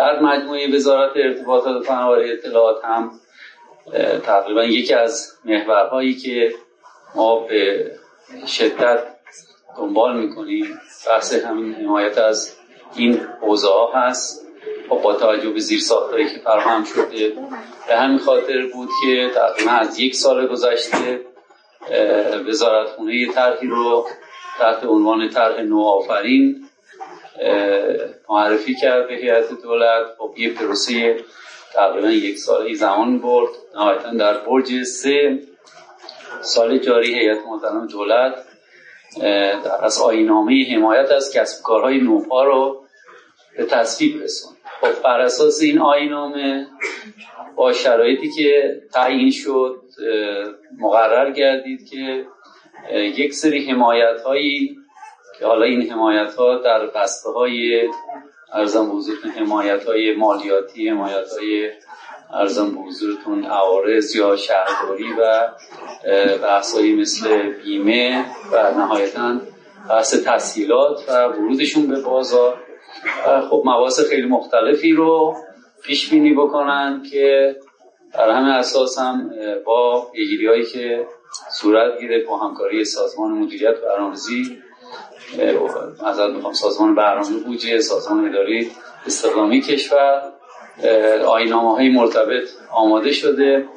در 0.00 0.20
مجموعه 0.20 0.74
وزارت 0.74 1.12
ارتباطات 1.16 1.76
و 1.76 1.82
فناوری 1.82 2.32
اطلاعات 2.32 2.84
هم 2.84 3.10
تقریبا 4.22 4.64
یکی 4.64 4.94
از 4.94 5.32
محورهایی 5.44 6.14
که 6.14 6.54
ما 7.14 7.40
به 7.40 7.90
شدت 8.46 8.98
دنبال 9.76 10.16
می‌کنیم 10.16 10.80
بحث 11.06 11.34
همین 11.34 11.74
حمایت 11.74 12.18
از 12.18 12.56
این 12.96 13.20
حوزه 13.40 13.68
ها 13.68 13.92
هست. 13.94 14.46
خب 14.88 15.02
با 15.02 15.14
توجه 15.14 15.50
به 15.50 15.60
زیر 15.60 15.80
که 16.10 16.40
فراهم 16.44 16.84
شده 16.84 17.32
به 17.88 17.96
همین 17.96 18.18
خاطر 18.18 18.66
بود 18.72 18.88
که 19.02 19.30
تقریبا 19.34 19.70
از 19.70 19.98
یک 19.98 20.14
سال 20.14 20.46
گذشته 20.46 21.20
وزارت 22.48 22.88
خونه 22.88 23.26
طرحی 23.32 23.68
رو 23.68 24.06
تحت 24.58 24.84
عنوان 24.84 25.28
طرح 25.28 25.60
نوآفرین 25.60 26.69
معرفی 28.28 28.74
کرد 28.74 29.08
به 29.08 29.14
هیئت 29.14 29.62
دولت. 29.62 30.06
خب 30.18 30.34
یه 30.36 30.54
پروسه 30.54 31.16
تقریبا 31.74 32.10
یک 32.10 32.38
ساله 32.38 32.74
زمان 32.74 33.18
برد. 33.18 33.50
نهایتا 33.74 34.10
در 34.10 34.34
برج 34.38 34.82
سه 34.82 35.38
سال 36.42 36.78
جاری 36.78 37.14
هیئت 37.14 37.38
محترم 37.46 37.86
دولت 37.86 38.34
از 39.82 40.00
آینامه 40.00 40.66
حمایت 40.74 41.10
از 41.10 41.32
کسب 41.34 41.62
کارهای 41.62 41.98
نوپا 41.98 42.44
رو 42.44 42.84
به 43.56 43.64
تصویب 43.64 44.22
رسوند. 44.22 44.56
خب 44.80 45.02
بر 45.02 45.20
اساس 45.20 45.62
این 45.62 45.78
آینامه 45.78 46.66
با 47.56 47.72
شرایطی 47.72 48.30
که 48.36 48.80
تعیین 48.92 49.30
شد 49.30 49.82
مقرر 50.78 51.30
گردید 51.30 51.88
که 51.88 52.26
یک 52.94 53.34
سری 53.34 53.70
حمایت 53.70 54.20
هایی 54.20 54.76
حالا 55.46 55.64
این 55.64 55.90
حمایت 55.90 56.34
ها 56.34 56.58
در 56.58 56.86
بسته 56.86 57.30
های 57.30 57.88
ارزم 58.52 58.90
بزرگتون 58.90 59.30
حمایت 59.30 59.84
های 59.84 60.14
مالیاتی 60.14 60.88
حمایت 60.88 61.32
های 61.38 61.70
ارزم 62.34 62.70
بزرگتون 62.70 63.44
عوارض 63.44 64.16
یا 64.16 64.36
شهرداری 64.36 65.12
و 65.12 65.48
بحث 66.42 66.76
مثل 66.76 67.52
بیمه 67.52 68.24
و 68.52 68.70
نهایتا 68.78 69.40
بحث 69.88 70.24
تسهیلات 70.24 71.04
و 71.08 71.24
ورودشون 71.24 71.86
به 71.86 72.00
بازار. 72.00 72.56
خب 73.50 73.62
مواس 73.64 74.00
خیلی 74.00 74.26
مختلفی 74.26 74.92
رو 74.92 75.36
پیش 75.82 76.10
بینی 76.10 76.34
بکنن 76.34 77.02
که 77.10 77.56
در 78.12 78.30
همه 78.30 78.54
اساس 78.54 78.98
هم 78.98 79.30
با 79.64 80.10
پیگیری 80.12 80.46
هایی 80.46 80.64
که 80.64 81.06
صورت 81.52 82.00
گیره 82.00 82.24
با 82.24 82.38
همکاری 82.38 82.84
سازمان 82.84 83.30
مدیریت 83.30 83.74
و 83.82 83.86
برنامه‌ریزی 83.86 84.58
از 86.04 86.20
می‌خوام 86.34 86.52
سازمان 86.52 86.94
برنامه 86.94 87.36
بودجه 87.36 87.80
سازمان 87.80 88.28
اداری 88.28 88.70
استقلامی 89.06 89.60
کشور 89.60 90.32
آینامه 91.26 91.74
های 91.74 91.88
مرتبط 91.88 92.48
آماده 92.72 93.12
شده. 93.12 93.68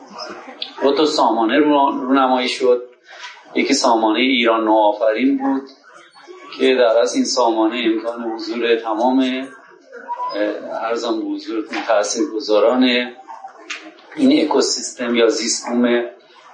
دو 0.83 0.93
تا 0.93 1.05
سامانه 1.05 1.57
رونمایی 1.57 2.49
شد. 2.49 2.83
یکی 3.55 3.73
سامانه 3.73 4.19
ایران 4.19 4.63
نوآفرین 4.63 5.37
بود 5.37 5.69
که 6.59 6.75
در 6.75 6.97
از 6.97 7.15
این 7.15 7.25
سامانه 7.25 7.83
امکان 7.85 8.23
حضور 8.23 8.75
تمام 8.75 9.47
ارزان 10.81 11.19
به 11.19 11.25
حضور 11.25 11.63
تحصیل 11.87 12.23
گذاران 12.35 12.83
این 14.15 14.45
اکوسیستم 14.45 15.15
یا 15.15 15.27
زیستبوم 15.27 16.03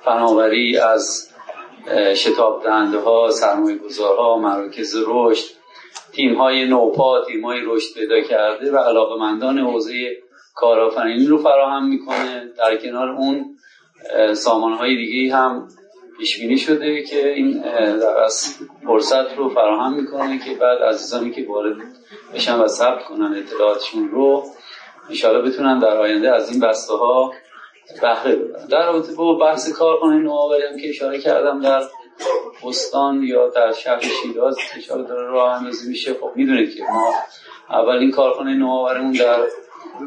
فناوری 0.05 0.77
از 0.77 1.28
شتاب 2.15 2.63
دهنده 2.63 2.99
ها 2.99 3.29
سرمایه 3.29 3.77
گذارها 3.77 4.37
مراکز 4.37 4.95
رشد 5.07 5.45
تیم 6.11 6.35
های 6.35 6.65
نوپا 6.65 7.25
تیم 7.25 7.45
های 7.45 7.59
رشد 7.65 7.93
پیدا 7.93 8.21
کرده 8.21 8.71
و 8.71 8.77
علاقمندان 8.77 9.59
حوزه 9.59 10.17
کارآفرینی 10.55 11.25
رو 11.25 11.37
فراهم 11.37 11.89
می‌کنه. 11.89 12.51
در 12.57 12.77
کنار 12.77 13.09
اون 13.09 13.45
سامان 14.33 14.73
های 14.73 14.95
دیگه 14.95 15.35
هم 15.35 15.67
پیش 16.17 16.39
بینی 16.39 16.57
شده 16.57 17.03
که 17.03 17.33
این 17.33 17.63
از 18.25 18.57
فرصت 18.85 19.37
رو 19.37 19.49
فراهم 19.49 19.93
می‌کنه 19.93 20.39
که 20.39 20.55
بعد 20.55 20.79
عزیزانی 20.81 21.31
که 21.31 21.45
وارد 21.47 21.75
بشن 22.33 22.59
و 22.59 22.67
ثبت 22.67 23.03
کنن 23.03 23.35
اطلاعاتشون 23.37 24.09
رو 24.09 24.43
انشاءالله 25.09 25.49
بتونن 25.49 25.79
در 25.79 25.97
آینده 25.97 26.35
از 26.35 26.51
این 26.51 26.59
بسته 26.59 26.93
ها 26.93 27.33
بهره 28.01 28.35
ببرن 28.35 28.65
در 28.65 28.85
رابطه 28.85 29.13
با 29.13 29.33
بحث 29.33 29.71
کارخانه 29.71 30.15
نوآوری 30.15 30.63
هم 30.63 30.77
که 30.77 30.89
اشاره 30.89 31.19
کردم 31.19 31.61
در 31.61 31.83
استان 32.63 33.23
یا 33.23 33.49
در 33.49 33.71
شهر 33.71 34.01
شیراز 34.01 34.57
اشاره 34.77 35.03
داره 35.03 35.27
راه 35.31 35.57
اندازی 35.57 35.89
میشه. 35.89 36.13
خب 36.13 36.31
می‌دونید 36.35 36.75
که 36.75 36.83
ما 36.83 37.13
اولین 37.69 38.11
کارخانه 38.11 38.53
نوآوریمون 38.53 39.11
در 39.11 39.39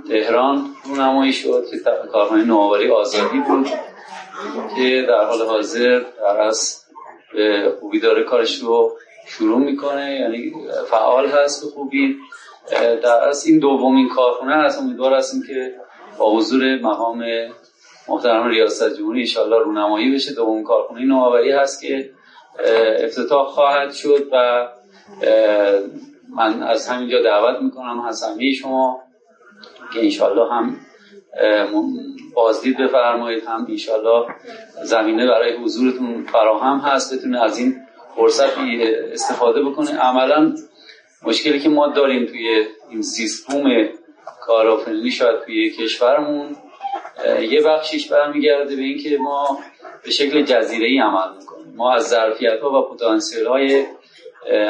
تهران 0.08 0.66
رونمایی 0.84 1.32
شد 1.32 1.64
که 1.70 1.78
کارخانه 2.12 2.44
نوآوری 2.44 2.90
آزادی 2.90 3.38
بود 3.38 3.66
که 4.76 5.04
در 5.08 5.24
حال 5.24 5.42
حاضر 5.42 6.02
در 6.20 6.40
از 6.40 6.84
به 7.32 7.72
خوبی 7.80 8.00
داره 8.00 8.24
کارش 8.24 8.58
رو 8.58 8.96
شروع 9.26 9.58
می‌کنه. 9.58 10.20
یعنی 10.20 10.52
فعال 10.90 11.26
هست 11.26 11.64
به 11.64 11.70
خوبی. 11.70 12.16
در 13.02 13.28
از 13.28 13.46
این 13.46 13.58
دومین 13.58 14.08
کارخونه 14.08 14.54
هست. 14.54 14.78
امیدوار 14.82 15.14
هستیم 15.14 15.42
که 15.46 15.74
با 16.18 16.36
حضور 16.36 16.78
مقام 16.78 17.24
محترم 18.08 18.48
ریاست 18.48 18.96
جمهوری 18.96 19.20
انشاءالله 19.20 19.58
رونمایی 19.58 20.14
بشه. 20.14 20.34
دومین 20.34 20.64
کارخونه 20.64 21.04
نوآوری 21.04 21.52
هست 21.52 21.82
که 21.82 22.10
افتتاح 23.04 23.46
خواهد 23.46 23.92
شد 23.92 24.28
و 24.32 24.68
من 26.36 26.62
از 26.62 26.88
همینجا 26.88 27.22
دعوت 27.22 27.62
می‌کنم 27.62 28.00
از 28.00 28.24
همه 28.24 28.52
شما 28.52 29.02
که 29.94 30.02
انشالله 30.02 30.52
هم 30.52 30.76
بازدید 32.34 32.78
بفرمایید. 32.78 33.44
هم 33.44 33.66
انشالله 33.68 34.26
زمینه 34.82 35.26
برای 35.26 35.56
حضورتون 35.56 36.24
فراهم 36.24 36.78
هست 36.78 37.14
بتونه 37.14 37.42
از 37.42 37.58
این 37.58 37.76
فرصت 38.16 38.58
استفاده 39.12 39.62
بکنه. 39.62 39.98
عملا 39.98 40.54
مشکلی 41.22 41.60
که 41.60 41.68
ما 41.68 41.88
داریم 41.88 42.26
توی 42.26 42.66
این 42.90 43.02
سیستم 43.02 43.62
کارآفرینی 44.40 45.10
شاید 45.10 45.40
توی 45.44 45.70
کشورمون 45.70 46.56
یه 47.50 47.62
بخشیش 47.62 48.12
برمیگرده 48.12 48.76
به 48.76 48.82
اینکه 48.82 49.18
ما 49.18 49.58
به 50.04 50.10
شکل 50.10 50.44
جزیره 50.44 50.86
ای 50.86 50.98
عمل 50.98 51.36
می‌کنیم. 51.36 51.74
ما 51.76 51.94
از 51.94 52.08
ظرفیت 52.08 52.60
ها 52.60 52.70
و 52.70 52.94
پتانسیل 52.94 53.46
های 53.46 53.86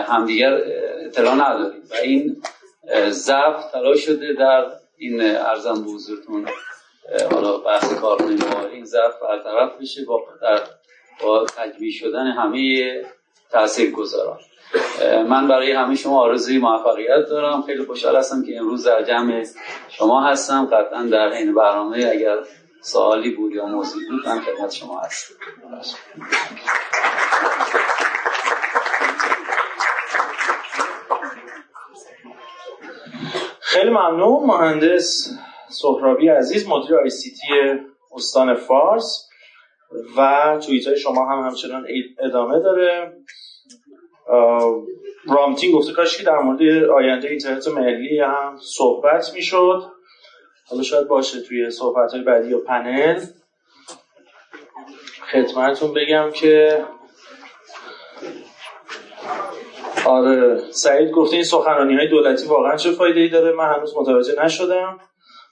همدیگر 0.06 0.60
اطلاع 1.06 1.34
نداریم. 1.34 1.82
و 1.90 1.94
این 2.02 2.42
ضعف 3.08 3.70
تلاش 3.72 4.00
شده 4.00 4.32
در 4.32 4.66
این 4.98 5.20
ارزم 5.20 5.84
به 5.84 5.90
حضورتون. 5.90 6.48
حالا 7.30 7.58
بحث 7.58 7.94
کارخونه 7.94 8.34
نواری 8.34 8.74
این 8.74 8.84
ضعف 8.84 9.14
برطرف 9.22 9.80
بشه 9.80 10.04
با 10.04 10.22
با 11.22 11.46
تجمیع 11.56 11.90
شدن 11.92 12.26
همه 12.26 13.02
تاثیر 13.50 13.90
گذاران 13.90 14.38
من 15.28 15.48
برای 15.48 15.72
همه 15.72 15.94
شما 15.94 16.20
آرزوی 16.20 16.58
موفقیت 16.58 17.28
دارم. 17.30 17.62
خیلی 17.62 17.84
خوشحال 17.84 18.16
هستم 18.16 18.42
که 18.44 18.58
امروز 18.58 18.86
در 18.86 19.02
جمع 19.02 19.44
شما 19.88 20.20
هستم. 20.20 20.68
قطعا 20.72 21.02
در 21.02 21.28
این 21.28 21.54
برنامه 21.54 22.08
اگر 22.12 22.36
سوالی 22.80 23.30
بود 23.30 23.52
یا 23.52 23.66
موضوعی 23.66 24.06
بود 24.08 24.28
من 24.28 24.40
خدمت 24.40 24.70
شما 24.72 25.00
هستم. 25.00 25.34
خیلی 33.60 33.90
ممنون. 33.90 34.46
مهندس 34.46 35.28
سهرابی 35.68 36.28
عزیز 36.28 36.68
مدیر 36.68 36.96
آی 36.96 37.10
سی 37.10 37.30
تی 37.30 37.80
استان 38.14 38.54
فارس 38.54 39.28
و 40.16 40.58
توییت 40.66 40.86
های 40.86 40.96
شما 40.96 41.26
هم 41.26 41.46
همچنان 41.46 41.86
ادامه 42.18 42.60
داره. 42.60 43.12
رامتین 45.28 45.72
گفته 45.72 45.92
کاش 45.92 46.18
که 46.18 46.24
در 46.24 46.38
مورد 46.38 46.90
آینده 46.90 47.28
اینترنت 47.28 47.68
ملی 47.68 48.20
هم 48.20 48.58
صحبت 48.60 49.34
می‌شد. 49.34 49.82
حالا 50.70 50.82
شاید 50.82 51.08
باشه 51.08 51.40
توی 51.40 51.70
صحبت 51.70 52.12
های 52.12 52.22
بعدی 52.22 52.48
یا 52.48 52.58
پنل. 52.58 53.20
خدمتتون 55.32 55.94
بگم 55.94 56.30
که 56.30 56.84
آره 60.06 60.60
سعید 60.70 61.10
گفته 61.10 61.36
این 61.36 61.44
سخنرانی 61.44 61.96
های 61.96 62.08
دولتی 62.08 62.46
واقعا 62.46 62.76
چه 62.76 62.90
فایده 62.90 63.20
ای 63.20 63.28
داره؟ 63.28 63.52
من 63.52 63.74
هنوز 63.74 63.96
متوجه 63.96 64.44
نشدم. 64.44 65.00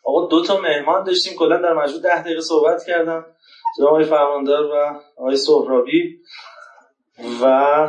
آقا 0.05 0.27
دو 0.27 0.45
تا 0.45 0.61
مهمان 0.61 1.05
داشتیم 1.05 1.39
کلا 1.39 1.57
در 1.57 1.73
مجموع 1.73 2.03
ده 2.03 2.23
دقیقه 2.23 2.41
صحبت 2.41 2.85
کردم. 2.87 3.27
جناب 3.79 3.91
آقای 3.91 4.05
فرماندار 4.05 4.65
و 4.65 5.01
آقای 5.17 5.37
سهرابی. 5.37 6.21
و 7.43 7.89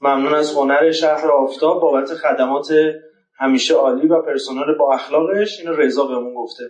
ممنون 0.00 0.34
از 0.34 0.54
هنر 0.54 0.90
شهر 0.90 1.30
آفتاب 1.30 1.80
بابت 1.80 2.14
خدمات 2.14 2.72
همیشه 3.38 3.74
عالی 3.74 4.08
و 4.08 4.22
پرسنل 4.22 4.74
با 4.78 4.94
اخلاقش 4.94 5.60
اینو 5.60 5.76
رضا 5.76 6.06
بهمون 6.06 6.34
گفته. 6.34 6.64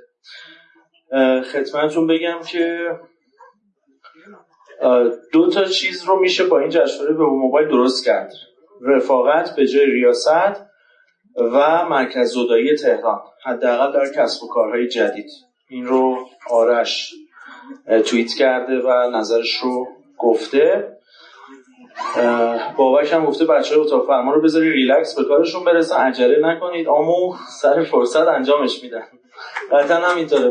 خدمتتون 1.53 2.07
بگم 2.07 2.41
که 2.51 2.79
دو 5.33 5.51
تا 5.51 5.65
چیز 5.65 6.05
رو 6.05 6.21
میشه 6.21 6.45
با 6.45 6.59
این 6.59 6.71
جشنواره 6.71 7.15
به 7.15 7.25
موبایل 7.25 7.69
درست 7.69 8.05
کرد. 8.05 8.33
رفاقت 8.83 9.57
به 9.57 9.67
جای 9.67 9.87
ریاست 9.87 10.69
و 11.37 11.85
مرکز 11.89 12.33
زدایی 12.33 12.77
تهران 12.77 13.21
حداقل 13.45 13.93
در 13.93 14.13
کسب 14.13 14.45
و 14.45 14.49
کارهای 14.49 14.89
جدید. 14.89 15.31
این 15.69 15.87
رو 15.87 16.27
آرش 16.51 17.15
توییت 18.07 18.35
کرده 18.39 18.81
و 18.81 19.11
نظرش 19.17 19.57
رو 19.63 19.87
گفته. 20.19 20.98
بابک 22.77 23.13
هم 23.13 23.25
گفته 23.25 23.45
بچه 23.45 23.75
های 23.75 23.85
اتاق 23.85 24.07
فرما 24.07 24.33
رو 24.33 24.43
بذاری 24.43 24.71
ریلکس 24.71 25.15
به 25.17 25.25
کارشون 25.25 25.65
برسن 25.65 25.97
عجله 25.97 26.49
نکنید. 26.49 26.89
آمو 26.89 27.35
سر 27.61 27.85
فرصت 27.85 28.29
انجامش 28.29 28.83
میدن. 28.83 29.05
قطعا 29.73 29.97
هم 29.97 30.17
اینطوره 30.17 30.51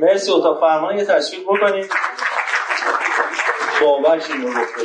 مرسی 0.00 0.32
اتاق 0.32 0.60
فرما 0.60 0.92
یه 0.92 1.04
تشکیل 1.04 1.44
بکنید. 1.44 1.90
بابک 3.80 4.30
این 4.30 4.42
رو 4.42 4.48
گفته. 4.48 4.82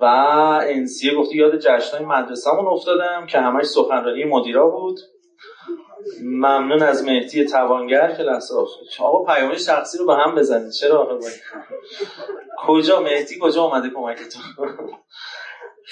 و 0.00 0.04
انسیه 0.62 1.14
گفته 1.14 1.36
یاد 1.36 1.58
جشنهای 1.58 2.04
مدرسهمون 2.04 2.66
افتادم 2.66 3.26
که 3.26 3.38
همش 3.38 3.64
سخنرانی 3.64 4.24
مدیرا 4.24 4.68
بود. 4.68 4.98
ممنون 6.22 6.82
از 6.82 7.04
مهدی 7.04 7.44
توانگر 7.44 8.14
که 8.16 8.22
لحظه 8.22 8.54
آقا 9.00 9.34
پیامه 9.34 9.58
شخصی 9.58 9.98
رو 9.98 10.06
به 10.06 10.14
هم 10.14 10.34
بزنید. 10.34 10.70
چرا 10.70 11.18
کجا 12.66 13.00
مهدی؟ 13.00 13.38
کجا 13.40 13.62
اومده 13.62 13.90
کمکتون؟ 13.90 14.42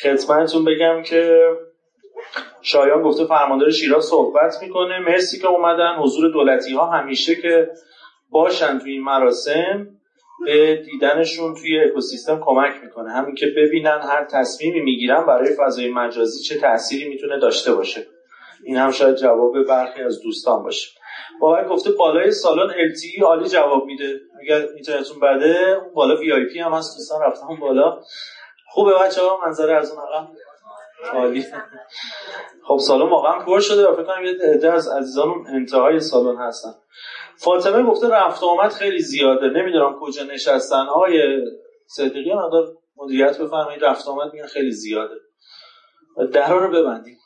خدمتتون 0.02 0.64
بگم 0.64 1.02
که 1.02 1.48
شایان 2.62 3.02
گفته 3.02 3.24
فرماندار 3.24 3.70
شیراز 3.70 4.04
صحبت 4.04 4.62
می‌کنه. 4.62 4.98
مرسی 4.98 5.38
که 5.38 5.46
اومدن. 5.46 5.96
حضور 5.98 6.32
دولتی 6.32 6.74
ها 6.74 6.86
همیشه 6.86 7.34
که 7.34 7.68
باشن 8.30 8.78
توی 8.78 8.92
این 8.92 9.02
مراسم 9.02 9.88
به 10.46 10.76
دیدنشون 10.76 11.54
توی 11.54 11.80
اکوسیستم 11.80 12.40
کمک 12.44 12.72
می‌کنه. 12.82 13.10
همین 13.10 13.34
که 13.34 13.46
ببینن 13.56 14.00
هر 14.02 14.24
تصمیمی 14.24 14.80
می‌گیرن 14.80 15.26
برای 15.26 15.56
فضای 15.58 15.90
مجازی 15.90 16.42
چه 16.42 16.60
تأثیری 16.60 17.08
می‌تونه 17.08 17.38
داشته 17.38 17.74
باشه. 17.74 18.06
این 18.64 18.76
هم 18.76 18.90
شاید 18.90 19.16
جواب 19.16 19.62
برخی 19.68 20.02
از 20.02 20.20
دوستان 20.22 20.62
باشه. 20.62 20.90
باور 21.40 21.68
گفته 21.68 21.90
بالای 21.90 22.30
سالن 22.30 22.72
LTE 22.72 23.22
عالی 23.22 23.48
جواب 23.48 23.84
میده. 23.84 24.20
اگر 24.42 24.66
اینترنتتون 24.74 25.20
بده 25.20 25.80
اون 25.82 25.94
بالا 25.94 26.16
پی 26.16 26.58
هم 26.58 26.72
هست 26.72 26.96
دوستان 26.96 27.22
رفتن 27.22 27.60
بالا. 27.60 28.00
خوبه 28.68 28.94
بچه 28.94 29.22
ها 29.22 29.40
منظره 29.46 29.76
از 29.76 29.92
اون 29.92 30.02
عقب 30.02 30.28
عالی. 31.12 31.44
خب 32.66 32.78
سالن 32.78 33.10
واقعا 33.10 33.44
پر 33.44 33.60
شده 33.60 33.88
و 33.88 33.94
فکر 33.94 34.02
کنم 34.02 34.24
یه 34.24 34.34
عده 34.54 34.72
از 34.72 34.88
عزیزان 34.88 35.28
انتهای 35.48 36.00
سالن 36.00 36.36
هستن. 36.38 36.74
فاطمه 37.36 37.82
گفته 37.82 38.08
رفت 38.08 38.42
آمد 38.42 38.72
خیلی 38.72 38.98
زیاده. 38.98 39.46
نمی‌دونم 39.46 39.98
کجا 40.00 40.22
نشستن. 40.22 40.86
آقای 40.88 41.22
صدیقی 41.86 42.34
مقدار 42.34 42.66
مدیریت 42.96 43.38
بفرمایید. 43.38 43.84
رفت 43.84 44.08
آمد 44.08 44.32
میگن 44.32 44.46
خیلی 44.46 44.70
زیاده. 44.70 45.14
درها 46.32 46.58
رو 46.58 46.70
ببندیم 46.70 47.16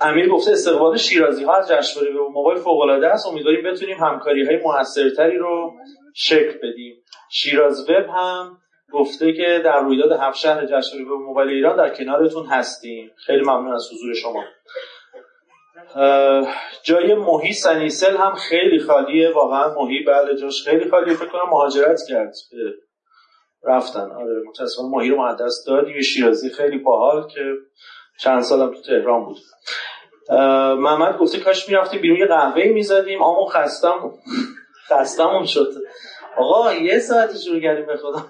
امیر 0.00 0.28
گفته 0.28 0.52
استقبال 0.52 0.96
شیرازی 0.96 1.44
ها 1.44 1.56
از 1.56 1.68
جشنواره 1.68 2.12
به 2.12 2.20
موبایل 2.20 2.58
فوق 2.58 2.80
العاده 2.80 3.06
است. 3.06 3.26
امیدواریم 3.26 3.72
بتونیم 3.72 3.96
همکاری 3.96 4.46
های 4.46 4.56
موثرتری 4.56 5.36
رو 5.36 5.72
شکل 6.14 6.58
بدیم. 6.62 7.02
شیراز 7.30 7.90
وب 7.90 8.06
هم 8.16 8.58
گفته 8.92 9.32
که 9.32 9.62
در 9.64 9.80
رویداد 9.80 10.12
هفت 10.12 10.38
شهر 10.38 10.66
جشنواره 10.66 11.04
به 11.04 11.14
موبایل 11.14 11.48
ایران 11.48 11.76
در 11.76 11.94
کنارتون 11.94 12.46
هستیم. 12.46 13.10
خیلی 13.26 13.42
ممنون 13.42 13.72
از 13.74 13.88
حضور 13.92 14.14
شما. 14.14 14.44
جای 16.82 17.14
موهی 17.14 17.52
سنیسل 17.52 18.16
هم 18.16 18.34
خیلی 18.34 18.78
خالیه. 18.78 19.30
واقعا 19.34 19.74
موهی 19.74 20.04
بله 20.04 20.36
جاش 20.36 20.64
خیلی 20.64 20.90
خالیه. 20.90 21.14
فکر 21.14 21.28
کنم 21.28 21.50
مهاجرت 21.50 22.00
کرد 22.08 22.34
رفتن. 23.64 24.10
آره 24.10 24.42
متاسفانه 24.48 24.88
ماهی 24.88 25.08
رو 25.08 25.22
مقدس 25.22 25.64
دادیم. 25.66 26.00
شیرازی 26.00 26.50
خیلی 26.50 26.78
باحال 26.78 27.28
که 27.28 27.40
چند 28.22 28.40
سالم 28.40 28.74
تو 28.74 28.82
تهران 28.82 29.24
بود. 29.24 29.38
محمد 30.78 31.18
گفته 31.18 31.40
کاش 31.40 31.68
می‌رفتیم 31.68 32.00
بیرون 32.00 32.18
یه 32.18 32.26
قهوه 32.26 32.64
می‌زدیم 32.64 33.22
اما 33.22 33.46
خستم 33.46 34.12
خستمون 34.90 35.44
شد. 35.44 35.72
آقا 36.36 36.72
یه 36.74 36.98
ساعتی 36.98 37.38
شروع 37.38 37.60
کردیم 37.60 37.86
به 37.86 37.96
خدا. 37.96 38.26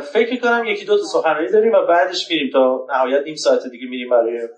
فکر 0.00 0.40
کنم 0.40 0.64
یکی 0.64 0.84
دو 0.84 0.98
تا 0.98 1.04
سخنرانی 1.04 1.50
داریم 1.50 1.72
و 1.72 1.86
بعدش 1.88 2.30
میریم 2.30 2.50
تا 2.52 2.86
نهایت 2.88 3.24
نیم 3.24 3.34
ساعت 3.34 3.66
دیگه 3.70 3.86
میریم 3.86 4.10
برای 4.10 4.48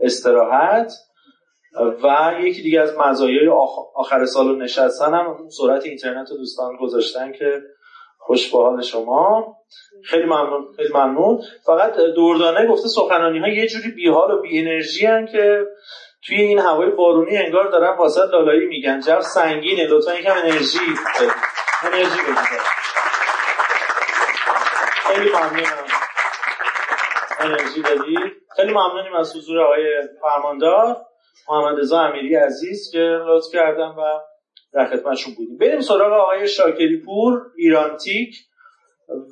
استراحت. 0.00 0.92
و 2.02 2.34
یکی 2.40 2.62
دیگه 2.62 2.80
از 2.80 2.94
مزایای 2.98 3.48
آخر 3.94 4.24
سال 4.24 4.62
نشستن 4.62 5.14
هم 5.14 5.48
سرعت 5.48 5.84
اینترنت 5.84 6.30
رو 6.30 6.36
دوستان 6.36 6.76
گذاشتن 6.76 7.32
که 7.32 7.62
خوش 8.26 8.52
به 8.52 8.58
حال 8.58 8.82
شما. 8.82 9.56
خیلی 10.04 10.24
ممنون 10.24 10.66
خیلی 10.76 10.88
ممنون. 10.94 11.42
فقط 11.66 11.96
دوردانه 11.96 12.66
گفته 12.66 12.88
سخنانی 12.88 13.38
ها 13.38 13.48
یه 13.48 13.66
جوری 13.66 13.90
بیحال 13.90 14.30
و 14.30 14.40
بی 14.40 14.60
انرژی 14.60 15.06
هن 15.06 15.26
که 15.26 15.66
توی 16.26 16.36
این 16.36 16.58
هوای 16.58 16.90
بارونی 16.90 17.36
انگار 17.36 17.70
دارن 17.70 17.96
واسه 17.96 18.20
لالایی 18.32 18.66
میگن. 18.66 19.00
جو 19.00 19.20
سنگینه 19.20 19.86
لطفا 19.86 20.14
یکم 20.14 20.32
انرژی 20.32 20.78
انرژی 21.82 22.20
بگید 22.20 22.60
خیلی 25.06 25.30
ممنونم. 25.30 25.84
انرژی 27.38 27.82
بدید 27.82 28.32
خیلی 28.56 28.72
ممنونیم 28.72 29.14
از 29.14 29.36
حضور 29.36 29.60
آقای 29.60 29.84
فرماندار 30.22 30.96
محمد 31.48 31.78
رضا 31.78 32.00
امیری 32.00 32.34
عزیز 32.34 32.90
که 32.92 32.98
لطف 32.98 33.46
کردن 33.52 33.88
و 33.88 34.20
در 34.74 34.86
خدمتشون 34.86 35.34
بودیم. 35.34 35.56
بریم 35.58 35.80
سراغ 35.80 36.12
آقای 36.12 36.48
شاکری 36.48 37.02
پور 37.06 37.42
ایرانتیک 37.56 38.34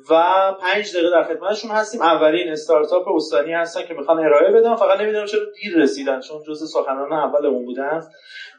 و 0.09 0.23
پنج 0.61 0.93
دقیقه 0.93 1.09
در 1.11 1.23
خدمتشون 1.23 1.71
هستیم. 1.71 2.01
اولین 2.01 2.51
استارتاپ 2.51 3.07
استانی 3.07 3.53
هستن 3.53 3.85
که 3.87 3.93
می‌خوان 3.93 4.19
ارائه 4.19 4.51
بدن. 4.51 4.75
فقط 4.75 4.99
نمی‌دونم 4.99 5.25
چرا 5.25 5.41
دیر 5.61 5.77
رسیدن 5.77 6.19
چون 6.21 6.43
جز 6.47 6.71
سخنان 6.73 7.13
اولمون 7.13 7.65
بودن. 7.65 8.01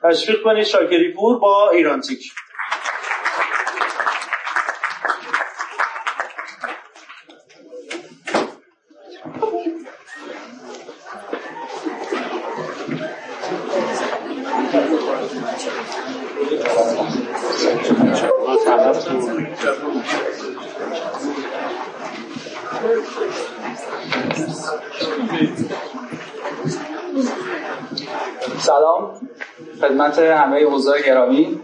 تشویق 0.02 0.43
کنید 0.43 0.65
شاکری 0.65 1.12
پور 1.12 1.39
با 1.39 1.70
ایرانتیک 1.70 2.32
حضار 30.85 31.02
گرامی. 31.02 31.61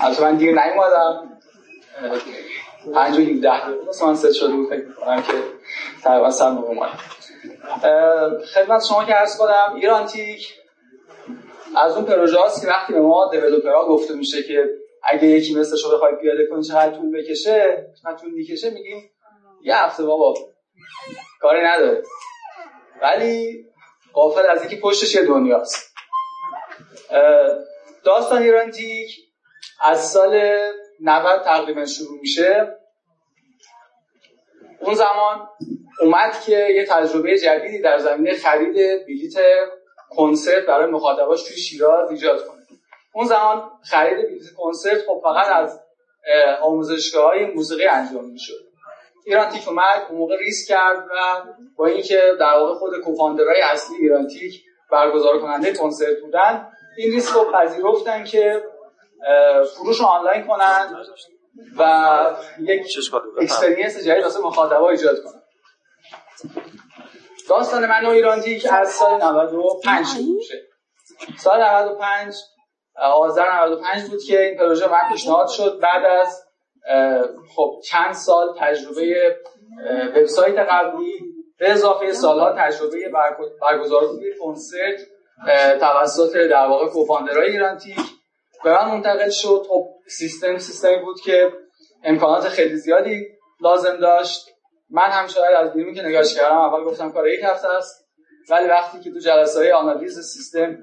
از 0.00 0.20
من 0.20 0.36
دیر 0.36 0.50
نیومدم. 0.50 1.40
پنج 2.94 3.18
و 3.18 3.40
ده 3.40 3.66
من 4.06 4.14
ست 4.14 4.32
شده 4.32 4.52
بود 4.52 4.68
فکر 4.68 4.92
کنم 4.92 5.22
که 5.22 5.32
تقریبا 6.02 6.30
سر 6.30 6.50
موقع 6.50 6.86
خدمت 8.54 8.84
شما 8.88 9.04
که 9.04 9.12
عرض 9.12 9.38
کنم 9.38 9.74
ایرانتیک 9.74 10.54
از 11.76 11.96
اون 11.96 12.04
پروژه 12.04 12.38
هاست 12.38 12.62
که 12.62 12.68
وقتی 12.68 12.92
به 12.92 13.00
ما 13.00 13.28
دیولوپرها 13.32 13.86
گفته 13.88 14.14
میشه 14.14 14.42
که 14.42 14.68
اگه 15.02 15.28
یکی 15.28 15.54
مثل 15.54 15.76
شو 15.76 15.94
بخوای 15.94 16.12
پیاده 16.20 16.46
کنی 16.46 16.62
چقدر 16.62 16.90
طول 16.90 17.18
بکشه 17.18 17.86
چقدر 18.02 18.16
طول 18.16 18.30
می‌کشه 18.30 18.70
میگیم 18.70 19.10
یه 19.62 19.76
هفته 19.76 20.04
بابا 20.04 20.34
کاری 21.40 21.60
نداره. 21.64 22.02
ولی 23.02 23.64
قافل 24.12 24.46
از 24.50 24.60
اینکه 24.60 24.76
پشتش 24.76 25.14
یه 25.14 25.22
دنیاست. 25.22 25.89
داستان 28.04 28.42
ایرانتیک 28.42 29.10
از 29.82 30.10
سال 30.10 30.58
90 31.00 31.42
تقریبا 31.42 31.86
شروع 31.86 32.18
میشه. 32.20 32.76
اون 34.80 34.94
زمان 34.94 35.48
اومد 36.00 36.40
که 36.40 36.52
یه 36.52 36.86
تجربه 36.86 37.38
جدیدی 37.38 37.78
در 37.78 37.98
زمینه 37.98 38.34
خرید 38.34 39.06
بلیت 39.06 39.34
کنسرت 40.10 40.66
برای 40.66 40.90
مخاطباش 40.90 41.42
توی 41.42 41.56
شیراز 41.56 42.10
ایجاد 42.10 42.46
کنه. 42.46 42.60
اون 43.12 43.26
زمان 43.26 43.70
خرید 43.90 44.26
بلیت 44.26 44.54
کنسرت 44.56 44.98
خب 45.06 45.20
فقط 45.22 45.46
از 45.46 45.80
آموزشگاه 46.62 47.24
های 47.24 47.44
موسیقی 47.44 47.86
انجام 47.86 48.24
می‌شد. 48.24 48.70
ایرانتیک 49.26 49.68
اومد 49.68 50.06
اون 50.10 50.18
موقع 50.18 50.36
ریسک 50.36 50.68
کرد 50.68 50.98
و 50.98 51.42
با 51.76 51.86
اینکه 51.86 52.22
در 52.40 52.54
واقع 52.54 52.74
خود 52.74 53.00
co-founder 53.04 53.51
های 53.51 53.60
اصلی 53.60 53.96
ایرانتیک 53.96 54.62
برگزار 54.90 55.40
کننده 55.40 55.72
کنسرت 55.72 56.20
بودن 56.20 56.72
این 56.96 57.12
ریسک 57.12 57.34
رو 57.34 57.52
پذیرفتن 57.52 58.24
که 58.24 58.62
فروش 59.76 60.00
رو 60.00 60.06
آنلاین 60.06 60.46
کنن 60.46 61.04
و 61.78 62.20
یک 62.58 62.86
experience 63.40 64.04
جدید 64.04 64.24
واسه 64.24 64.40
مخاطبا 64.40 64.90
ایجاد 64.90 65.16
کنن. 65.24 65.42
داستان 67.48 67.86
من 67.86 68.06
و 68.06 68.08
ایرانتیک 68.08 68.66
از 68.72 68.88
سال 68.88 69.22
95 69.22 70.06
شروع 70.06 70.36
میشه. 70.36 70.54
سال 71.38 71.62
95 71.62 72.34
آذر 72.96 73.52
95 73.52 74.10
بود 74.10 74.22
که 74.22 74.40
این 74.40 74.58
پروژه 74.58 74.88
من 74.88 75.08
پیشنهاد 75.12 75.48
شد. 75.48 75.80
بعد 75.82 76.04
از 76.04 76.42
خب 77.56 77.80
چند 77.84 78.12
سال 78.12 78.54
تجربه 78.58 79.36
وبسایت 80.16 80.58
قبلی 80.58 81.12
به 81.58 81.70
اضافه 81.70 82.12
سالها 82.12 82.52
تجربه 82.58 82.96
برگزاری 83.60 84.34
کنسرت 84.40 85.00
توسط 85.80 86.36
در 86.36 86.66
واقع 86.66 86.86
کوفاندرهای 86.88 87.50
ایرانتیک 87.50 87.98
به 88.64 88.70
من 88.70 88.88
منتقل 88.88 89.30
شد. 89.30 89.66
خب 89.68 89.88
سیستم 90.08 90.58
سیستمی 90.58 90.96
بود 90.96 91.20
که 91.20 91.52
امکانات 92.04 92.48
خیلی 92.48 92.76
زیادی 92.76 93.26
لازم 93.60 93.96
داشت. 93.96 94.46
من 94.90 95.10
هم 95.10 95.26
شاید 95.26 95.56
از 95.56 95.72
بیرون 95.72 95.94
که 95.94 96.02
نگاش 96.02 96.34
کردم 96.34 96.58
اول 96.58 96.84
گفتم 96.84 97.12
کار 97.12 97.28
یک 97.28 97.40
هفته 97.44 97.68
است. 97.68 98.08
ولی 98.50 98.68
وقتی 98.68 99.00
که 99.00 99.10
تو 99.10 99.18
جلسه 99.18 99.58
های 99.58 99.72
آنالیز 99.72 100.18
سیستم 100.20 100.78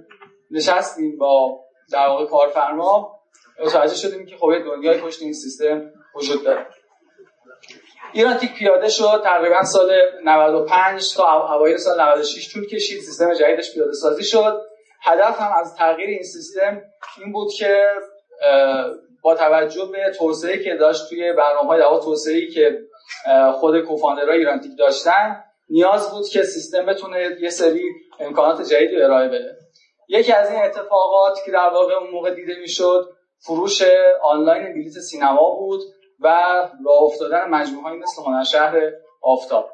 نشستیم 0.52 1.18
با 1.18 1.60
در 1.92 2.08
واقع 2.08 2.26
کارفرما 2.26 3.20
متوجه 3.66 3.96
شدیم 3.96 4.26
که 4.26 4.38
خب 4.38 4.60
دنیای 4.60 5.02
پشت 5.02 5.22
این 5.22 5.34
سیستم 5.34 5.92
وجود 6.16 6.44
داره. 6.44 6.68
ایران 8.14 8.38
تیک 8.38 8.54
پیاده 8.54 8.90
شد 8.90 9.22
تقریبا 9.24 9.64
سال 9.64 9.92
95 10.24 11.16
تا 11.16 11.54
اوایل 11.56 11.78
سال 11.78 12.02
96 12.02 12.54
طول 12.54 12.68
کشید 12.68 13.02
سیستم 13.02 13.34
جدیدش 13.34 13.74
پیاده 13.74 13.94
سازی 13.94 14.24
شد. 14.24 14.62
هدف 15.02 15.42
هم 15.42 15.52
از 15.60 15.76
تغییر 15.76 16.10
این 16.10 16.24
سیستم 16.24 16.82
این 17.18 17.32
بود 17.34 17.52
که 17.58 17.84
با 19.22 19.36
توجه 19.36 19.86
به 19.86 20.12
توسعه 20.18 20.64
که 20.64 20.76
داشت 20.76 21.10
توی 21.10 21.34
برنامه 21.34 21.68
های 21.68 21.82
توسعه 22.04 22.48
که 22.48 22.80
خود 23.54 23.80
کوفاندرهای 23.80 24.38
ایرانتیک 24.38 24.72
داشتن 24.78 25.44
نیاز 25.70 26.12
بود 26.12 26.28
که 26.28 26.44
سیستم 26.44 26.86
بتونه 26.86 27.38
یه 27.42 27.50
سری 27.50 27.84
امکانات 28.20 28.62
جدید 28.62 28.96
رو 28.96 29.04
ارائه 29.04 29.28
بده. 29.28 29.58
یکی 30.08 30.34
از 30.34 30.52
این 30.52 30.62
اتفاقات 30.62 31.38
که 31.46 31.52
در 31.52 31.70
واقع 31.74 31.94
اون 31.94 32.10
موقع 32.10 32.34
دیده 32.34 32.56
می‌شد 32.62 33.10
فروش 33.40 33.82
آنلاین 34.24 34.74
بلیت 34.74 34.94
سینما 34.94 35.56
بود. 35.56 35.82
و 36.20 36.28
راه 36.86 37.04
افتادن 37.04 37.50
مجموعه 37.50 37.94
مثل 37.94 38.22
هنرشهر 38.22 38.92
آفتاب. 39.22 39.70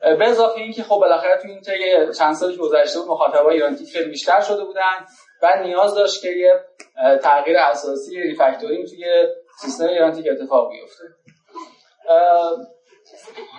به 0.00 0.28
اضافه 0.28 0.60
اینکه 0.60 0.82
خب 0.82 0.96
بالاخره 1.00 1.42
تو 1.42 1.48
این 1.48 1.60
طی 1.60 2.12
چند 2.18 2.34
سالی 2.34 2.56
گذشته 2.56 3.00
بود 3.00 3.08
مخاطبای 3.08 3.54
ایرانتیک 3.54 3.88
خیلی 3.88 4.10
بیشتر 4.10 4.40
شده 4.40 4.64
بودن 4.64 5.06
و 5.42 5.62
نیاز 5.62 5.94
داشت 5.94 6.22
که 6.22 6.28
یه 6.28 6.64
تغییر 7.22 7.58
اساسی 7.58 8.20
refactoring 8.20 8.86
توی 8.86 9.04
سیستم 9.60 9.86
ایرانتیک 9.86 10.26
اتفاق 10.30 10.70
بیفته. 10.70 11.04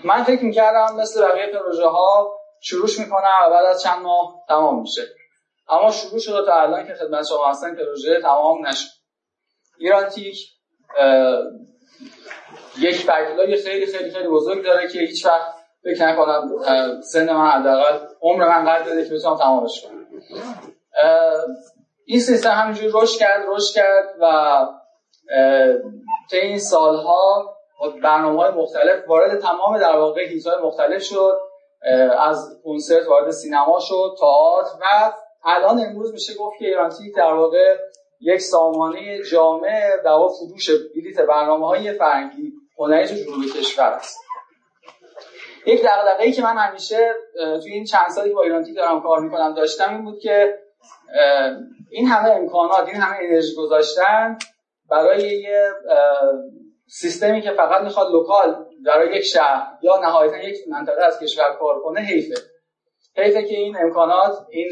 من 0.03 0.23
فکر 0.23 0.43
می‌کردم 0.43 0.95
مثل 0.95 1.27
بقیه 1.27 1.47
پروژه 1.47 1.87
ها 1.87 2.39
شروعش 2.61 2.99
می‌کنم 2.99 3.37
و 3.47 3.49
بعد 3.49 3.65
از 3.65 3.81
چند 3.81 4.01
ماه 4.01 4.35
تمام 4.47 4.81
میشه. 4.81 5.01
اما 5.69 5.91
شروع 5.91 6.19
شده 6.19 6.45
تا 6.45 6.61
الان 6.61 6.87
که 6.87 6.93
خدمت 6.93 7.25
شما 7.29 7.49
هستن 7.49 7.75
پروژه 7.75 8.21
تمام 8.21 8.67
نشد. 8.67 8.89
ایرانتیک 9.77 10.37
یک 12.79 13.05
بکلاگ 13.05 13.55
خیلی 13.55 13.85
خیلی 13.85 14.11
خیلی 14.11 14.27
بزرگ 14.27 14.63
داره 14.63 14.87
که 14.87 14.99
هیچ 14.99 15.25
وقت 15.25 15.57
فکر 15.83 16.07
نکنم 16.07 16.61
سن 17.01 17.33
من 17.33 17.51
حداقل 17.51 17.99
عمر 18.21 18.47
من 18.47 18.65
قدر 18.65 18.83
داره 18.85 19.09
که 19.09 19.15
بتونم 19.15 19.37
تمامش 19.37 19.81
کنم. 19.81 20.07
این 22.05 22.19
سیستم 22.19 22.49
همینجوری 22.49 22.91
رشد 22.93 23.19
کرد 23.19 23.45
رشد 23.47 23.75
کرد 23.75 24.05
و 24.21 24.55
طی 26.29 26.37
این 26.37 26.59
سالها 26.59 27.55
برنامه 28.03 28.41
های 28.41 28.51
مختلف 28.51 29.07
وارد 29.07 29.39
تمام 29.39 29.77
در 29.79 29.97
واقع 29.97 30.21
های 30.45 30.63
مختلف 30.63 31.03
شد 31.03 31.37
از 32.19 32.61
کنسرت 32.63 33.07
وارد 33.07 33.31
سینما 33.31 33.79
شد 33.81 34.15
تئاتر 34.19 34.77
و 34.81 35.13
الان 35.45 35.79
امروز 35.79 36.13
میشه 36.13 36.33
گفت 36.33 36.59
که 36.59 36.65
ایرانتیک 36.65 37.15
در 37.15 37.33
واقع 37.33 37.77
یک 38.21 38.41
سامانه 38.41 39.23
جامع 39.23 39.97
در 40.05 40.17
فروش 40.39 40.69
بلیت 40.69 41.19
برنامه 41.19 41.67
های 41.67 41.93
فرنگی 41.93 42.53
هنری 42.77 43.07
تو 43.07 43.15
جنوب 43.15 43.45
کشور 43.45 43.85
است. 43.85 44.19
یک 45.65 45.81
دغدغه 45.81 46.23
ای 46.23 46.31
که 46.31 46.41
من 46.41 46.57
همیشه 46.57 47.13
توی 47.63 47.71
این 47.71 47.83
چند 47.83 48.09
سالی 48.09 48.29
که 48.29 48.35
با 48.35 48.43
ایرانتیک 48.43 48.75
دارم 48.75 49.01
کار 49.01 49.19
می‌کنم 49.19 49.53
داشتم 49.53 49.89
این 49.89 50.03
بود 50.03 50.19
که 50.19 50.59
این 51.91 52.07
همه 52.07 52.29
امکانات 52.29 52.87
این 52.87 52.95
همه 52.95 53.17
انرژی 53.21 53.55
گذاشتن 53.55 54.37
برای 54.89 55.21
یه 55.21 55.71
سیستمی 56.87 57.41
که 57.41 57.51
فقط 57.51 57.81
می‌خواد 57.81 58.11
local 58.11 58.65
برای 58.85 59.17
یک 59.17 59.23
شهر 59.23 59.67
یا 59.81 59.99
نهایتا 59.99 60.37
یک 60.37 60.55
منطقه 60.67 61.03
از 61.03 61.19
کشور 61.19 61.55
کار 61.59 61.79
کنه 61.79 62.01
حیفه. 62.01 62.35
حیفه 63.17 63.43
که 63.43 63.55
این 63.55 63.77
امکانات 63.77 64.47
این 64.49 64.69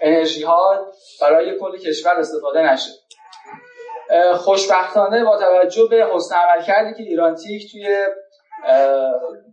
انرژی 0.00 0.42
ها 0.42 0.92
برای 1.20 1.58
کل 1.58 1.78
کشور 1.78 2.12
استفاده 2.12 2.72
نشه. 2.72 2.90
خوشبختانه 4.34 5.24
با 5.24 5.36
توجه 5.36 5.86
به 5.90 6.08
حسن 6.12 6.36
عملکردی 6.36 6.94
که 6.94 7.02
ایرانتیک 7.02 7.72
توی 7.72 8.06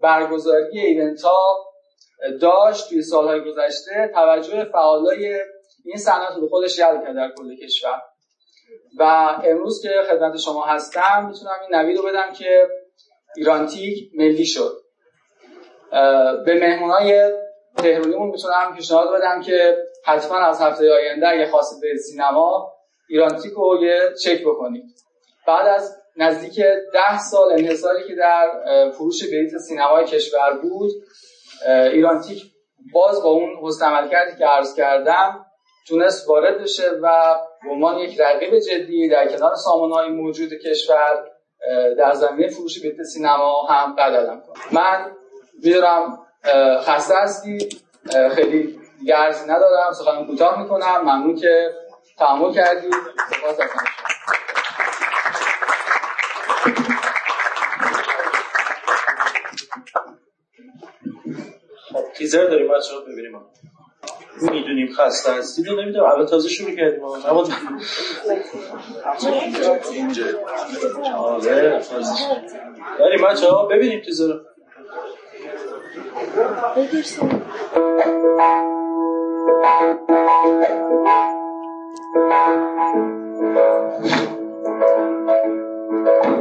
برگزاری 0.01 0.79
event 0.79 1.21
ها 1.21 1.65
داشت 2.41 2.89
توی 2.89 3.01
سالهای 3.01 3.41
گذشته 3.41 4.11
توجه 4.13 4.63
فعالای 4.63 5.39
این 5.85 5.97
صنعت 5.97 6.35
رو 6.35 6.47
خودش 6.47 6.77
جلب 6.77 7.03
کرد 7.03 7.15
در 7.15 7.31
کل 7.37 7.55
کشور. 7.65 8.01
و 8.99 9.03
امروز 9.43 9.81
که 9.81 9.89
خدمت 10.09 10.37
شما 10.37 10.65
هستم 10.65 11.25
می‌تونم 11.27 11.55
این 11.61 11.75
نوید 11.75 11.97
رو 11.97 12.03
بدم 12.03 12.33
که 12.33 12.67
ایرانتیک 13.37 14.09
ملی 14.15 14.45
شد. 14.45 14.77
به 16.45 16.59
مهمونای 16.59 17.31
تهرونیمون 17.77 18.29
می‌تونم 18.29 18.75
پیشنهاد 18.75 19.13
بدم 19.13 19.41
که 19.41 19.77
حتما 20.07 20.37
از 20.37 20.61
هفته 20.61 20.93
آینده 20.93 21.27
اگه 21.27 21.47
خواستید 21.51 21.81
به 21.81 21.97
سینما 21.97 22.73
ایرانتیک 23.09 23.53
رو 23.53 23.83
یه 23.83 23.99
چک 24.23 24.41
بکنید. 24.41 24.85
بعد 25.47 25.67
از 25.67 25.97
نزدیک 26.17 26.59
ده 26.93 27.19
سال 27.19 27.51
انحصاری 27.51 28.07
که 28.07 28.15
در 28.15 28.49
فروش 28.91 29.23
بلیت 29.23 29.57
سینمای 29.57 30.05
کشور 30.05 30.59
بود 30.61 30.91
ایرانتیک 31.67 32.43
باز 32.93 33.23
با 33.23 33.29
اون 33.29 33.49
حسن 33.61 34.07
کردی 34.07 34.37
که 34.37 34.45
عرض 34.45 34.75
کردم 34.75 35.45
تونست 35.87 36.29
وارد 36.29 36.61
بشه 36.61 36.89
و 37.01 37.35
به 37.63 37.69
عنوان 37.71 37.97
یک 37.97 38.19
رقیب 38.19 38.59
جدی 38.59 39.09
در 39.09 39.27
کنار 39.27 39.55
سامانهای 39.55 40.09
موجود 40.09 40.53
کشور 40.53 41.25
در 41.97 42.13
زمینه 42.13 42.47
فروش 42.47 42.81
بلیت 42.81 43.03
سینما 43.03 43.61
هم 43.61 43.95
قدم 43.95 44.41
کنه. 44.41 44.63
من 44.71 45.11
می‌دونم 45.63 46.19
خسته 46.81 47.15
هستی. 47.15 47.69
خیلی 48.35 48.76
گرز 49.05 49.43
ندارم 49.43 49.93
سخن 49.93 50.25
کوتاه 50.25 50.61
می‌کنم. 50.61 51.01
ممنون 51.01 51.35
که 51.35 51.73
تحمل 52.19 52.53
کردید 52.53 52.93
خب 61.93 62.03
تیزر 62.15 62.43
داریم 62.43 62.67
بچه 62.67 62.93
ها 62.93 63.01
ببینیم. 63.01 63.41
می‌دونیم 64.41 64.93
خسته 64.93 65.33
هستید 65.33 65.69
نمی‌دونم. 65.69 66.05
اول 66.05 66.25
تازه 66.25 66.49
شروع 66.49 66.75
کردیم. 66.75 67.03
اما 67.03 67.47
آره 71.17 71.81
داریم 72.99 73.21
بچه 73.23 73.47
ها 73.47 73.65
ببینیم 73.65 74.01
تیزر 74.01 74.33
Thank 79.47 79.97
you. 86.25 86.36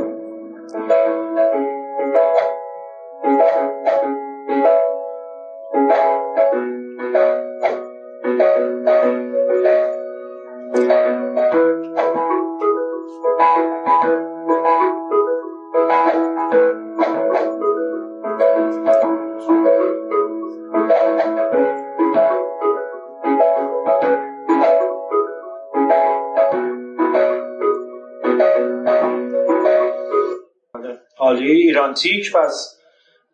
ایرانتیک 32.04 32.32
پس 32.36 32.80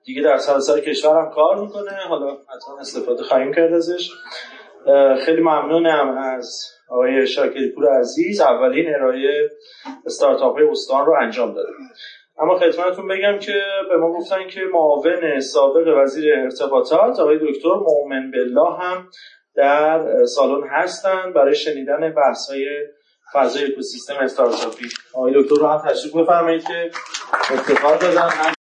دیگه 0.05 0.22
در 0.22 0.36
سراسر 0.36 0.80
کشور 0.80 1.20
هم 1.20 1.30
کار 1.30 1.60
می‌کنه. 1.60 1.90
حالا 2.09 2.32
حتما 2.32 2.78
استفاده 2.80 3.22
خواهیم 3.22 3.55
کرد 3.55 3.72
ازش. 3.72 4.10
خیلی 5.24 5.40
ممنونم 5.40 6.18
از 6.18 6.62
آقای 6.90 7.26
شاکری 7.26 7.72
پور 7.72 7.98
عزیز. 7.98 8.40
اولین 8.40 8.94
ارائه 8.94 9.51
استارتاپ 10.06 10.56
های 10.56 10.68
استان 10.68 11.06
رو 11.06 11.14
انجام 11.22 11.55
داده 11.55 11.68
اما 12.39 12.59
خدمتتون 12.59 13.09
بگم 13.09 13.39
که 13.39 13.55
به 13.89 13.97
ما 13.97 14.12
گفتن 14.12 14.48
که 14.48 14.60
معاون 14.72 15.40
سابق 15.40 16.02
وزیر 16.02 16.34
ارتباطات 16.34 17.20
آقای 17.20 17.39
دکتر 17.39 17.74
مؤمن 17.74 18.30
بالله 18.30 18.78
هم 18.80 19.09
در 19.55 20.24
سالن 20.24 20.68
هستن. 20.70 21.32
برای 21.32 21.55
شنیدن 21.55 22.14
بحث 22.14 22.51
های 22.51 22.66
فضای 23.32 23.72
اکوسیستم 23.72 24.14
استارتاپی. 24.20 24.88
آقای 25.14 25.42
دکتر 25.42 25.54
رو 25.54 25.66
هم 25.66 25.88
تشریف 25.88 26.16
بفرمایید 26.16 26.64
که 26.64 26.90
افتخار 27.50 27.96
دادن. 27.96 28.52